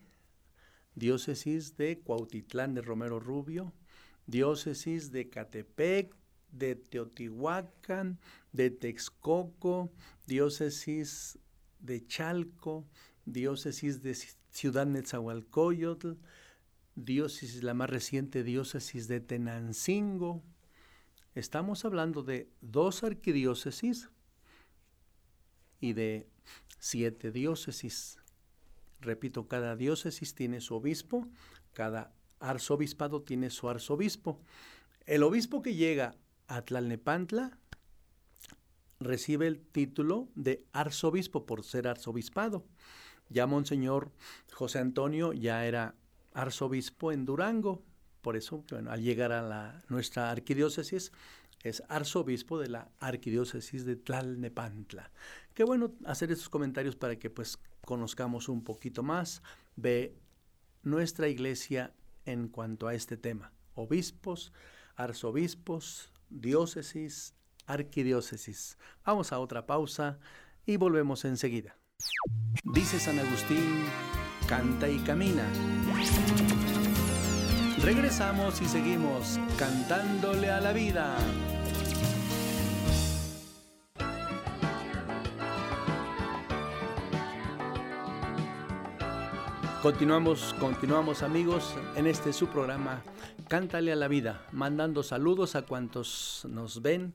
diócesis 0.94 1.76
de 1.76 1.98
Cuautitlán 2.00 2.74
de 2.74 2.82
Romero 2.82 3.18
Rubio, 3.18 3.72
diócesis 4.28 5.10
de 5.10 5.28
Catepec, 5.28 6.14
de 6.52 6.76
Teotihuacán, 6.76 8.20
de 8.52 8.70
Texcoco, 8.70 9.90
diócesis 10.26 11.38
de 11.80 12.06
Chalco, 12.06 12.86
diócesis 13.24 14.02
de 14.02 14.14
Ciudad 14.50 14.86
Netzahualcoyotl, 14.86 16.12
diócesis, 16.94 17.62
la 17.62 17.74
más 17.74 17.90
reciente 17.90 18.44
diócesis 18.44 19.08
de 19.08 19.20
Tenancingo. 19.20 20.42
Estamos 21.34 21.84
hablando 21.84 22.22
de 22.22 22.50
dos 22.60 23.04
arquidiócesis 23.04 24.10
y 25.80 25.94
de 25.94 26.28
siete 26.78 27.30
diócesis. 27.30 28.18
Repito, 29.00 29.48
cada 29.48 29.76
diócesis 29.76 30.34
tiene 30.34 30.60
su 30.60 30.74
obispo, 30.74 31.28
cada 31.72 32.12
arzobispado 32.40 33.22
tiene 33.22 33.50
su 33.50 33.68
arzobispo. 33.68 34.40
El 35.06 35.22
obispo 35.22 35.62
que 35.62 35.74
llega 35.74 36.14
a 36.46 36.62
Tlalnepantla 36.62 37.58
recibe 39.00 39.46
el 39.46 39.60
título 39.60 40.28
de 40.34 40.64
arzobispo 40.72 41.46
por 41.46 41.64
ser 41.64 41.88
arzobispado. 41.88 42.64
Ya 43.28 43.46
Monseñor 43.46 44.10
José 44.52 44.78
Antonio 44.78 45.32
ya 45.32 45.66
era 45.66 45.94
arzobispo 46.32 47.12
en 47.12 47.24
Durango, 47.24 47.82
por 48.22 48.36
eso 48.36 48.64
bueno, 48.70 48.90
al 48.90 49.02
llegar 49.02 49.32
a 49.32 49.42
la, 49.42 49.82
nuestra 49.88 50.30
arquidiócesis 50.30 51.12
es 51.62 51.82
arzobispo 51.88 52.58
de 52.58 52.68
la 52.68 52.90
arquidiócesis 53.00 53.84
de 53.84 53.96
Tlalnepantla. 53.96 55.10
Qué 55.54 55.64
bueno 55.64 55.92
hacer 56.04 56.30
estos 56.30 56.48
comentarios 56.48 56.96
para 56.96 57.18
que 57.18 57.30
pues 57.30 57.58
conozcamos 57.84 58.48
un 58.48 58.62
poquito 58.62 59.02
más 59.02 59.42
de 59.76 60.14
nuestra 60.82 61.28
iglesia 61.28 61.92
en 62.32 62.48
cuanto 62.48 62.88
a 62.88 62.94
este 62.94 63.16
tema. 63.16 63.52
Obispos, 63.74 64.52
arzobispos, 64.96 66.12
diócesis, 66.28 67.34
arquidiócesis. 67.66 68.78
Vamos 69.04 69.32
a 69.32 69.38
otra 69.38 69.66
pausa 69.66 70.18
y 70.66 70.76
volvemos 70.76 71.24
enseguida. 71.24 71.76
Dice 72.64 73.00
San 73.00 73.18
Agustín, 73.18 73.84
canta 74.48 74.88
y 74.88 74.98
camina. 75.00 75.44
Regresamos 77.82 78.60
y 78.60 78.66
seguimos 78.66 79.38
cantándole 79.58 80.50
a 80.50 80.60
la 80.60 80.72
vida. 80.72 81.16
Continuamos, 89.82 90.56
continuamos 90.58 91.22
amigos 91.22 91.76
en 91.94 92.08
este 92.08 92.32
su 92.32 92.48
programa 92.48 93.00
Cántale 93.46 93.92
a 93.92 93.96
la 93.96 94.08
vida, 94.08 94.44
mandando 94.50 95.04
saludos 95.04 95.54
a 95.54 95.62
cuantos 95.62 96.44
nos 96.50 96.82
ven 96.82 97.14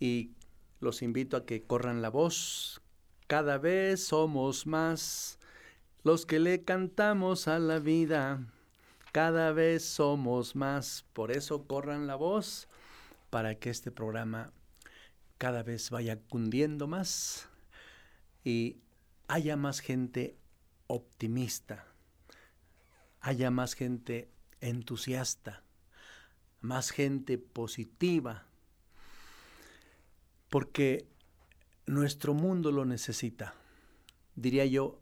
y 0.00 0.32
los 0.80 1.00
invito 1.00 1.36
a 1.36 1.46
que 1.46 1.62
corran 1.62 2.02
la 2.02 2.10
voz. 2.10 2.82
Cada 3.28 3.56
vez 3.56 4.04
somos 4.04 4.66
más 4.66 5.38
los 6.02 6.26
que 6.26 6.40
le 6.40 6.64
cantamos 6.64 7.46
a 7.46 7.60
la 7.60 7.78
vida. 7.78 8.40
Cada 9.12 9.52
vez 9.52 9.84
somos 9.84 10.56
más. 10.56 11.04
Por 11.12 11.30
eso 11.30 11.66
corran 11.68 12.08
la 12.08 12.16
voz 12.16 12.68
para 13.30 13.54
que 13.54 13.70
este 13.70 13.92
programa 13.92 14.52
cada 15.38 15.62
vez 15.62 15.88
vaya 15.90 16.18
cundiendo 16.28 16.88
más 16.88 17.48
y 18.44 18.76
haya 19.28 19.56
más 19.56 19.78
gente 19.78 20.36
optimista, 20.86 21.86
haya 23.22 23.50
más 23.50 23.74
gente 23.74 24.28
entusiasta, 24.60 25.62
más 26.60 26.90
gente 26.90 27.38
positiva, 27.38 28.46
porque 30.50 31.06
nuestro 31.86 32.34
mundo 32.34 32.72
lo 32.72 32.84
necesita. 32.84 33.54
Diría 34.34 34.66
yo, 34.66 35.00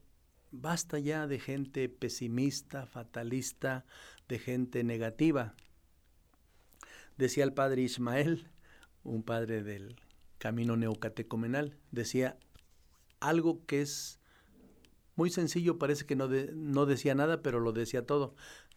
basta 0.51 0.99
ya 0.99 1.27
de 1.27 1.41
gente 1.41 1.89
pesimista, 1.89 2.87
fatalista, 2.87 3.85
de 4.29 4.39
gente 4.39 4.85
negativa. 4.85 5.55
Decía 7.17 7.45
el 7.45 7.55
padre 7.55 7.83
Ismael, 7.83 8.49
un 9.03 9.23
padre 9.23 9.63
del 9.63 9.97
camino 10.39 10.77
neocatecomenal, 10.77 11.77
decía 11.91 12.39
algo 13.19 13.65
que 13.67 13.83
es 13.83 14.20
muy 15.17 15.31
sencillo, 15.31 15.79
parece 15.79 16.07
que 16.07 16.17
no, 16.17 16.29
de, 16.29 16.53
no 16.55 16.87
decía 16.87 17.15
nada, 17.15 17.43
pero 17.43 17.61
lo 17.61 17.73
decía 17.73 18.07
todo. 18.07 18.35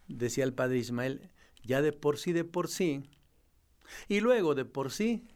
Decía 0.07 0.43
el 0.43 0.53
padre 0.53 0.77
Ismael, 0.77 1.31
ya 1.63 1.81
de 1.81 1.93
por 1.93 2.17
sí, 2.17 2.33
de 2.33 2.43
por 2.43 2.67
sí, 2.67 3.03
y 4.07 4.19
luego 4.19 4.55
de 4.55 4.65
por 4.65 4.91
sí, 4.91 5.27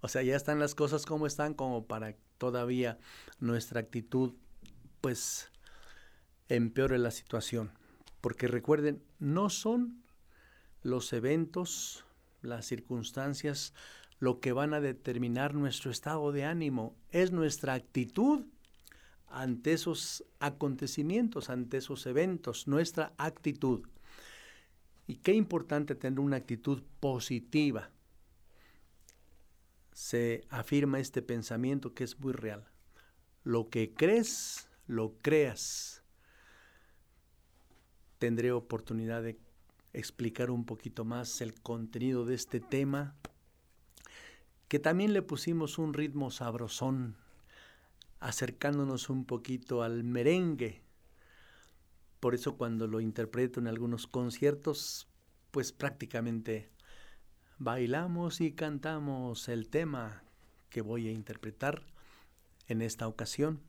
o 0.00 0.08
sea, 0.08 0.22
ya 0.22 0.36
están 0.36 0.58
las 0.58 0.74
cosas 0.74 1.06
como 1.06 1.26
están, 1.26 1.54
como 1.54 1.86
para 1.86 2.16
todavía 2.38 2.98
nuestra 3.40 3.80
actitud, 3.80 4.34
pues, 5.00 5.50
empeore 6.48 6.98
la 6.98 7.10
situación. 7.10 7.72
Porque 8.20 8.48
recuerden, 8.48 9.02
no 9.18 9.50
son 9.50 10.02
los 10.82 11.12
eventos, 11.12 12.04
las 12.42 12.66
circunstancias, 12.66 13.74
lo 14.18 14.40
que 14.40 14.52
van 14.52 14.74
a 14.74 14.80
determinar 14.80 15.54
nuestro 15.54 15.90
estado 15.90 16.32
de 16.32 16.44
ánimo, 16.44 16.96
es 17.10 17.32
nuestra 17.32 17.74
actitud 17.74 18.46
ante 19.28 19.72
esos 19.72 20.24
acontecimientos, 20.40 21.50
ante 21.50 21.78
esos 21.78 22.06
eventos, 22.06 22.66
nuestra 22.68 23.12
actitud. 23.18 23.86
Y 25.06 25.16
qué 25.16 25.34
importante 25.34 25.94
tener 25.94 26.20
una 26.20 26.36
actitud 26.36 26.82
positiva. 27.00 27.90
Se 29.92 30.46
afirma 30.50 30.98
este 30.98 31.22
pensamiento 31.22 31.94
que 31.94 32.04
es 32.04 32.18
muy 32.18 32.32
real. 32.32 32.68
Lo 33.44 33.70
que 33.70 33.94
crees, 33.94 34.68
lo 34.86 35.14
creas. 35.22 36.02
Tendré 38.18 38.52
oportunidad 38.52 39.22
de 39.22 39.38
explicar 39.92 40.50
un 40.50 40.64
poquito 40.64 41.04
más 41.04 41.40
el 41.40 41.60
contenido 41.60 42.26
de 42.26 42.34
este 42.34 42.60
tema, 42.60 43.14
que 44.68 44.78
también 44.78 45.12
le 45.12 45.22
pusimos 45.22 45.78
un 45.78 45.94
ritmo 45.94 46.30
sabrosón, 46.30 47.16
acercándonos 48.20 49.10
un 49.10 49.24
poquito 49.24 49.82
al 49.82 50.04
merengue. 50.04 50.82
Por 52.20 52.34
eso 52.34 52.56
cuando 52.56 52.86
lo 52.86 53.00
interpreto 53.00 53.60
en 53.60 53.66
algunos 53.66 54.06
conciertos, 54.06 55.08
pues 55.50 55.72
prácticamente 55.72 56.70
bailamos 57.58 58.40
y 58.40 58.52
cantamos 58.52 59.48
el 59.48 59.68
tema 59.68 60.22
que 60.70 60.80
voy 60.80 61.08
a 61.08 61.12
interpretar 61.12 61.82
en 62.68 62.82
esta 62.82 63.08
ocasión. 63.08 63.60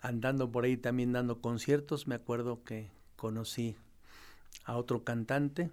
Andando 0.00 0.52
por 0.52 0.64
ahí 0.64 0.76
también 0.76 1.12
dando 1.12 1.40
conciertos, 1.40 2.06
me 2.06 2.14
acuerdo 2.14 2.62
que 2.62 2.90
conocí 3.16 3.76
a 4.64 4.76
otro 4.76 5.02
cantante 5.02 5.70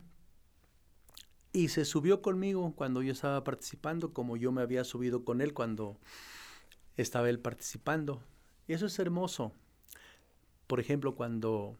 y 1.55 1.69
se 1.69 1.85
subió 1.85 2.21
conmigo 2.21 2.73
cuando 2.75 3.01
yo 3.01 3.13
estaba 3.13 3.45
participando, 3.45 4.11
como 4.11 4.35
yo 4.35 4.51
me 4.51 4.61
había 4.61 4.83
subido 4.83 5.23
con 5.23 5.39
él 5.39 5.53
cuando 5.53 5.97
estaba 6.97 7.29
él 7.29 7.39
participando. 7.39 8.21
Y 8.67 8.73
eso 8.73 8.87
es 8.87 8.99
hermoso. 8.99 9.53
Por 10.67 10.81
ejemplo, 10.81 11.15
cuando 11.15 11.77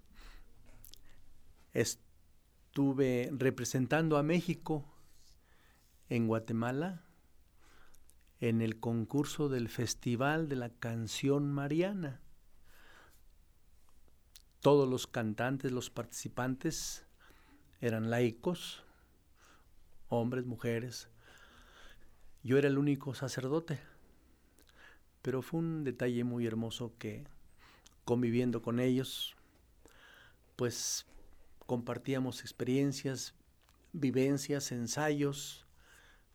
estuve 1.73 3.29
representando 3.33 4.15
a 4.15 4.23
México 4.23 4.85
en 6.07 6.27
Guatemala, 6.27 7.03
en 8.39 8.61
el 8.61 8.79
concurso 8.79 9.49
del 9.49 9.67
Festival 9.67 10.47
de 10.47 10.55
la 10.55 10.69
Canción 10.69 11.51
Mariana. 11.51 12.21
Todos 14.61 14.87
los 14.87 15.05
cantantes, 15.05 15.73
los 15.73 15.89
participantes 15.89 17.05
eran 17.81 18.09
laicos, 18.09 18.84
hombres, 20.09 20.45
mujeres. 20.45 21.09
Yo 22.43 22.57
era 22.57 22.67
el 22.67 22.77
único 22.77 23.13
sacerdote, 23.13 23.79
pero 25.21 25.41
fue 25.41 25.59
un 25.59 25.83
detalle 25.83 26.23
muy 26.23 26.45
hermoso 26.45 26.93
que 26.99 27.23
conviviendo 28.03 28.61
con 28.61 28.79
ellos, 28.79 29.35
pues 30.55 31.07
compartíamos 31.65 32.41
experiencias, 32.41 33.33
vivencias, 33.93 34.71
ensayos. 34.71 35.65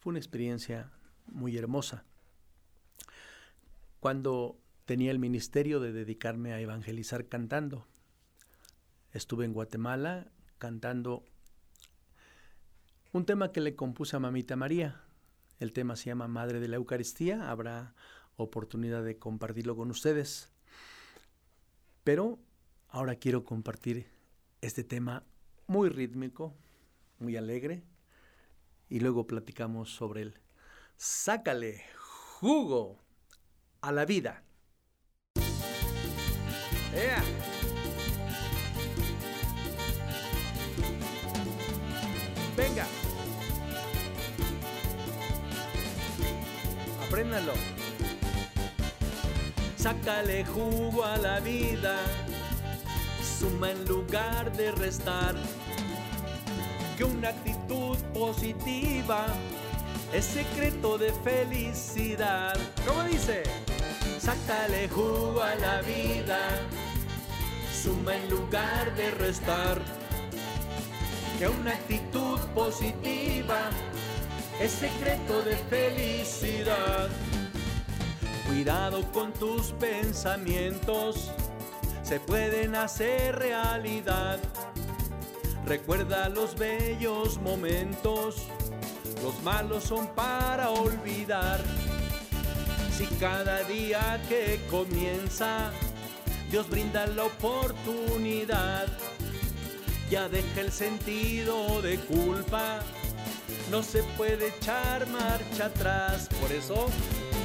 Fue 0.00 0.10
una 0.10 0.18
experiencia 0.18 0.90
muy 1.26 1.56
hermosa. 1.56 2.04
Cuando 4.00 4.58
tenía 4.86 5.10
el 5.10 5.18
ministerio 5.18 5.78
de 5.78 5.92
dedicarme 5.92 6.52
a 6.52 6.60
evangelizar 6.60 7.28
cantando, 7.28 7.86
estuve 9.12 9.44
en 9.44 9.52
Guatemala 9.52 10.32
cantando 10.58 11.24
un 13.12 13.24
tema 13.24 13.52
que 13.52 13.60
le 13.60 13.74
compuse 13.74 14.16
a 14.16 14.20
Mamita 14.20 14.56
María. 14.56 15.02
El 15.58 15.72
tema 15.72 15.96
se 15.96 16.06
llama 16.06 16.28
Madre 16.28 16.60
de 16.60 16.68
la 16.68 16.76
Eucaristía. 16.76 17.50
Habrá 17.50 17.94
oportunidad 18.36 19.02
de 19.02 19.18
compartirlo 19.18 19.76
con 19.76 19.90
ustedes. 19.90 20.52
Pero 22.04 22.38
ahora 22.88 23.16
quiero 23.16 23.44
compartir 23.44 24.06
este 24.60 24.84
tema 24.84 25.24
muy 25.66 25.88
rítmico, 25.88 26.54
muy 27.18 27.36
alegre. 27.36 27.82
Y 28.88 29.00
luego 29.00 29.26
platicamos 29.26 29.94
sobre 29.94 30.22
él. 30.22 30.40
Sácale 30.96 31.84
jugo 32.40 32.98
a 33.80 33.92
la 33.92 34.04
vida. 34.04 34.42
Apréndalo. 47.10 47.54
Sácale 49.74 50.44
jugo 50.44 51.04
a 51.04 51.16
la 51.16 51.40
vida. 51.40 51.96
Suma 53.20 53.72
en 53.72 53.84
lugar 53.84 54.52
de 54.52 54.70
restar. 54.70 55.34
Que 56.96 57.02
una 57.02 57.30
actitud 57.30 57.96
positiva 58.14 59.26
es 60.12 60.24
secreto 60.24 60.98
de 60.98 61.12
felicidad. 61.24 62.56
¿Cómo 62.86 63.02
dice? 63.02 63.42
Sácale 64.20 64.88
jugo 64.88 65.42
a 65.42 65.56
la 65.56 65.82
vida. 65.82 66.38
Suma 67.74 68.14
en 68.14 68.30
lugar 68.30 68.94
de 68.94 69.10
restar 69.10 69.82
que 71.40 71.48
una 71.48 71.72
actitud 71.72 72.38
positiva 72.54 73.68
es 74.60 74.72
secreto 74.72 75.42
de 75.42 75.56
felicidad. 75.56 77.08
Cuidado 78.46 79.10
con 79.12 79.32
tus 79.32 79.72
pensamientos, 79.72 81.30
se 82.02 82.20
pueden 82.20 82.74
hacer 82.74 83.36
realidad. 83.36 84.38
Recuerda 85.64 86.28
los 86.28 86.56
bellos 86.56 87.40
momentos, 87.40 88.48
los 89.22 89.42
malos 89.42 89.84
son 89.84 90.06
para 90.14 90.70
olvidar. 90.70 91.60
Si 92.96 93.06
cada 93.18 93.62
día 93.62 94.20
que 94.28 94.60
comienza, 94.70 95.70
Dios 96.50 96.68
brinda 96.68 97.06
la 97.06 97.24
oportunidad 97.24 98.88
ya 100.10 100.28
deja 100.28 100.60
el 100.60 100.72
sentido 100.72 101.80
de 101.82 101.96
culpa. 101.98 102.80
No 103.70 103.84
se 103.84 104.02
puede 104.16 104.48
echar 104.48 105.06
marcha 105.06 105.66
atrás, 105.66 106.28
por 106.40 106.50
eso 106.50 106.88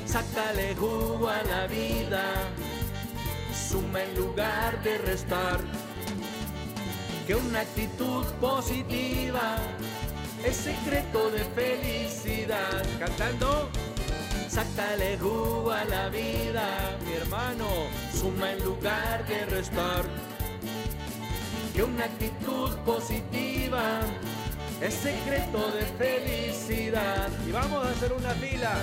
sácale 0.08 0.74
jugo 0.74 1.30
a 1.30 1.44
la 1.44 1.68
vida. 1.68 2.24
Suma 3.54 4.02
en 4.02 4.16
lugar 4.16 4.82
de 4.82 4.98
restar. 4.98 5.60
que 7.28 7.36
una 7.36 7.62
actitud 7.62 8.24
positiva 8.42 9.58
es 10.44 10.56
secreto 10.56 11.30
de 11.30 11.44
felicidad. 11.44 12.84
Cantando, 13.00 13.70
sácale 14.50 15.20
jugo 15.20 15.72
a 15.72 15.86
la 15.86 16.10
vida, 16.10 16.98
mi 17.06 17.14
hermano, 17.14 17.68
suma 18.12 18.52
en 18.52 18.64
lugar 18.64 19.28
de 19.28 19.46
restar. 19.46 20.06
Que 21.76 21.84
una 21.84 22.06
actitud 22.06 22.76
positiva 22.80 24.02
es 24.82 24.94
secreto 24.94 25.72
de 25.72 25.86
felicidad. 25.98 27.30
Y 27.48 27.52
vamos 27.52 27.86
a 27.86 27.92
hacer 27.92 28.14
una 28.14 28.32
fila. 28.32 28.76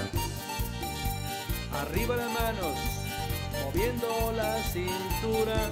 Arriba 1.81 2.17
las 2.17 2.31
manos, 2.31 2.77
moviendo 3.65 4.33
la 4.37 4.63
cintura, 4.63 5.71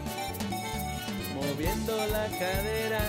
moviendo 1.35 1.95
la 2.07 2.27
cadera, 2.39 3.03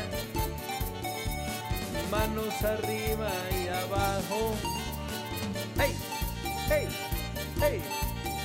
manos 2.11 2.53
arriba 2.61 3.31
y 3.49 3.67
abajo. 3.69 4.55
¡Hey! 5.77 5.95
¡Hey! 6.67 6.87
¡Hey! 7.61 7.81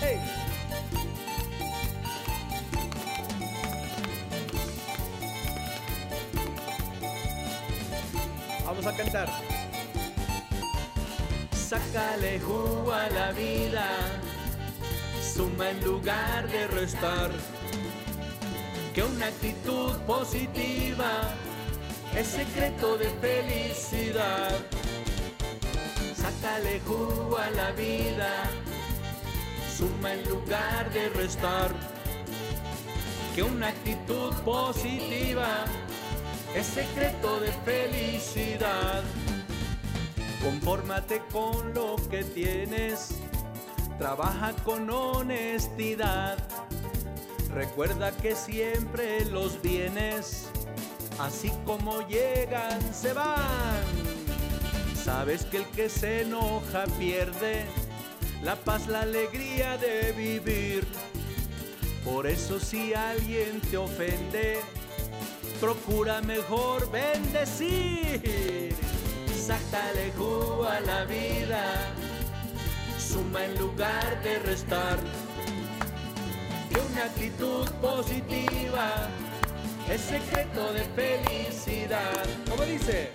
¡Hey! 0.00 0.45
Vamos 8.66 8.84
a 8.84 8.92
cantar. 8.96 9.28
Sácale 11.52 12.40
jugo 12.40 12.92
a 12.92 13.08
la 13.10 13.30
vida, 13.30 13.86
suma 15.22 15.70
en 15.70 15.84
lugar 15.84 16.48
de 16.48 16.66
restar. 16.66 17.30
Que 18.92 19.04
una 19.04 19.26
actitud 19.26 19.92
positiva 20.00 21.12
es 22.16 22.26
secreto 22.26 22.98
de 22.98 23.08
felicidad. 23.20 24.58
Sácale 26.16 26.80
jugo 26.80 27.38
a 27.38 27.48
la 27.50 27.70
vida, 27.70 28.50
suma 29.76 30.12
en 30.12 30.28
lugar 30.28 30.92
de 30.92 31.08
restar. 31.10 31.72
Que 33.32 33.44
una 33.44 33.68
actitud 33.68 34.34
positiva 34.44 35.66
es 36.56 36.66
secreto 36.68 37.38
de 37.40 37.52
felicidad. 37.66 39.02
Confórmate 40.42 41.20
con 41.30 41.74
lo 41.74 41.96
que 42.08 42.24
tienes, 42.24 43.10
trabaja 43.98 44.52
con 44.64 44.88
honestidad. 44.88 46.38
Recuerda 47.52 48.10
que 48.10 48.34
siempre 48.34 49.26
los 49.26 49.60
bienes, 49.60 50.48
así 51.18 51.52
como 51.66 52.00
llegan, 52.08 52.80
se 52.94 53.12
van. 53.12 53.84
Sabes 55.04 55.44
que 55.44 55.58
el 55.58 55.66
que 55.66 55.90
se 55.90 56.22
enoja 56.22 56.84
pierde 56.98 57.66
la 58.42 58.56
paz, 58.56 58.86
la 58.88 59.02
alegría 59.02 59.76
de 59.76 60.12
vivir. 60.12 60.86
Por 62.02 62.26
eso 62.26 62.58
si 62.58 62.94
alguien 62.94 63.60
te 63.60 63.76
ofende, 63.76 64.60
procura 65.60 66.20
mejor 66.22 66.90
bendecir. 66.90 68.74
Sácale 69.34 70.12
jugo 70.16 70.66
a 70.66 70.80
la 70.80 71.04
vida, 71.04 71.92
suma 72.98 73.44
en 73.44 73.58
lugar 73.58 74.22
de 74.22 74.38
restar. 74.40 74.98
Que 76.68 76.80
una 76.80 77.04
actitud 77.04 77.68
positiva 77.80 79.08
es 79.90 80.00
secreto 80.00 80.72
de 80.72 80.84
felicidad. 81.00 82.24
Como 82.50 82.64
dice, 82.64 83.10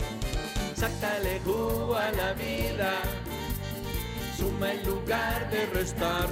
sácale 0.75 1.41
jugo 1.43 1.95
a 1.95 2.11
la 2.11 2.33
vida, 2.33 2.93
suma 4.37 4.71
en 4.71 4.85
lugar 4.85 5.49
de 5.51 5.65
restar. 5.67 6.29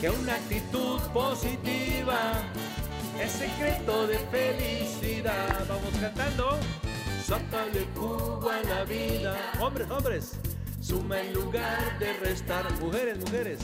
Que 0.00 0.10
una 0.10 0.34
actitud 0.34 1.00
positiva 1.12 2.34
es 3.20 3.32
secreto 3.32 4.06
de 4.06 4.18
felicidad. 4.18 5.66
Vamos 5.68 5.92
cantando. 6.00 6.58
Sácale 7.24 7.86
jugo 7.94 8.50
a 8.50 8.60
la 8.62 8.84
vida. 8.84 9.36
Hombres, 9.60 9.90
hombres. 9.90 10.32
Suma 10.80 11.20
en 11.20 11.34
lugar 11.34 11.98
de 11.98 12.12
restar. 12.14 12.70
Mujeres, 12.80 13.18
mujeres. 13.18 13.58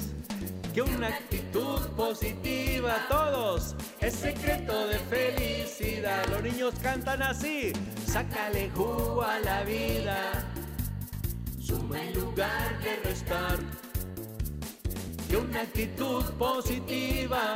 Que 0.75 0.83
una 0.83 1.07
actitud 1.07 1.81
positiva, 1.97 2.97
todos, 3.09 3.77
es 4.01 4.13
secreto 4.13 4.89
de 4.89 4.99
felicidad. 4.99 6.27
Los 6.31 6.43
niños 6.43 6.75
cantan 6.83 7.23
así. 7.23 7.73
Sácale 8.07 8.71
jugo 8.75 9.23
a 9.23 9.39
la 9.39 9.63
vida. 9.63 10.45
Suma 11.61 12.03
en 12.03 12.15
lugar 12.15 12.83
de 12.83 12.97
restar. 13.09 13.59
Que 15.29 15.37
una 15.37 15.61
actitud 15.61 16.25
positiva 16.33 17.55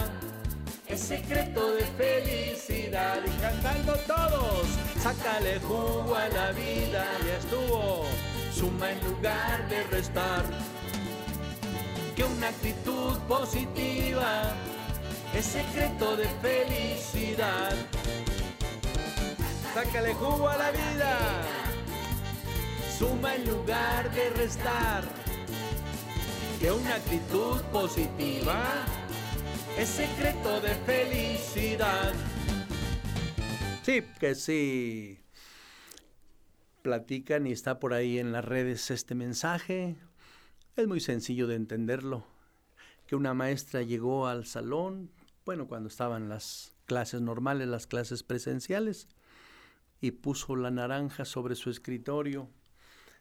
es 0.88 1.00
secreto 1.00 1.74
de 1.74 1.84
felicidad. 1.84 3.18
Y 3.24 3.40
cantando 3.40 3.94
todos, 4.06 4.66
sácale 5.02 5.58
jugo 5.60 6.14
a 6.14 6.28
la 6.28 6.52
vida, 6.52 7.04
ya 7.26 7.36
estuvo, 7.36 8.04
suma 8.52 8.90
en 8.92 9.04
lugar 9.04 9.68
de 9.68 9.82
restar, 9.84 10.44
que 12.16 12.24
una 12.24 12.48
actitud 12.48 13.16
positiva 13.28 14.54
es 15.34 15.44
secreto 15.44 16.16
de 16.16 16.26
felicidad. 16.42 17.74
Sácale 19.74 20.14
jugo 20.14 20.48
a 20.48 20.56
la 20.56 20.70
vida, 20.70 21.18
suma 22.98 23.34
en 23.34 23.48
lugar 23.48 24.10
de 24.10 24.30
restar, 24.30 25.04
que 26.58 26.72
una 26.72 26.96
actitud 26.96 27.60
positiva 27.70 28.64
es 29.78 29.88
secreto 29.88 30.60
de 30.60 30.74
felicidad. 30.74 32.12
Sí, 33.82 34.02
que 34.18 34.34
sí. 34.34 35.20
Platican 36.82 37.46
y 37.46 37.52
está 37.52 37.78
por 37.78 37.94
ahí 37.94 38.18
en 38.18 38.32
las 38.32 38.44
redes 38.44 38.90
este 38.90 39.14
mensaje. 39.14 39.96
Es 40.76 40.88
muy 40.88 40.98
sencillo 40.98 41.46
de 41.46 41.54
entenderlo. 41.54 42.26
Que 43.06 43.14
una 43.14 43.34
maestra 43.34 43.82
llegó 43.82 44.26
al 44.26 44.46
salón, 44.46 45.10
bueno, 45.44 45.68
cuando 45.68 45.88
estaban 45.88 46.28
las 46.28 46.74
clases 46.86 47.20
normales, 47.20 47.68
las 47.68 47.86
clases 47.86 48.22
presenciales, 48.24 49.06
y 50.00 50.10
puso 50.10 50.56
la 50.56 50.70
naranja 50.70 51.24
sobre 51.24 51.54
su 51.54 51.70
escritorio. 51.70 52.50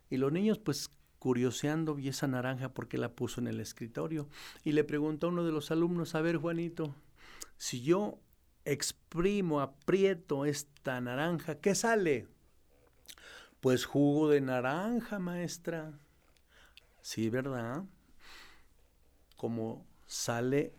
Y 0.09 0.17
los 0.17 0.31
niños 0.31 0.57
pues 0.57 0.89
curioseando, 1.19 1.95
vi 1.95 2.09
esa 2.09 2.27
naranja 2.27 2.73
porque 2.73 2.97
la 2.97 3.13
puso 3.13 3.41
en 3.41 3.47
el 3.47 3.59
escritorio. 3.59 4.29
Y 4.63 4.71
le 4.73 4.83
preguntó 4.83 5.27
a 5.27 5.29
uno 5.29 5.43
de 5.43 5.51
los 5.51 5.71
alumnos, 5.71 6.15
a 6.15 6.21
ver 6.21 6.37
Juanito, 6.37 6.95
si 7.57 7.81
yo 7.81 8.19
exprimo, 8.65 9.61
aprieto 9.61 10.45
esta 10.45 10.99
naranja, 11.01 11.55
¿qué 11.55 11.73
sale? 11.73 12.27
Pues 13.61 13.85
jugo 13.85 14.29
de 14.29 14.41
naranja, 14.41 15.19
maestra. 15.19 15.99
Sí, 17.01 17.29
¿verdad? 17.29 17.85
Como 19.35 19.85
sale 20.05 20.73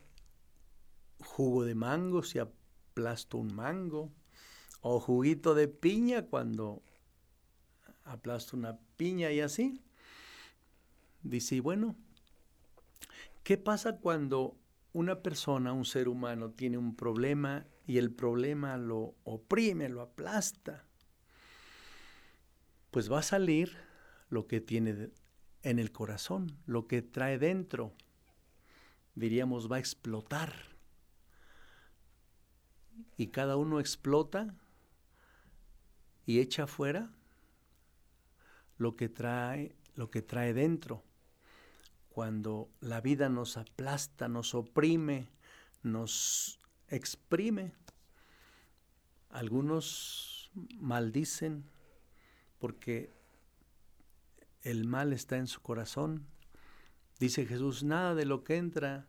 jugo 1.19 1.65
de 1.65 1.75
mango 1.75 2.23
si 2.23 2.39
aplasto 2.39 3.39
un 3.39 3.55
mango. 3.55 4.13
O 4.81 5.01
juguito 5.01 5.55
de 5.55 5.67
piña 5.67 6.27
cuando 6.27 6.83
aplasto 8.05 8.57
una 8.57 8.79
piña 8.97 9.31
y 9.33 9.41
así. 9.41 9.83
Dice, 11.29 11.57
y 11.57 11.61
bueno, 11.61 11.95
¿qué 13.43 13.59
pasa 13.59 13.99
cuando 13.99 14.57
una 14.95 15.23
persona, 15.23 15.75
un 15.75 15.85
ser 15.85 16.09
humano, 16.09 16.53
tiene 16.53 16.79
un 16.79 16.97
problema 16.97 17.67
y 17.87 17.99
el 17.99 18.11
problema 18.11 18.79
lo 18.79 19.15
oprime, 19.25 19.91
lo 19.91 20.01
aplasta? 20.01 20.87
Pues 22.91 23.13
va 23.13 23.19
a 23.19 23.23
salir 23.23 23.77
lo 24.31 24.47
que 24.47 24.63
tiene 24.63 25.11
en 25.63 25.79
el 25.79 25.93
corazón, 25.93 26.57
lo 26.65 26.87
que 26.87 27.03
trae 27.03 27.39
dentro. 27.39 27.93
Diríamos, 29.15 29.71
va 29.71 29.77
a 29.77 29.81
explotar. 29.81 30.55
Y 33.19 33.27
cada 33.27 33.57
uno 33.57 33.81
explota 33.81 34.55
y 36.25 36.41
echa 36.41 36.63
afuera 36.63 37.11
lo 38.79 38.97
que 38.97 39.11
trae, 39.11 39.77
lo 39.95 40.11
que 40.11 40.23
trae 40.23 40.55
dentro 40.55 41.05
cuando 42.19 42.69
la 42.81 43.01
vida 43.01 43.29
nos 43.29 43.57
aplasta, 43.57 44.27
nos 44.27 44.53
oprime, 44.53 45.29
nos 45.85 46.59
exprime. 46.89 47.75
Algunos 49.31 50.51
maldicen 50.81 51.63
porque 52.59 53.13
el 54.63 54.85
mal 54.85 55.13
está 55.13 55.37
en 55.37 55.47
su 55.47 55.61
corazón. 55.61 56.27
Dice 57.21 57.47
Jesús, 57.47 57.85
nada 57.85 58.17
de 58.17 58.25
lo 58.25 58.43
que 58.43 58.57
entra 58.57 59.07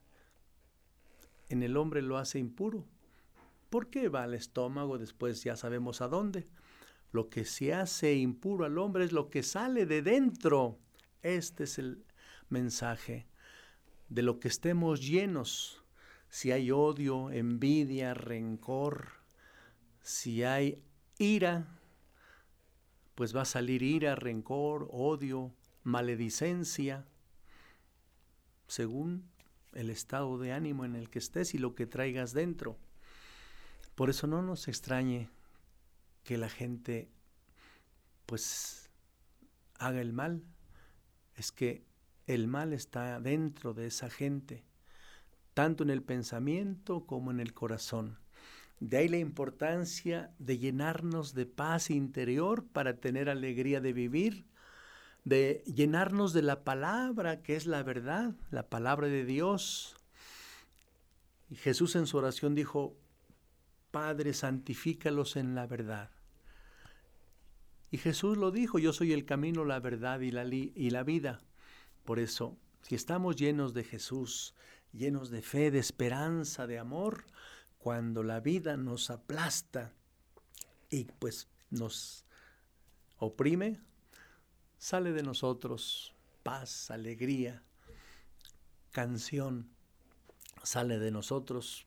en 1.48 1.64
el 1.64 1.78
hombre 1.78 2.04
lo 2.04 2.20
hace 2.20 2.38
impuro. 2.38 2.86
¿Por 3.72 3.90
qué 3.90 4.08
va 4.10 4.22
al 4.22 4.36
estómago? 4.36 5.00
Después 5.00 5.44
ya 5.44 5.56
sabemos 5.56 6.02
a 6.02 6.10
dónde. 6.10 6.48
Lo 7.12 7.32
que 7.32 7.44
se 7.44 7.74
hace 7.74 8.14
impuro 8.18 8.66
al 8.66 8.78
hombre 8.78 9.04
es 9.04 9.14
lo 9.14 9.32
que 9.32 9.42
sale 9.42 9.88
de 9.88 10.04
dentro. 10.04 10.78
Este 11.24 11.64
es 11.64 11.80
el 11.80 12.06
mensaje 12.50 13.28
de 14.10 14.24
lo 14.24 14.40
que 14.40 14.48
estemos 14.48 15.02
llenos. 15.08 15.84
Si 16.30 16.52
hay 16.52 16.72
odio, 16.72 17.32
envidia, 17.32 18.14
rencor, 18.14 19.10
si 20.02 20.44
hay 20.44 20.84
ira, 21.18 21.68
pues 23.16 23.36
va 23.36 23.42
a 23.42 23.46
salir 23.46 23.84
ira, 23.84 24.16
rencor, 24.16 24.88
odio, 24.92 25.54
maledicencia, 25.84 27.06
según 28.68 29.30
el 29.74 29.90
estado 29.90 30.38
de 30.38 30.52
ánimo 30.52 30.86
en 30.86 30.96
el 30.96 31.10
que 31.10 31.20
estés 31.20 31.54
y 31.54 31.58
lo 31.58 31.76
que 31.76 31.86
traigas 31.86 32.34
dentro. 32.34 32.78
Por 33.96 34.10
eso 34.10 34.28
no 34.28 34.42
nos 34.42 34.68
extrañe 34.68 35.30
que 36.24 36.38
la 36.38 36.50
gente 36.50 37.10
pues 38.26 38.90
haga 39.80 40.02
el 40.02 40.14
mal. 40.14 40.44
Es 41.36 41.52
que 41.52 41.89
el 42.30 42.48
mal 42.48 42.74
está 42.74 43.20
dentro 43.20 43.74
de 43.74 43.88
esa 43.88 44.12
gente, 44.12 44.64
tanto 45.56 45.84
en 45.84 45.90
el 45.90 46.04
pensamiento 46.04 47.08
como 47.08 47.32
en 47.32 47.40
el 47.40 47.56
corazón. 47.56 48.20
De 48.80 48.98
ahí 48.98 49.08
la 49.08 49.18
importancia 49.18 50.32
de 50.38 50.60
llenarnos 50.60 51.34
de 51.34 51.48
paz 51.48 51.90
interior 51.90 52.68
para 52.68 52.98
tener 52.98 53.30
alegría 53.30 53.82
de 53.82 53.94
vivir, 53.94 54.46
de 55.26 55.64
llenarnos 55.66 56.32
de 56.32 56.44
la 56.44 56.64
palabra 56.64 57.42
que 57.42 57.56
es 57.56 57.66
la 57.66 57.82
verdad, 57.82 58.36
la 58.52 58.70
palabra 58.70 59.08
de 59.08 59.26
Dios. 59.26 59.96
Y 61.50 61.56
Jesús 61.56 61.96
en 61.96 62.06
su 62.06 62.18
oración 62.18 62.54
dijo, 62.54 62.96
Padre, 63.90 64.36
santifícalos 64.36 65.36
en 65.36 65.56
la 65.56 65.66
verdad. 65.66 66.12
Y 67.90 67.98
Jesús 67.98 68.38
lo 68.38 68.52
dijo, 68.52 68.78
yo 68.78 68.94
soy 68.94 69.14
el 69.14 69.26
camino, 69.26 69.66
la 69.66 69.80
verdad 69.80 70.20
y 70.20 70.30
la, 70.30 70.46
y 70.46 70.92
la 70.92 71.02
vida. 71.02 71.42
Por 72.10 72.18
eso, 72.18 72.58
si 72.82 72.96
estamos 72.96 73.36
llenos 73.36 73.76
de 73.76 73.84
Jesús, 73.84 74.56
llenos 74.94 75.30
de 75.30 75.44
fe, 75.44 75.70
de 75.70 75.78
esperanza, 75.78 76.66
de 76.66 76.80
amor, 76.80 77.24
cuando 77.78 78.24
la 78.24 78.40
vida 78.40 78.78
nos 78.78 79.12
aplasta 79.12 79.94
y 80.90 81.04
pues 81.04 81.50
nos 81.70 82.26
oprime, 83.20 83.80
sale 84.80 85.12
de 85.12 85.22
nosotros 85.22 86.16
paz, 86.42 86.90
alegría, 86.90 87.62
canción, 88.90 89.70
sale 90.64 90.98
de 90.98 91.12
nosotros 91.12 91.86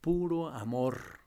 puro 0.00 0.50
amor. 0.50 1.18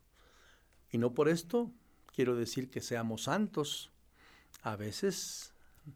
Y 0.90 1.00
no 1.00 1.14
por 1.14 1.28
esto 1.28 1.70
quiero 2.16 2.38
decir 2.38 2.70
que 2.70 2.80
seamos 2.80 3.24
santos. 3.24 3.92
A 4.62 4.78
veces 4.78 5.54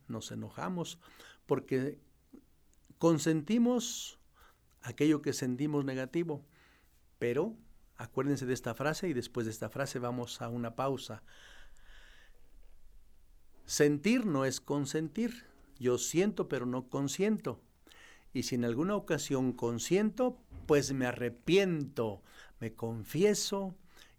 nos 0.10 0.32
enojamos 0.34 1.00
porque 1.46 2.04
consentimos 2.98 4.20
aquello 4.82 5.22
que 5.22 5.34
sentimos 5.34 5.84
negativo, 5.84 6.46
pero 7.20 7.56
acuérdense 7.98 8.46
de 8.46 8.54
esta 8.54 8.76
frase 8.76 9.10
y 9.10 9.14
después 9.14 9.46
de 9.46 9.52
esta 9.52 9.70
frase 9.70 10.00
vamos 10.00 10.42
a 10.42 10.50
una 10.50 10.76
pausa. 10.76 11.24
Sentir 13.66 14.26
no 14.26 14.46
es 14.46 14.62
consentir. 14.62 15.46
Yo 15.80 15.98
siento 15.98 16.48
pero 16.48 16.66
no 16.66 16.88
consiento. 16.90 17.62
Y 18.34 18.44
si 18.44 18.56
en 18.56 18.66
alguna 18.66 18.96
ocasión 18.96 19.54
consiento, 19.54 20.38
pues 20.68 20.94
me 20.94 21.06
arrepiento, 21.06 22.22
me 22.60 22.74
confieso 22.74 23.76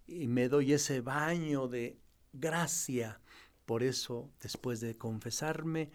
y 0.06 0.26
me 0.26 0.48
doy 0.48 0.72
ese 0.72 1.00
baño 1.00 1.68
de 1.68 1.98
gracia. 2.32 3.20
Por 3.66 3.82
eso, 3.82 4.30
después 4.40 4.80
de 4.80 4.96
confesarme, 4.96 5.90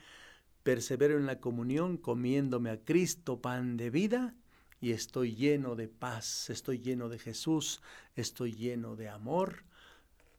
persevero 0.64 1.18
en 1.18 1.26
la 1.26 1.40
comunión 1.40 1.98
comiéndome 1.98 2.70
a 2.70 2.84
Cristo 2.84 3.42
pan 3.42 3.78
de 3.78 3.90
vida 3.90 4.36
y 4.80 4.92
estoy 4.92 5.36
lleno 5.36 5.76
de 5.76 5.88
paz, 5.88 6.50
estoy 6.50 6.80
lleno 6.80 7.10
de 7.10 7.20
Jesús, 7.20 7.82
estoy 8.16 8.54
lleno 8.54 8.96
de 8.96 9.10
amor 9.10 9.64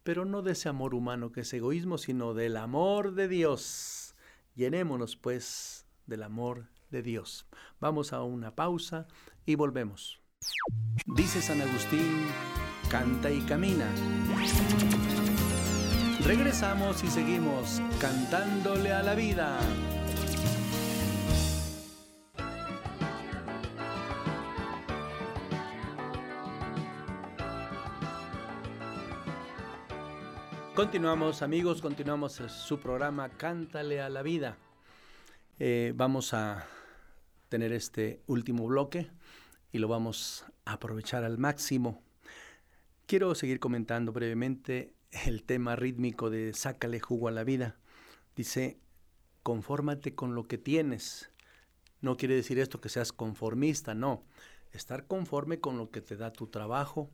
pero 0.03 0.25
no 0.25 0.43
de 0.43 0.53
ese 0.53 0.69
amor 0.69 0.95
humano 0.95 1.33
que 1.33 1.43
es 1.43 1.53
egoísmo, 1.53 1.99
sino 1.99 2.35
del 2.35 2.57
amor 2.57 3.15
de 3.15 3.29
Dios. 3.29 4.15
Llenémonos 4.55 5.17
pues 5.17 5.87
del 6.07 6.23
amor 6.23 6.69
de 6.91 7.03
Dios. 7.03 7.47
Vamos 7.81 8.13
a 8.13 8.23
una 8.23 8.55
pausa 8.55 9.07
y 9.47 9.55
volvemos. 9.55 10.21
Dice 11.07 11.41
San 11.41 11.61
Agustín, 11.61 12.27
canta 12.91 13.31
y 13.31 13.41
camina. 13.43 13.89
Regresamos 16.25 17.03
y 17.05 17.09
seguimos 17.09 17.81
cantándole 18.01 18.93
a 18.93 19.03
la 19.03 19.15
vida. 19.15 19.59
Continuamos 30.75 31.43
amigos, 31.43 31.83
continuamos 31.83 32.33
su 32.33 32.81
programa 32.81 33.29
Cántale 33.29 34.01
a 34.01 34.09
la 34.09 34.23
vida. 34.23 34.57
Eh, 35.59 35.93
vamos 35.95 36.33
a 36.33 36.67
tener 37.51 37.75
este 37.75 38.23
último 38.27 38.67
bloque 38.67 39.11
y 39.71 39.81
lo 39.81 39.89
vamos 39.89 40.47
a 40.65 40.73
aprovechar 40.73 41.25
al 41.25 41.37
máximo. 41.37 42.03
Quiero 43.05 43.35
seguir 43.35 43.61
comentando 43.61 44.13
brevemente 44.13 44.95
el 45.27 45.43
tema 45.43 45.77
rítmico 45.77 46.31
de 46.31 46.55
Sácale 46.55 47.01
jugo 47.01 47.29
a 47.29 47.33
la 47.33 47.45
vida. 47.45 47.77
Dice, 48.35 48.81
confórmate 49.43 50.15
con 50.15 50.35
lo 50.35 50.45
que 50.45 50.57
tienes. 50.57 51.31
No 52.01 52.17
quiere 52.17 52.35
decir 52.35 52.59
esto 52.59 52.81
que 52.81 52.89
seas 52.89 53.13
conformista, 53.13 53.95
no. 53.95 54.25
Estar 54.73 55.07
conforme 55.07 55.61
con 55.61 55.77
lo 55.77 55.91
que 55.91 56.01
te 56.01 56.17
da 56.17 56.33
tu 56.33 56.47
trabajo, 56.47 57.11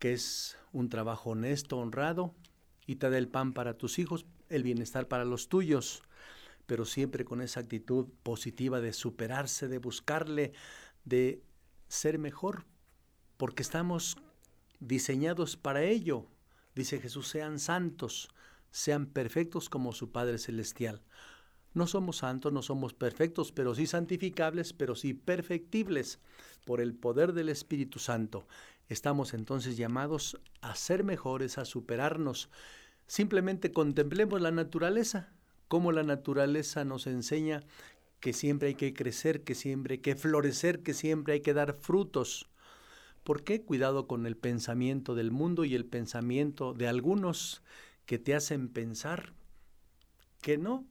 que 0.00 0.14
es 0.14 0.58
un 0.72 0.88
trabajo 0.88 1.30
honesto, 1.30 1.78
honrado, 1.78 2.34
y 2.86 2.96
te 2.96 3.08
da 3.08 3.18
el 3.18 3.28
pan 3.28 3.52
para 3.52 3.78
tus 3.78 4.00
hijos, 4.00 4.26
el 4.48 4.64
bienestar 4.64 5.06
para 5.06 5.24
los 5.24 5.48
tuyos, 5.48 6.02
pero 6.66 6.84
siempre 6.84 7.24
con 7.24 7.40
esa 7.40 7.60
actitud 7.60 8.08
positiva 8.24 8.80
de 8.80 8.92
superarse, 8.92 9.68
de 9.68 9.78
buscarle, 9.78 10.52
de 11.04 11.44
ser 11.86 12.18
mejor, 12.18 12.64
porque 13.36 13.62
estamos 13.62 14.16
diseñados 14.80 15.56
para 15.56 15.82
ello. 15.82 16.26
Dice 16.74 16.98
Jesús, 16.98 17.28
sean 17.28 17.58
santos, 17.58 18.28
sean 18.70 19.06
perfectos 19.06 19.68
como 19.68 19.92
su 19.92 20.10
Padre 20.10 20.38
Celestial. 20.38 21.02
No 21.72 21.86
somos 21.86 22.18
santos, 22.18 22.52
no 22.52 22.62
somos 22.62 22.94
perfectos, 22.94 23.52
pero 23.52 23.74
sí 23.74 23.86
santificables, 23.86 24.72
pero 24.72 24.94
sí 24.96 25.14
perfectibles 25.14 26.18
por 26.64 26.80
el 26.80 26.94
poder 26.94 27.32
del 27.32 27.48
Espíritu 27.48 27.98
Santo. 27.98 28.46
Estamos 28.88 29.34
entonces 29.34 29.76
llamados 29.76 30.40
a 30.62 30.74
ser 30.74 31.04
mejores, 31.04 31.58
a 31.58 31.64
superarnos. 31.64 32.50
Simplemente 33.06 33.72
contemplemos 33.72 34.40
la 34.40 34.50
naturaleza, 34.50 35.32
cómo 35.68 35.92
la 35.92 36.02
naturaleza 36.02 36.84
nos 36.84 37.06
enseña 37.06 37.62
que 38.18 38.32
siempre 38.32 38.68
hay 38.68 38.74
que 38.74 38.92
crecer, 38.92 39.44
que 39.44 39.54
siempre 39.54 39.94
hay 39.94 39.98
que 39.98 40.16
florecer, 40.16 40.82
que 40.82 40.94
siempre 40.94 41.34
hay 41.34 41.40
que 41.40 41.54
dar 41.54 41.74
frutos. 41.74 42.48
¿Por 43.22 43.44
qué? 43.44 43.62
Cuidado 43.62 44.06
con 44.06 44.26
el 44.26 44.36
pensamiento 44.36 45.14
del 45.14 45.30
mundo 45.30 45.64
y 45.64 45.74
el 45.74 45.84
pensamiento 45.86 46.74
de 46.74 46.88
algunos 46.88 47.62
que 48.06 48.18
te 48.18 48.34
hacen 48.34 48.68
pensar 48.68 49.34
que 50.42 50.58
no, 50.58 50.84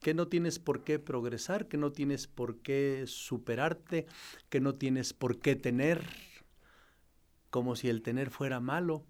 que 0.00 0.14
no 0.14 0.28
tienes 0.28 0.58
por 0.58 0.84
qué 0.84 0.98
progresar, 0.98 1.68
que 1.68 1.76
no 1.76 1.92
tienes 1.92 2.26
por 2.26 2.58
qué 2.58 3.04
superarte, 3.06 4.06
que 4.48 4.60
no 4.60 4.74
tienes 4.74 5.12
por 5.12 5.38
qué 5.38 5.56
tener, 5.56 6.04
como 7.50 7.76
si 7.76 7.88
el 7.88 8.02
tener 8.02 8.30
fuera 8.30 8.60
malo. 8.60 9.04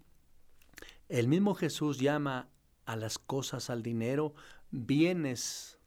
El 1.09 1.27
mismo 1.27 1.55
Jesús 1.55 1.99
llama 1.99 2.49
a 2.85 2.95
las 2.95 3.19
cosas, 3.19 3.69
al 3.69 3.83
dinero, 3.83 4.33
bienes. 4.71 5.77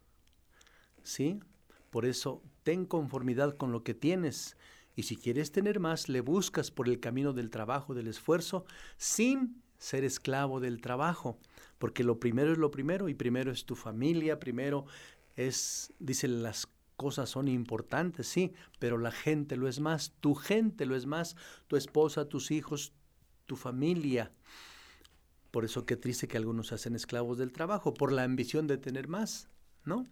¿Sí? 1.03 1.39
Por 1.89 2.05
eso, 2.05 2.41
ten 2.63 2.85
conformidad 2.85 3.57
con 3.57 3.71
lo 3.71 3.83
que 3.83 3.93
tienes. 3.93 4.55
Y 4.95 5.03
si 5.03 5.15
quieres 5.15 5.51
tener 5.51 5.79
más, 5.79 6.09
le 6.09 6.21
buscas 6.21 6.71
por 6.71 6.87
el 6.87 6.99
camino 6.99 7.33
del 7.33 7.49
trabajo, 7.49 7.93
del 7.93 8.07
esfuerzo, 8.07 8.65
sin 8.97 9.61
ser 9.77 10.03
esclavo 10.03 10.59
del 10.59 10.79
trabajo. 10.79 11.39
Porque 11.81 12.03
lo 12.03 12.19
primero 12.19 12.51
es 12.51 12.59
lo 12.59 12.69
primero 12.69 13.09
y 13.09 13.15
primero 13.15 13.51
es 13.51 13.65
tu 13.65 13.75
familia, 13.75 14.39
primero 14.39 14.85
es, 15.35 15.91
dicen 15.97 16.43
las 16.43 16.69
cosas 16.95 17.27
son 17.27 17.47
importantes, 17.47 18.27
sí, 18.27 18.53
pero 18.77 18.99
la 18.99 19.09
gente 19.09 19.55
lo 19.55 19.67
es 19.67 19.79
más, 19.79 20.13
tu 20.19 20.35
gente 20.35 20.85
lo 20.85 20.95
es 20.95 21.07
más, 21.07 21.35
tu 21.65 21.77
esposa, 21.77 22.29
tus 22.29 22.51
hijos, 22.51 22.93
tu 23.47 23.55
familia. 23.55 24.31
Por 25.49 25.65
eso 25.65 25.87
qué 25.87 25.95
triste 25.97 26.27
que 26.27 26.37
algunos 26.37 26.67
se 26.67 26.75
hacen 26.75 26.93
esclavos 26.93 27.39
del 27.39 27.51
trabajo, 27.51 27.95
por 27.95 28.11
la 28.11 28.25
ambición 28.25 28.67
de 28.67 28.77
tener 28.77 29.07
más, 29.07 29.49
¿no? 29.83 30.05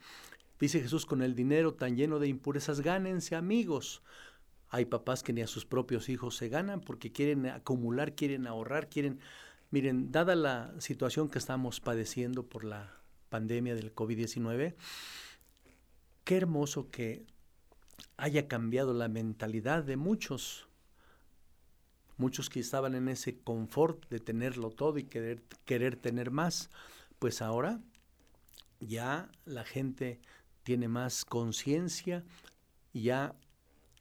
Dice 0.60 0.82
Jesús, 0.82 1.06
con 1.06 1.22
el 1.22 1.36
dinero 1.36 1.76
tan 1.76 1.96
lleno 1.96 2.18
de 2.18 2.30
impurezas, 2.30 2.82
gánense 2.82 3.36
amigos. 3.36 4.02
Hay 4.70 4.86
papás 4.86 5.22
que 5.22 5.34
ni 5.34 5.42
a 5.42 5.48
sus 5.48 5.68
propios 5.68 6.10
hijos 6.10 6.36
se 6.36 6.50
ganan 6.50 6.82
porque 6.82 7.12
quieren 7.12 7.46
acumular, 7.46 8.16
quieren 8.16 8.48
ahorrar, 8.48 8.90
quieren... 8.90 9.20
Miren, 9.72 10.12
dada 10.12 10.34
la 10.34 10.74
situación 10.80 11.30
que 11.30 11.38
estamos 11.38 11.80
padeciendo 11.80 12.50
por 12.50 12.64
la 12.64 12.92
pandemia 13.30 13.76
del 13.76 13.94
COVID-19, 13.94 14.74
qué 16.24 16.38
hermoso 16.38 16.90
que 16.90 17.28
haya 18.18 18.48
cambiado 18.48 18.96
la 18.96 19.08
mentalidad 19.10 19.84
de 19.84 19.96
muchos. 19.96 20.68
Muchos 22.18 22.50
que 22.50 22.60
estaban 22.60 22.96
en 22.96 23.10
ese 23.10 23.38
confort 23.38 24.10
de 24.10 24.20
tenerlo 24.20 24.72
todo 24.72 24.98
y 24.98 25.04
querer, 25.04 25.44
querer 25.66 25.96
tener 25.98 26.32
más, 26.32 26.72
pues 27.20 27.44
ahora 27.44 27.80
ya 28.80 29.30
la 29.46 29.66
gente 29.66 30.20
tiene 30.64 30.88
más 30.88 31.26
conciencia, 31.26 32.26
ya 32.92 33.36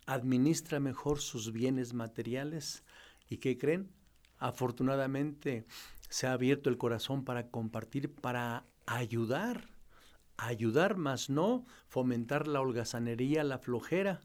administra 0.07 0.81
mejor 0.81 1.21
sus 1.21 1.53
bienes 1.53 1.93
materiales 1.93 2.85
y 3.29 3.37
¿qué 3.37 3.59
creen? 3.59 3.97
Afortunadamente 4.39 5.66
se 6.09 6.26
ha 6.26 6.32
abierto 6.32 6.70
el 6.70 6.78
corazón 6.78 7.24
para 7.24 7.49
compartir, 7.49 8.14
para 8.14 8.64
ayudar, 8.86 9.68
ayudar 10.36 10.97
más 10.97 11.28
no 11.28 11.66
fomentar 11.89 12.49
la 12.49 12.61
holgazanería, 12.61 13.45
la 13.45 13.59
flojera. 13.59 14.20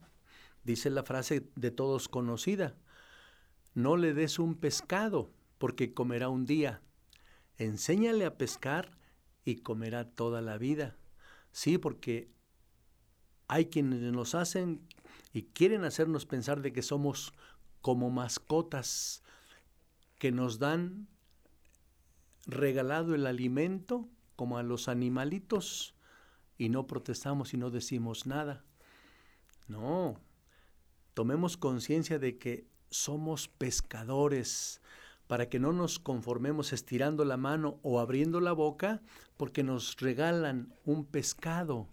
Dice 0.63 0.89
la 0.89 1.03
frase 1.03 1.49
de 1.55 1.71
todos 1.71 2.07
conocida, 2.07 2.77
no 3.73 3.97
le 3.97 4.13
des 4.13 4.39
un 4.39 4.55
pescado 4.55 5.31
porque 5.57 5.93
comerá 5.93 6.29
un 6.29 6.45
día. 6.45 6.81
Enséñale 7.57 8.25
a 8.25 8.37
pescar 8.37 8.97
y 9.43 9.57
comerá 9.57 10.09
toda 10.09 10.41
la 10.41 10.57
vida. 10.57 10.97
Sí, 11.51 11.77
porque 11.77 12.31
hay 13.47 13.65
quienes 13.65 13.99
nos 14.13 14.35
hacen 14.35 14.87
y 15.33 15.43
quieren 15.43 15.83
hacernos 15.83 16.25
pensar 16.25 16.61
de 16.61 16.71
que 16.71 16.81
somos 16.81 17.33
como 17.81 18.09
mascotas 18.09 19.23
que 20.23 20.31
nos 20.31 20.57
dan 20.57 21.09
regalado 22.45 23.13
el 23.13 23.27
alimento 23.27 24.07
como 24.37 24.57
a 24.57 24.63
los 24.63 24.87
animalitos 24.87 25.95
y 26.57 26.69
no 26.69 26.87
protestamos 26.87 27.53
y 27.53 27.57
no 27.57 27.69
decimos 27.69 28.25
nada. 28.25 28.63
No, 29.67 30.21
tomemos 31.13 31.57
conciencia 31.57 32.19
de 32.19 32.37
que 32.37 32.65
somos 32.89 33.49
pescadores 33.49 34.79
para 35.27 35.49
que 35.49 35.59
no 35.59 35.73
nos 35.73 35.99
conformemos 35.99 36.71
estirando 36.71 37.25
la 37.25 37.35
mano 37.35 37.81
o 37.83 37.99
abriendo 37.99 38.39
la 38.39 38.53
boca 38.53 39.01
porque 39.35 39.61
nos 39.61 39.97
regalan 39.97 40.73
un 40.85 41.03
pescado. 41.03 41.89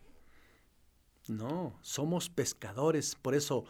No, 1.26 1.76
somos 1.82 2.30
pescadores, 2.30 3.16
por 3.16 3.34
eso 3.34 3.64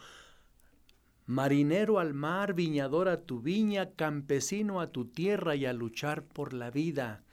marinero 1.31 1.99
al 1.99 2.13
mar, 2.13 2.53
viñador 2.53 3.07
a 3.07 3.21
tu 3.21 3.39
viña, 3.39 3.91
campesino 3.91 4.81
a 4.81 4.91
tu 4.91 5.05
tierra 5.05 5.55
y 5.55 5.65
a 5.65 5.71
luchar 5.71 6.25
por 6.25 6.51
la 6.51 6.71
vida, 6.71 7.23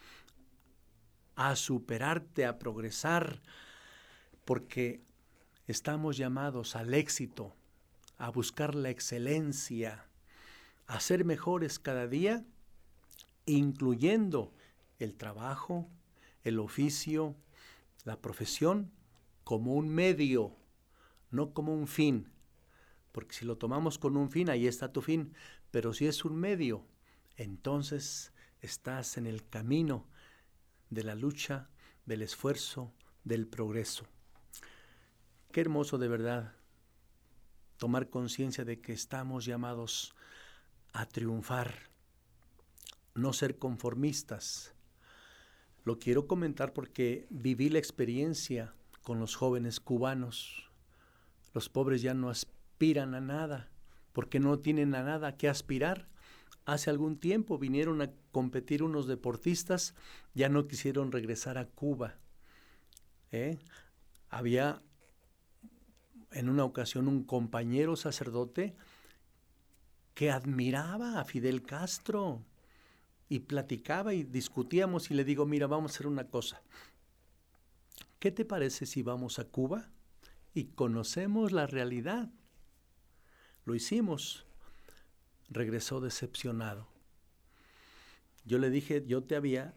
a 1.35 1.57
superarte, 1.57 2.47
a 2.47 2.61
progresar, 2.61 3.43
porque 4.45 5.03
estamos 5.67 6.17
llamados 6.17 6.77
al 6.77 6.95
éxito, 6.95 7.57
a 8.19 8.31
buscar 8.31 8.77
la 8.77 8.91
excelencia, 8.91 10.07
a 10.87 11.01
ser 11.01 11.25
mejores 11.25 11.81
cada 11.81 12.07
día, 12.07 12.45
incluyendo 13.47 14.55
el 15.01 15.17
trabajo, 15.17 15.89
el 16.45 16.61
oficio, 16.61 17.35
la 18.05 18.21
profesión, 18.21 18.93
como 19.43 19.75
un 19.75 19.89
medio, 19.89 20.55
no 21.33 21.53
como 21.53 21.75
un 21.75 21.89
fin. 21.89 22.31
Porque 23.19 23.35
si 23.35 23.45
lo 23.45 23.59
tomamos 23.59 23.99
con 23.99 24.17
un 24.17 24.31
fin, 24.31 24.49
ahí 24.49 24.69
está 24.69 24.93
tu 24.93 25.03
fin. 25.03 25.35
Pero 25.73 25.93
si 25.93 26.07
es 26.07 26.25
un 26.25 26.37
medio, 26.37 26.87
entonces 27.35 28.33
estás 28.61 29.17
en 29.17 29.27
el 29.27 29.45
camino 29.49 30.07
de 30.89 31.03
la 31.03 31.17
lucha, 31.17 31.69
del 32.07 32.23
esfuerzo, 32.23 32.95
del 33.25 33.49
progreso. 33.49 34.07
Qué 35.51 35.61
hermoso 35.61 35.99
de 35.99 36.07
verdad 36.07 36.55
tomar 37.77 38.09
conciencia 38.09 38.65
de 38.65 38.81
que 38.81 38.93
estamos 38.93 39.45
llamados 39.45 40.15
a 40.93 41.05
triunfar, 41.05 41.91
no 43.17 43.33
ser 43.33 43.59
conformistas. 43.59 44.77
Lo 45.83 45.99
quiero 45.99 46.29
comentar 46.29 46.73
porque 46.73 47.27
viví 47.31 47.69
la 47.69 47.81
experiencia 47.81 48.77
con 49.03 49.19
los 49.19 49.35
jóvenes 49.35 49.81
cubanos. 49.81 50.71
Los 51.53 51.69
pobres 51.69 52.01
ya 52.01 52.15
no 52.15 52.31
aspiran 52.31 52.58
a 52.81 53.21
nada, 53.21 53.69
porque 54.13 54.39
no 54.39 54.61
tienen 54.61 54.95
a 54.95 55.03
nada 55.03 55.37
que 55.37 55.49
aspirar. 55.49 56.09
Hace 56.65 56.91
algún 56.91 57.19
tiempo 57.19 57.59
vinieron 57.59 58.01
a 58.03 58.13
competir 58.31 58.83
unos 58.83 59.07
deportistas, 59.07 59.95
ya 60.35 60.49
no 60.49 60.69
quisieron 60.69 61.11
regresar 61.11 61.59
a 61.59 61.67
Cuba. 61.67 62.15
¿eh? 63.33 63.59
Había 64.29 64.81
en 66.31 66.49
una 66.49 66.65
ocasión 66.65 67.09
un 67.09 67.25
compañero 67.25 67.97
sacerdote 67.97 68.77
que 70.15 70.31
admiraba 70.31 71.21
a 71.21 71.25
Fidel 71.25 71.63
Castro 71.63 72.45
y 73.29 73.41
platicaba 73.41 74.15
y 74.15 74.23
discutíamos 74.23 75.11
y 75.11 75.15
le 75.15 75.25
digo, 75.25 75.47
mira, 75.47 75.67
vamos 75.67 75.91
a 75.91 75.95
hacer 75.95 76.07
una 76.07 76.29
cosa. 76.29 76.63
¿Qué 78.19 78.31
te 78.31 78.45
parece 78.45 78.87
si 78.87 79.03
vamos 79.03 79.39
a 79.39 79.45
Cuba 79.45 79.91
y 80.55 80.67
conocemos 80.67 81.53
la 81.53 81.67
realidad? 81.67 82.31
Lo 83.69 83.75
hicimos. 83.75 84.47
Regresó 85.51 86.01
decepcionado. 86.01 86.89
Yo 88.47 88.59
le 88.59 88.71
dije, 88.71 89.05
yo 89.07 89.25
te 89.25 89.37
había 89.37 89.75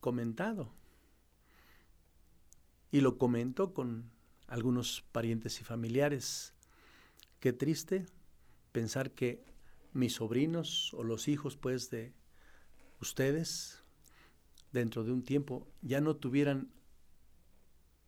comentado. 0.00 0.72
Y 2.90 3.00
lo 3.00 3.16
comento 3.16 3.74
con 3.74 4.10
algunos 4.48 5.04
parientes 5.12 5.60
y 5.60 5.64
familiares. 5.64 6.52
Qué 7.38 7.52
triste 7.52 8.06
pensar 8.72 9.12
que 9.12 9.44
mis 9.92 10.14
sobrinos 10.14 10.92
o 10.94 11.04
los 11.04 11.28
hijos 11.28 11.56
pues 11.56 11.90
de 11.90 12.12
ustedes 13.00 13.84
dentro 14.72 15.04
de 15.04 15.12
un 15.12 15.22
tiempo 15.22 15.68
ya 15.80 16.00
no 16.00 16.16
tuvieran 16.16 16.72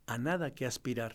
a 0.07 0.19
nada 0.19 0.57
que 0.57 0.67
aspirar. 0.67 1.15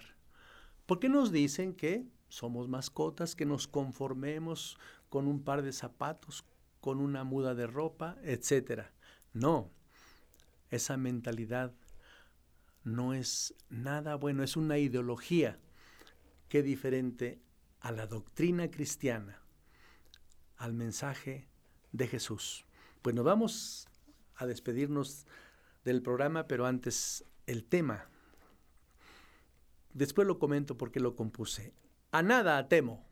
¿Por 0.85 1.01
qué 1.01 1.09
nos 1.09 1.33
dicen 1.33 1.73
que 1.73 2.14
somos 2.35 2.67
mascotas, 2.67 3.33
que 3.33 3.45
nos 3.45 3.65
conformemos 3.65 4.77
con 5.07 5.25
un 5.25 5.41
par 5.41 5.61
de 5.61 5.71
zapatos, 5.71 6.43
con 6.81 6.99
una 6.99 7.23
muda 7.23 7.55
de 7.55 7.65
ropa, 7.65 8.17
etcétera? 8.23 8.91
No, 9.31 9.71
esa 10.69 10.97
mentalidad 10.97 11.73
no 12.83 13.13
es 13.13 13.55
nada 13.69 14.15
bueno, 14.15 14.43
es 14.43 14.57
una 14.57 14.77
ideología 14.77 15.57
que 16.49 16.61
diferente 16.61 17.39
a 17.79 17.93
la 17.93 18.05
doctrina 18.05 18.69
cristiana, 18.69 19.41
al 20.57 20.73
mensaje 20.73 21.47
de 21.93 22.07
Jesús. 22.07 22.65
Pues 23.01 23.15
nos 23.15 23.23
vamos 23.23 23.87
a 24.35 24.45
despedirnos 24.45 25.25
del 25.85 26.01
programa, 26.01 26.47
pero 26.47 26.65
antes 26.65 27.23
el 27.45 27.63
tema. 27.63 28.09
Después 29.93 30.27
lo 30.27 30.37
comento 30.37 30.77
porque 30.77 30.99
lo 30.99 31.15
compuse. 31.15 31.73
A 32.11 32.21
nada 32.21 32.67
temo. 32.67 33.05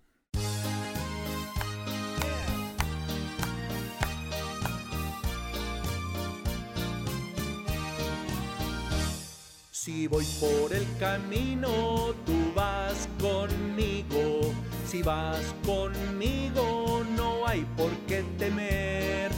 Si 9.71 10.07
voy 10.07 10.25
por 10.39 10.71
el 10.71 10.87
camino, 10.97 12.13
tú 12.25 12.53
vas 12.55 13.09
conmigo. 13.19 14.53
Si 14.87 15.01
vas 15.01 15.53
conmigo, 15.65 17.03
no 17.17 17.45
hay 17.45 17.65
por 17.75 17.91
qué 18.07 18.23
temer. 18.37 19.29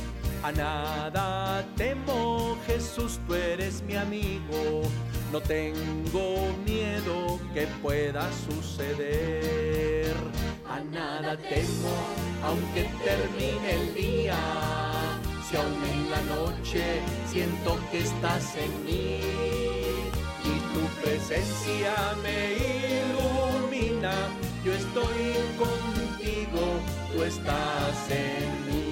A 0.45 0.51
nada 0.51 1.65
temo, 1.75 2.55
Jesús, 2.67 3.19
tú 3.25 3.33
eres 3.33 3.81
mi 3.81 3.95
amigo. 3.95 4.83
No 5.31 5.41
tengo 5.41 6.53
miedo 6.63 7.39
que 7.51 7.65
pueda 7.81 8.29
suceder. 8.47 10.13
A 10.69 10.81
nada 10.81 11.35
temo, 11.35 11.95
aunque 12.43 12.83
termine 13.03 13.71
el 13.71 13.95
día. 13.95 14.37
Si 15.49 15.57
aún 15.57 15.83
en 15.83 16.11
la 16.11 16.21
noche 16.35 17.01
siento 17.27 17.79
que 17.89 18.01
estás 18.01 18.55
en 18.55 18.85
mí 18.85 19.21
y 20.43 20.53
tu 20.73 20.81
presencia 21.01 21.95
me 22.21 22.53
ilumina. 23.01 24.13
Yo 24.63 24.73
estoy 24.73 25.25
contigo, 25.57 26.61
tú 27.11 27.23
estás 27.23 28.11
en 28.11 28.67
mí. 28.67 28.84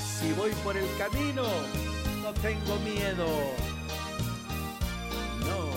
Así 0.00 0.32
voy 0.32 0.50
por 0.64 0.76
el 0.76 0.86
camino, 0.96 1.44
no 2.22 2.32
tengo 2.40 2.76
miedo. 2.80 3.26
No. 5.40 5.70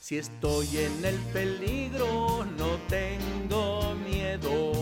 Si 0.00 0.18
estoy 0.18 0.68
en 0.76 1.04
el 1.04 1.18
peligro, 1.32 2.44
no 2.58 2.78
tengo 2.88 3.94
miedo. 4.08 4.72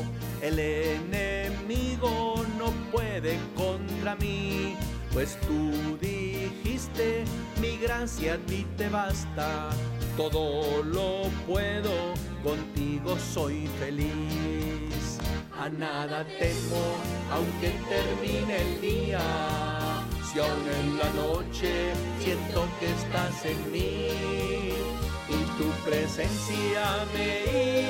El 0.40 0.58
enemigo 0.58 2.44
no 2.58 2.72
puede 2.90 3.38
contra 3.54 4.16
mí, 4.16 4.74
pues 5.12 5.38
tú 5.42 5.96
dijiste, 6.00 7.24
mi 7.60 7.76
gracia 7.76 8.34
a 8.34 8.38
ti 8.38 8.66
te 8.76 8.88
basta. 8.88 9.70
Todo 10.16 10.82
lo 10.82 11.30
puedo, 11.46 11.92
contigo 12.42 13.16
soy 13.32 13.68
feliz. 13.78 15.01
A 15.62 15.68
nada 15.68 16.26
temo, 16.40 16.82
aunque 17.30 17.70
termine 17.88 18.56
el 18.62 18.80
día. 18.80 19.20
Si 20.26 20.40
aún 20.40 20.66
en 20.80 20.98
la 20.98 21.08
noche 21.10 21.92
siento 22.18 22.66
que 22.80 22.90
estás 22.90 23.46
en 23.46 23.70
mí 23.70 24.08
y 25.28 25.38
tu 25.58 25.68
presencia 25.88 27.06
me 27.14 27.28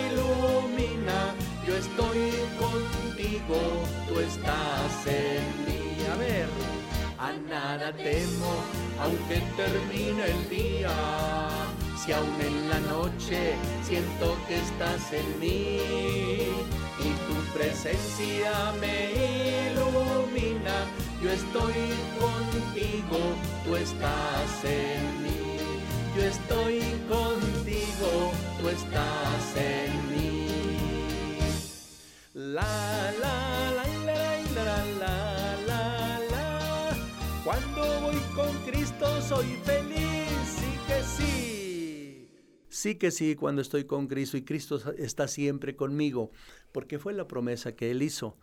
ilumina, 0.04 1.32
yo 1.66 1.74
estoy 1.74 2.32
contigo, 2.60 3.58
tú 4.06 4.20
estás 4.20 5.06
en 5.06 5.44
mí. 5.64 5.96
A 6.12 6.16
ver, 6.16 6.48
a 7.18 7.32
nada 7.48 7.90
temo, 7.94 8.52
aunque 9.00 9.40
termine 9.56 10.24
el 10.26 10.48
día. 10.50 10.92
Si 11.96 12.12
aún 12.12 12.38
en 12.38 12.68
la 12.68 12.80
noche 12.80 13.54
siento 13.82 14.36
que 14.46 14.56
estás 14.56 15.10
en 15.14 15.40
mí 15.40 16.81
y 16.98 17.10
tu 17.26 17.34
presencia 17.56 18.72
me 18.80 19.12
ilumina. 19.70 20.86
Yo 21.22 21.30
estoy 21.30 21.94
contigo, 22.20 23.18
tú 23.64 23.76
estás 23.76 24.64
en 24.64 25.22
mí. 25.22 25.58
Yo 26.16 26.22
estoy 26.22 26.80
contigo, 27.08 28.32
tú 28.60 28.68
estás 28.68 29.56
en 29.56 29.92
mí. 30.10 31.38
La 32.34 33.12
la 33.20 33.70
la 33.76 33.86
la 34.06 34.22
la 34.54 34.84
la 35.00 35.56
la 35.66 36.18
la. 36.30 36.96
Cuando 37.44 38.00
voy 38.00 38.20
con 38.34 38.52
Cristo 38.66 39.20
soy 39.22 39.58
feliz. 39.64 40.01
Sí 42.82 42.96
que 42.96 43.12
sí, 43.12 43.36
cuando 43.36 43.62
estoy 43.62 43.84
con 43.84 44.08
Cristo 44.08 44.36
y 44.36 44.42
Cristo 44.42 44.82
está 44.98 45.28
siempre 45.28 45.76
conmigo, 45.76 46.32
porque 46.72 46.98
fue 46.98 47.12
la 47.12 47.28
promesa 47.28 47.76
que 47.76 47.92
Él 47.92 48.02
hizo. 48.02 48.36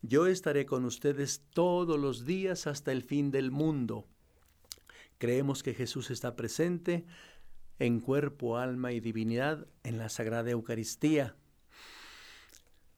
Yo 0.00 0.28
estaré 0.28 0.64
con 0.64 0.84
ustedes 0.84 1.42
todos 1.52 1.98
los 1.98 2.24
días 2.24 2.68
hasta 2.68 2.92
el 2.92 3.02
fin 3.02 3.32
del 3.32 3.50
mundo. 3.50 4.06
Creemos 5.18 5.64
que 5.64 5.74
Jesús 5.74 6.12
está 6.12 6.36
presente 6.36 7.04
en 7.80 7.98
cuerpo, 7.98 8.58
alma 8.58 8.92
y 8.92 9.00
divinidad 9.00 9.66
en 9.82 9.98
la 9.98 10.08
Sagrada 10.08 10.50
Eucaristía. 10.50 11.34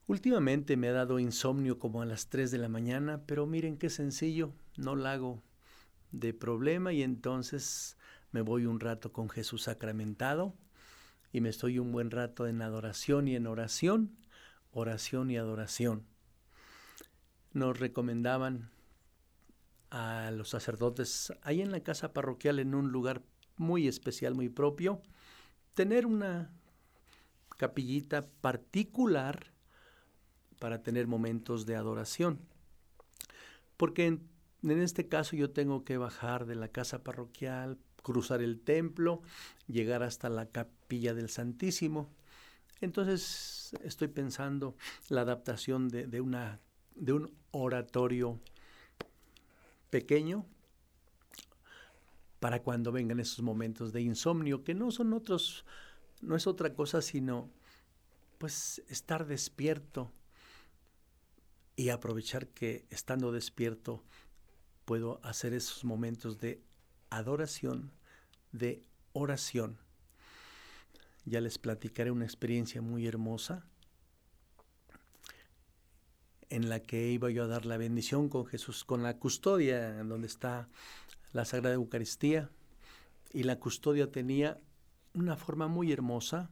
Últimamente 0.07 0.77
me 0.77 0.89
ha 0.89 0.93
dado 0.93 1.19
insomnio 1.19 1.79
como 1.79 2.03
a 2.03 2.05
las 2.05 2.29
3 2.29 2.51
de 2.51 2.59
la 2.59 2.69
mañana, 2.69 3.23
pero 3.25 3.47
miren 3.47 3.79
qué 3.79 3.89
sencillo, 3.89 4.53
no 4.77 4.95
la 4.95 5.13
hago 5.13 5.43
de 6.11 6.35
problema 6.35 6.93
y 6.93 7.03
entonces 7.03 7.97
me 8.31 8.43
voy 8.43 8.67
un 8.67 8.79
rato 8.79 9.11
con 9.11 9.31
Jesús 9.31 9.63
sacramentado 9.63 10.55
y 11.33 11.41
me 11.41 11.49
estoy 11.49 11.79
un 11.79 11.93
buen 11.93 12.11
rato 12.11 12.47
en 12.47 12.61
adoración 12.61 13.27
y 13.27 13.37
en 13.37 13.47
oración, 13.47 14.17
oración 14.71 15.31
y 15.31 15.39
adoración. 15.39 16.07
Nos 17.53 17.79
recomendaban 17.79 18.71
a 19.91 20.31
los 20.31 20.51
sacerdotes 20.51 21.33
ahí 21.43 21.63
en 21.63 21.73
la 21.73 21.81
casa 21.81 22.13
parroquial 22.13 22.59
en 22.59 22.75
un 22.75 22.93
lugar 22.93 23.23
muy 23.57 23.89
especial, 23.89 24.35
muy 24.35 24.49
propio, 24.49 25.03
tener 25.75 26.07
una 26.07 26.51
capillita 27.57 28.27
particular 28.27 29.53
para 30.59 30.83
tener 30.83 31.07
momentos 31.07 31.67
de 31.67 31.77
adoración. 31.77 32.41
Porque 33.77 34.07
en, 34.07 34.29
en, 34.63 34.81
este 34.81 35.09
caso 35.09 35.37
yo 35.37 35.51
tengo 35.51 35.85
que 35.85 35.97
bajar 35.97 36.47
de 36.47 36.55
la 36.55 36.69
casa 36.69 37.03
parroquial, 37.03 37.79
cruzar 38.03 38.43
el 38.43 38.61
templo, 38.61 39.23
llegar 39.69 40.03
hasta 40.03 40.29
la 40.29 40.47
capilla 40.47 41.15
del 41.15 41.29
Santísimo. 41.29 42.11
Entonces 42.81 43.75
estoy 43.85 44.09
pensando 44.09 44.77
la 45.09 45.23
adaptación 45.23 45.89
de, 45.89 46.07
de 46.07 46.21
una, 46.21 46.61
de 46.95 47.13
un 47.13 47.33
oratorio 47.53 48.41
pequeño 49.91 50.45
para 52.41 52.63
cuando 52.63 52.91
vengan 52.91 53.21
esos 53.21 53.41
momentos 53.43 53.93
de 53.93 54.01
insomnio, 54.01 54.65
que 54.65 54.75
no 54.75 54.91
son 54.91 55.13
otros, 55.13 55.65
no 56.23 56.35
es 56.35 56.49
otra 56.49 56.75
cosa 56.75 57.01
sino 57.01 57.49
pues 58.39 58.83
estar 58.89 59.27
despierto 59.27 60.11
y 61.77 61.91
aprovechar 61.91 62.49
que 62.49 62.85
estando 62.91 63.31
despierto 63.31 64.03
puedo 64.85 65.21
hacer 65.23 65.55
esos 65.55 65.85
momentos 65.85 66.41
de 66.41 66.61
adoración, 67.17 67.93
de 68.53 68.83
oración. 69.13 69.79
Ya 71.25 71.41
les 71.41 71.59
platicaré 71.59 72.11
una 72.11 72.25
experiencia 72.25 72.83
muy 72.83 73.07
hermosa 73.07 73.65
en 76.49 76.69
la 76.69 76.81
que 76.81 77.11
iba 77.11 77.31
yo 77.31 77.45
a 77.45 77.47
dar 77.47 77.65
la 77.65 77.79
bendición 77.79 78.29
con 78.29 78.45
Jesús, 78.45 78.85
con 78.85 79.03
la 79.03 79.17
custodia, 79.19 80.01
en 80.01 80.09
donde 80.09 80.27
está 80.27 80.69
la 81.33 81.45
Sagrada 81.45 81.77
Eucaristía. 81.77 82.51
Y 83.33 83.45
la 83.45 83.59
custodia 83.59 84.11
tenía 84.11 84.61
una 85.15 85.37
forma 85.37 85.69
muy 85.69 85.93
hermosa, 85.93 86.51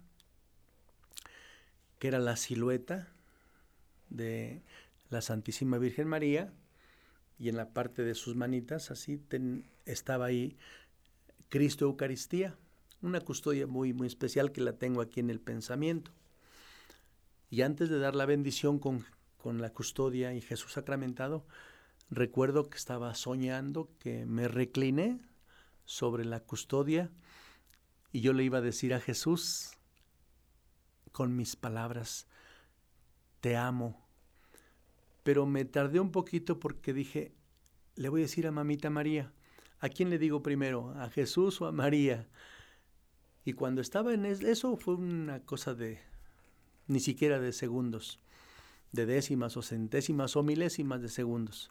que 1.98 2.08
era 2.08 2.18
la 2.18 2.36
silueta 2.36 3.08
de 4.08 4.62
la 5.10 5.20
Santísima 5.20 5.76
Virgen 5.76 6.08
María, 6.08 6.52
y 7.38 7.48
en 7.48 7.56
la 7.56 7.74
parte 7.74 8.02
de 8.02 8.14
sus 8.14 8.36
manitas, 8.36 8.90
así 8.90 9.18
ten, 9.18 9.64
estaba 9.92 10.26
ahí 10.26 10.56
Cristo 11.48 11.84
Eucaristía, 11.84 12.56
una 13.02 13.20
custodia 13.20 13.66
muy, 13.66 13.92
muy 13.92 14.06
especial 14.06 14.52
que 14.52 14.60
la 14.60 14.74
tengo 14.74 15.00
aquí 15.00 15.20
en 15.20 15.30
el 15.30 15.40
pensamiento. 15.40 16.12
Y 17.48 17.62
antes 17.62 17.88
de 17.88 17.98
dar 17.98 18.14
la 18.14 18.26
bendición 18.26 18.78
con 18.78 19.04
con 19.40 19.60
la 19.60 19.72
custodia 19.72 20.34
y 20.34 20.40
Jesús 20.40 20.72
sacramentado, 20.72 21.46
recuerdo 22.10 22.68
que 22.68 22.76
estaba 22.76 23.14
soñando 23.14 23.90
que 23.98 24.26
me 24.26 24.48
recliné 24.48 25.20
sobre 25.84 26.24
la 26.24 26.40
custodia 26.40 27.10
y 28.12 28.20
yo 28.20 28.32
le 28.32 28.44
iba 28.44 28.58
a 28.58 28.62
decir 28.62 28.92
a 28.94 29.00
Jesús 29.00 29.72
con 31.12 31.36
mis 31.36 31.56
palabras, 31.56 32.26
te 33.40 33.56
amo. 33.56 34.06
Pero 35.22 35.46
me 35.46 35.64
tardé 35.64 36.00
un 36.00 36.12
poquito 36.12 36.60
porque 36.60 36.92
dije, 36.92 37.34
le 37.96 38.08
voy 38.08 38.20
a 38.20 38.24
decir 38.24 38.46
a 38.46 38.52
mamita 38.52 38.90
María. 38.90 39.32
¿A 39.80 39.88
quién 39.88 40.10
le 40.10 40.18
digo 40.18 40.42
primero? 40.42 40.94
¿A 40.96 41.10
Jesús 41.10 41.60
o 41.60 41.66
a 41.66 41.72
María? 41.72 42.28
Y 43.44 43.54
cuando 43.54 43.80
estaba 43.80 44.12
en 44.14 44.26
eso 44.26 44.76
fue 44.76 44.94
una 44.94 45.40
cosa 45.40 45.74
de 45.74 46.00
ni 46.86 47.00
siquiera 47.00 47.40
de 47.40 47.52
segundos 47.52 48.20
de 48.92 49.06
décimas 49.06 49.56
o 49.56 49.62
centésimas 49.62 50.36
o 50.36 50.42
milésimas 50.42 51.00
de 51.00 51.08
segundos. 51.08 51.70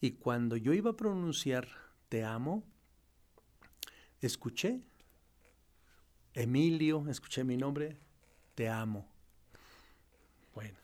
Y 0.00 0.12
cuando 0.12 0.56
yo 0.56 0.72
iba 0.72 0.90
a 0.90 0.96
pronunciar 0.96 1.68
te 2.08 2.24
amo, 2.24 2.64
escuché, 4.20 4.80
Emilio, 6.32 7.06
escuché 7.08 7.44
mi 7.44 7.56
nombre, 7.56 7.98
te 8.54 8.68
amo. 8.68 9.06
Bueno, 10.54 10.78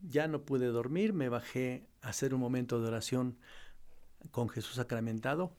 ya 0.00 0.28
no 0.28 0.44
pude 0.44 0.66
dormir, 0.66 1.12
me 1.12 1.28
bajé 1.28 1.86
a 2.00 2.08
hacer 2.08 2.32
un 2.32 2.40
momento 2.40 2.80
de 2.80 2.88
oración 2.88 3.38
con 4.30 4.48
Jesús 4.48 4.76
sacramentado 4.76 5.54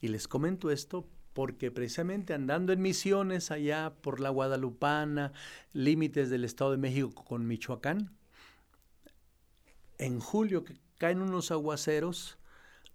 y 0.00 0.08
les 0.08 0.28
comento 0.28 0.70
esto 0.70 1.08
porque 1.32 1.70
precisamente 1.70 2.32
andando 2.32 2.72
en 2.72 2.80
misiones 2.80 3.50
allá 3.50 3.92
por 4.00 4.20
la 4.20 4.30
Guadalupana, 4.30 5.32
límites 5.72 6.30
del 6.30 6.44
Estado 6.44 6.70
de 6.70 6.78
México 6.78 7.24
con 7.24 7.46
Michoacán, 7.46 8.16
en 9.98 10.20
julio 10.20 10.64
que 10.64 10.78
caen 10.98 11.20
unos 11.20 11.50
aguaceros, 11.50 12.38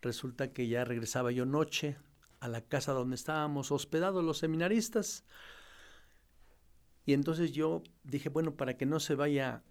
resulta 0.01 0.51
que 0.51 0.67
ya 0.67 0.83
regresaba 0.85 1.31
yo 1.31 1.45
noche 1.45 1.97
a 2.39 2.47
la 2.47 2.61
casa 2.61 2.93
donde 2.93 3.15
estábamos 3.15 3.71
hospedados 3.71 4.23
los 4.23 4.39
seminaristas. 4.39 5.23
Y 7.05 7.13
entonces 7.13 7.51
yo 7.51 7.83
dije, 8.03 8.29
bueno, 8.29 8.55
para 8.55 8.75
que 8.77 8.87
no 8.87 8.99
se 8.99 9.15
vaya 9.15 9.63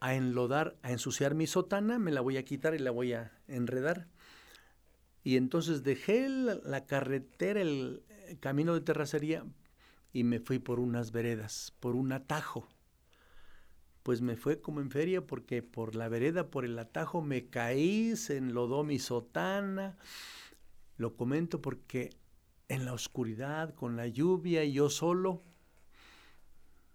a 0.00 0.14
enlodar, 0.14 0.76
a 0.82 0.92
ensuciar 0.92 1.34
mi 1.34 1.46
sotana, 1.46 1.98
me 1.98 2.12
la 2.12 2.20
voy 2.20 2.36
a 2.36 2.44
quitar 2.44 2.74
y 2.74 2.78
la 2.78 2.90
voy 2.90 3.14
a 3.14 3.32
enredar. 3.48 4.08
Y 5.22 5.36
entonces 5.36 5.82
dejé 5.82 6.28
la, 6.28 6.86
carretera, 6.86 7.60
el, 7.60 8.02
el 8.26 8.38
camino 8.40 8.74
de 8.74 8.80
terracería 8.80 9.44
y 10.12 10.24
me 10.24 10.40
fui 10.40 10.58
por 10.58 10.80
unas 10.80 11.12
veredas, 11.12 11.74
por 11.80 11.94
un 11.94 12.12
atajo. 12.12 12.68
Pues 14.02 14.20
me 14.20 14.36
fue 14.36 14.60
como 14.60 14.80
en 14.80 14.90
feria 14.90 15.26
porque 15.26 15.62
por 15.62 15.94
la 15.94 16.08
vereda, 16.08 16.50
por 16.50 16.64
el 16.64 16.78
atajo, 16.78 17.22
me 17.22 17.48
caí, 17.48 18.16
se 18.16 18.36
enlodó 18.36 18.82
mi 18.84 18.98
sotana. 18.98 19.96
Lo 20.96 21.16
comento 21.16 21.62
porque 21.62 22.10
en 22.68 22.84
la 22.84 22.92
oscuridad, 22.92 23.74
con 23.74 23.96
la 23.96 24.08
lluvia 24.08 24.64
y 24.64 24.72
yo 24.72 24.90
solo. 24.90 25.42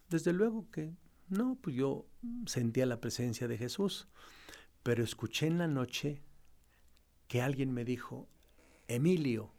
Desde 0.09 0.33
luego 0.33 0.69
que 0.71 0.93
no, 1.29 1.57
pues 1.61 1.75
yo 1.75 2.07
sentía 2.45 2.85
la 2.85 3.01
presencia 3.01 3.47
de 3.47 3.57
Jesús, 3.57 4.07
pero 4.83 5.03
escuché 5.03 5.47
en 5.47 5.57
la 5.57 5.67
noche 5.67 6.21
que 7.27 7.41
alguien 7.41 7.73
me 7.73 7.85
dijo, 7.85 8.27
Emilio, 8.87 9.51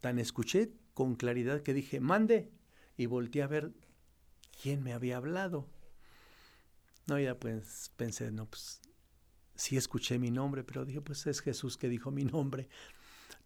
tan 0.00 0.18
escuché 0.18 0.72
con 0.94 1.16
claridad 1.16 1.62
que 1.62 1.74
dije, 1.74 2.00
mande, 2.00 2.52
y 2.96 3.06
volteé 3.06 3.42
a 3.42 3.48
ver 3.48 3.72
quién 4.62 4.82
me 4.82 4.92
había 4.92 5.16
hablado. 5.16 5.68
No, 7.06 7.18
ya 7.18 7.38
pues 7.38 7.92
pensé, 7.96 8.30
no, 8.30 8.46
pues 8.46 8.80
sí 9.54 9.76
escuché 9.76 10.18
mi 10.18 10.30
nombre, 10.30 10.64
pero 10.64 10.84
dije, 10.84 11.00
pues 11.00 11.26
es 11.26 11.40
Jesús 11.40 11.76
que 11.76 11.88
dijo 11.88 12.10
mi 12.10 12.24
nombre. 12.24 12.68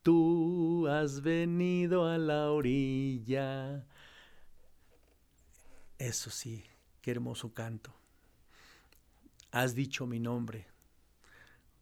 Tú 0.02 0.86
has 0.88 1.20
venido 1.20 2.06
a 2.06 2.18
la 2.18 2.50
orilla. 2.50 3.86
Eso 5.98 6.30
sí, 6.30 6.64
qué 7.02 7.10
hermoso 7.10 7.52
canto. 7.52 7.94
Has 9.50 9.74
dicho 9.74 10.06
mi 10.06 10.20
nombre. 10.20 10.66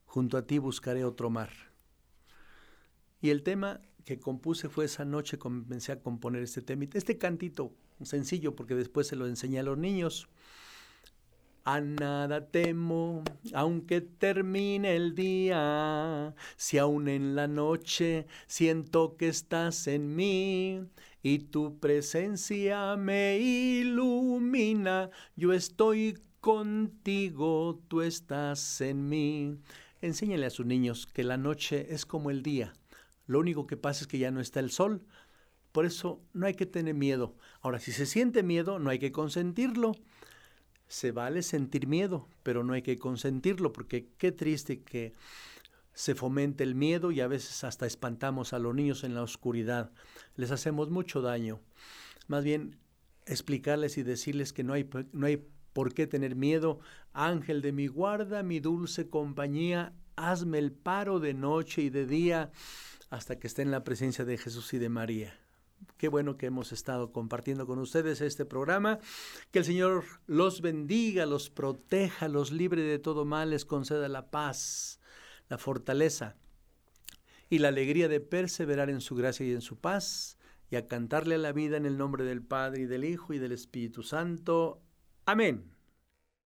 Junto 0.09 0.39
a 0.39 0.43
ti 0.47 0.57
buscaré 0.59 1.05
otro 1.05 1.29
mar. 1.29 1.51
Y 3.21 3.29
el 3.29 3.43
tema 3.43 3.83
que 4.07 4.19
compuse 4.19 4.71
fue 4.71 4.87
esa 4.87 5.05
noche, 5.05 5.39
comencé 5.39 5.93
a 5.93 6.01
componer 6.01 6.43
este 6.43 6.63
tema. 6.63 6.87
Este 6.95 7.19
cantito, 7.19 7.75
sencillo, 8.03 8.57
porque 8.57 8.75
después 8.75 9.07
se 9.07 9.17
lo 9.17 9.27
enseñé 9.27 9.61
a 9.61 9.65
los 9.65 9.77
niños. 9.77 10.29
A 11.65 11.83
nada 11.83 12.47
temo, 12.47 13.23
aunque 13.53 14.01
termine 14.01 14.97
el 14.97 15.15
día, 15.15 16.35
si 16.57 16.79
aún 16.79 17.09
en 17.09 17.35
la 17.35 17.47
noche 17.47 18.27
siento 18.47 19.19
que 19.19 19.29
estás 19.29 19.87
en 19.89 20.17
mí 20.17 20.81
y 21.23 21.41
tu 21.41 21.79
presencia 21.79 22.97
me 22.97 23.39
ilumina, 23.39 25.11
yo 25.37 25.53
estoy 25.53 26.19
contigo, 26.41 27.79
tú 27.89 28.01
estás 28.01 28.81
en 28.81 29.07
mí. 29.07 29.59
Enséñale 30.01 30.47
a 30.47 30.51
sus 30.51 30.67
niños 30.67 31.07
que 31.07 31.25
la 31.25 31.37
noche 31.37 31.95
es 31.95 32.07
como 32.07 32.31
el 32.31 32.43
día. 32.43 32.73
Lo 33.27 33.39
único 33.41 33.67
que 33.67 33.77
pasa 33.77 34.03
es 34.03 34.07
que 34.07 34.19
ya 34.19 34.31
no 34.31 34.41
está 34.41 34.61
el 34.61 34.71
sol. 34.71 35.05
Por 35.73 35.85
eso 35.85 36.23
no 36.33 36.47
hay 36.47 36.55
que 36.55 36.67
tener 36.67 36.95
miedo. 36.95 37.37
Ahora, 37.61 37.79
si 37.79 37.93
se 37.93 38.07
siente 38.07 38.43
miedo, 38.43 38.79
no 38.79 38.91
hay 38.91 38.99
que 38.99 39.13
consentirlo 39.13 39.93
se 40.89 41.13
vale 41.13 41.43
sentir 41.43 41.87
miedo, 41.87 42.29
pero 42.43 42.65
no 42.65 42.73
hay 42.73 42.83
que 42.83 42.99
consentirlo, 42.99 43.73
porque 43.73 44.09
qué 44.17 44.33
triste 44.33 44.83
que 44.83 45.13
se 45.93 46.15
fomente 46.15 46.65
el 46.65 46.75
miedo 46.75 47.11
y 47.11 47.21
a 47.21 47.29
veces 47.29 47.63
hasta 47.63 47.87
espantamos 47.87 48.53
a 48.53 48.59
los 48.59 48.75
niños 48.75 49.05
en 49.05 49.15
la 49.15 49.23
oscuridad. 49.23 49.93
Les 50.37 50.51
hacemos 50.51 50.91
mucho 50.91 51.21
daño. 51.21 51.61
Más 52.27 52.43
bien, 52.43 52.79
explicarles 53.27 53.99
y 53.99 54.03
decirles 54.03 54.53
que 54.53 54.65
no 54.65 54.73
hay, 54.73 54.89
no 55.13 55.27
hay 55.27 55.47
por 55.79 55.95
qué 55.95 56.09
tener 56.09 56.35
miedo. 56.35 56.81
Ángel 57.13 57.63
de 57.63 57.71
mi 57.71 57.87
guarda, 57.87 58.43
mi 58.43 58.59
dulce 58.59 59.09
compañía, 59.09 59.93
hazme 60.17 60.59
el 60.59 60.73
paro 60.73 61.21
de 61.21 61.35
noche 61.35 61.83
y 61.83 61.89
de 61.89 62.05
día 62.05 62.51
hasta 63.11 63.39
que 63.39 63.47
esté 63.47 63.63
en 63.63 63.71
la 63.71 63.85
presencia 63.85 64.25
de 64.25 64.39
Jesús 64.39 64.75
y 64.75 64.79
de 64.79 64.89
María. 64.89 65.39
Qué 65.97 66.09
bueno 66.09 66.37
que 66.37 66.47
hemos 66.47 66.73
estado 66.73 67.13
compartiendo 67.13 67.65
con 67.65 67.79
ustedes 67.79 68.21
este 68.23 68.45
programa. 68.45 68.99
Que 69.53 69.61
el 69.61 69.65
Señor 69.65 70.03
los 70.27 70.63
bendiga, 70.63 71.27
los 71.27 71.49
proteja, 71.49 72.27
los 72.27 72.51
libre 72.51 72.83
de 72.83 72.99
todo 72.99 73.25
mal, 73.25 73.51
les 73.51 73.65
conceda 73.65 74.09
la 74.09 74.33
paz, 74.33 74.99
la 75.49 75.59
fortaleza 75.59 76.35
y 77.51 77.61
la 77.61 77.69
alegría 77.69 78.09
de 78.09 78.19
perseverar 78.19 78.91
en 78.91 79.01
su 79.01 79.15
gracia 79.15 79.47
y 79.47 79.53
en 79.53 79.61
su 79.61 79.79
paz 79.79 80.39
y 80.71 80.75
a 80.75 80.89
cantarle 80.89 81.37
a 81.37 81.39
la 81.39 81.53
vida 81.53 81.77
en 81.77 81.87
el 81.87 81.97
nombre 81.97 82.25
del 82.25 82.43
Padre 82.43 82.83
y 82.83 82.87
del 82.87 83.05
Hijo 83.05 83.33
y 83.33 83.39
del 83.39 83.53
Espíritu 83.53 84.03
Santo. 84.03 84.83
Amén. 85.33 85.55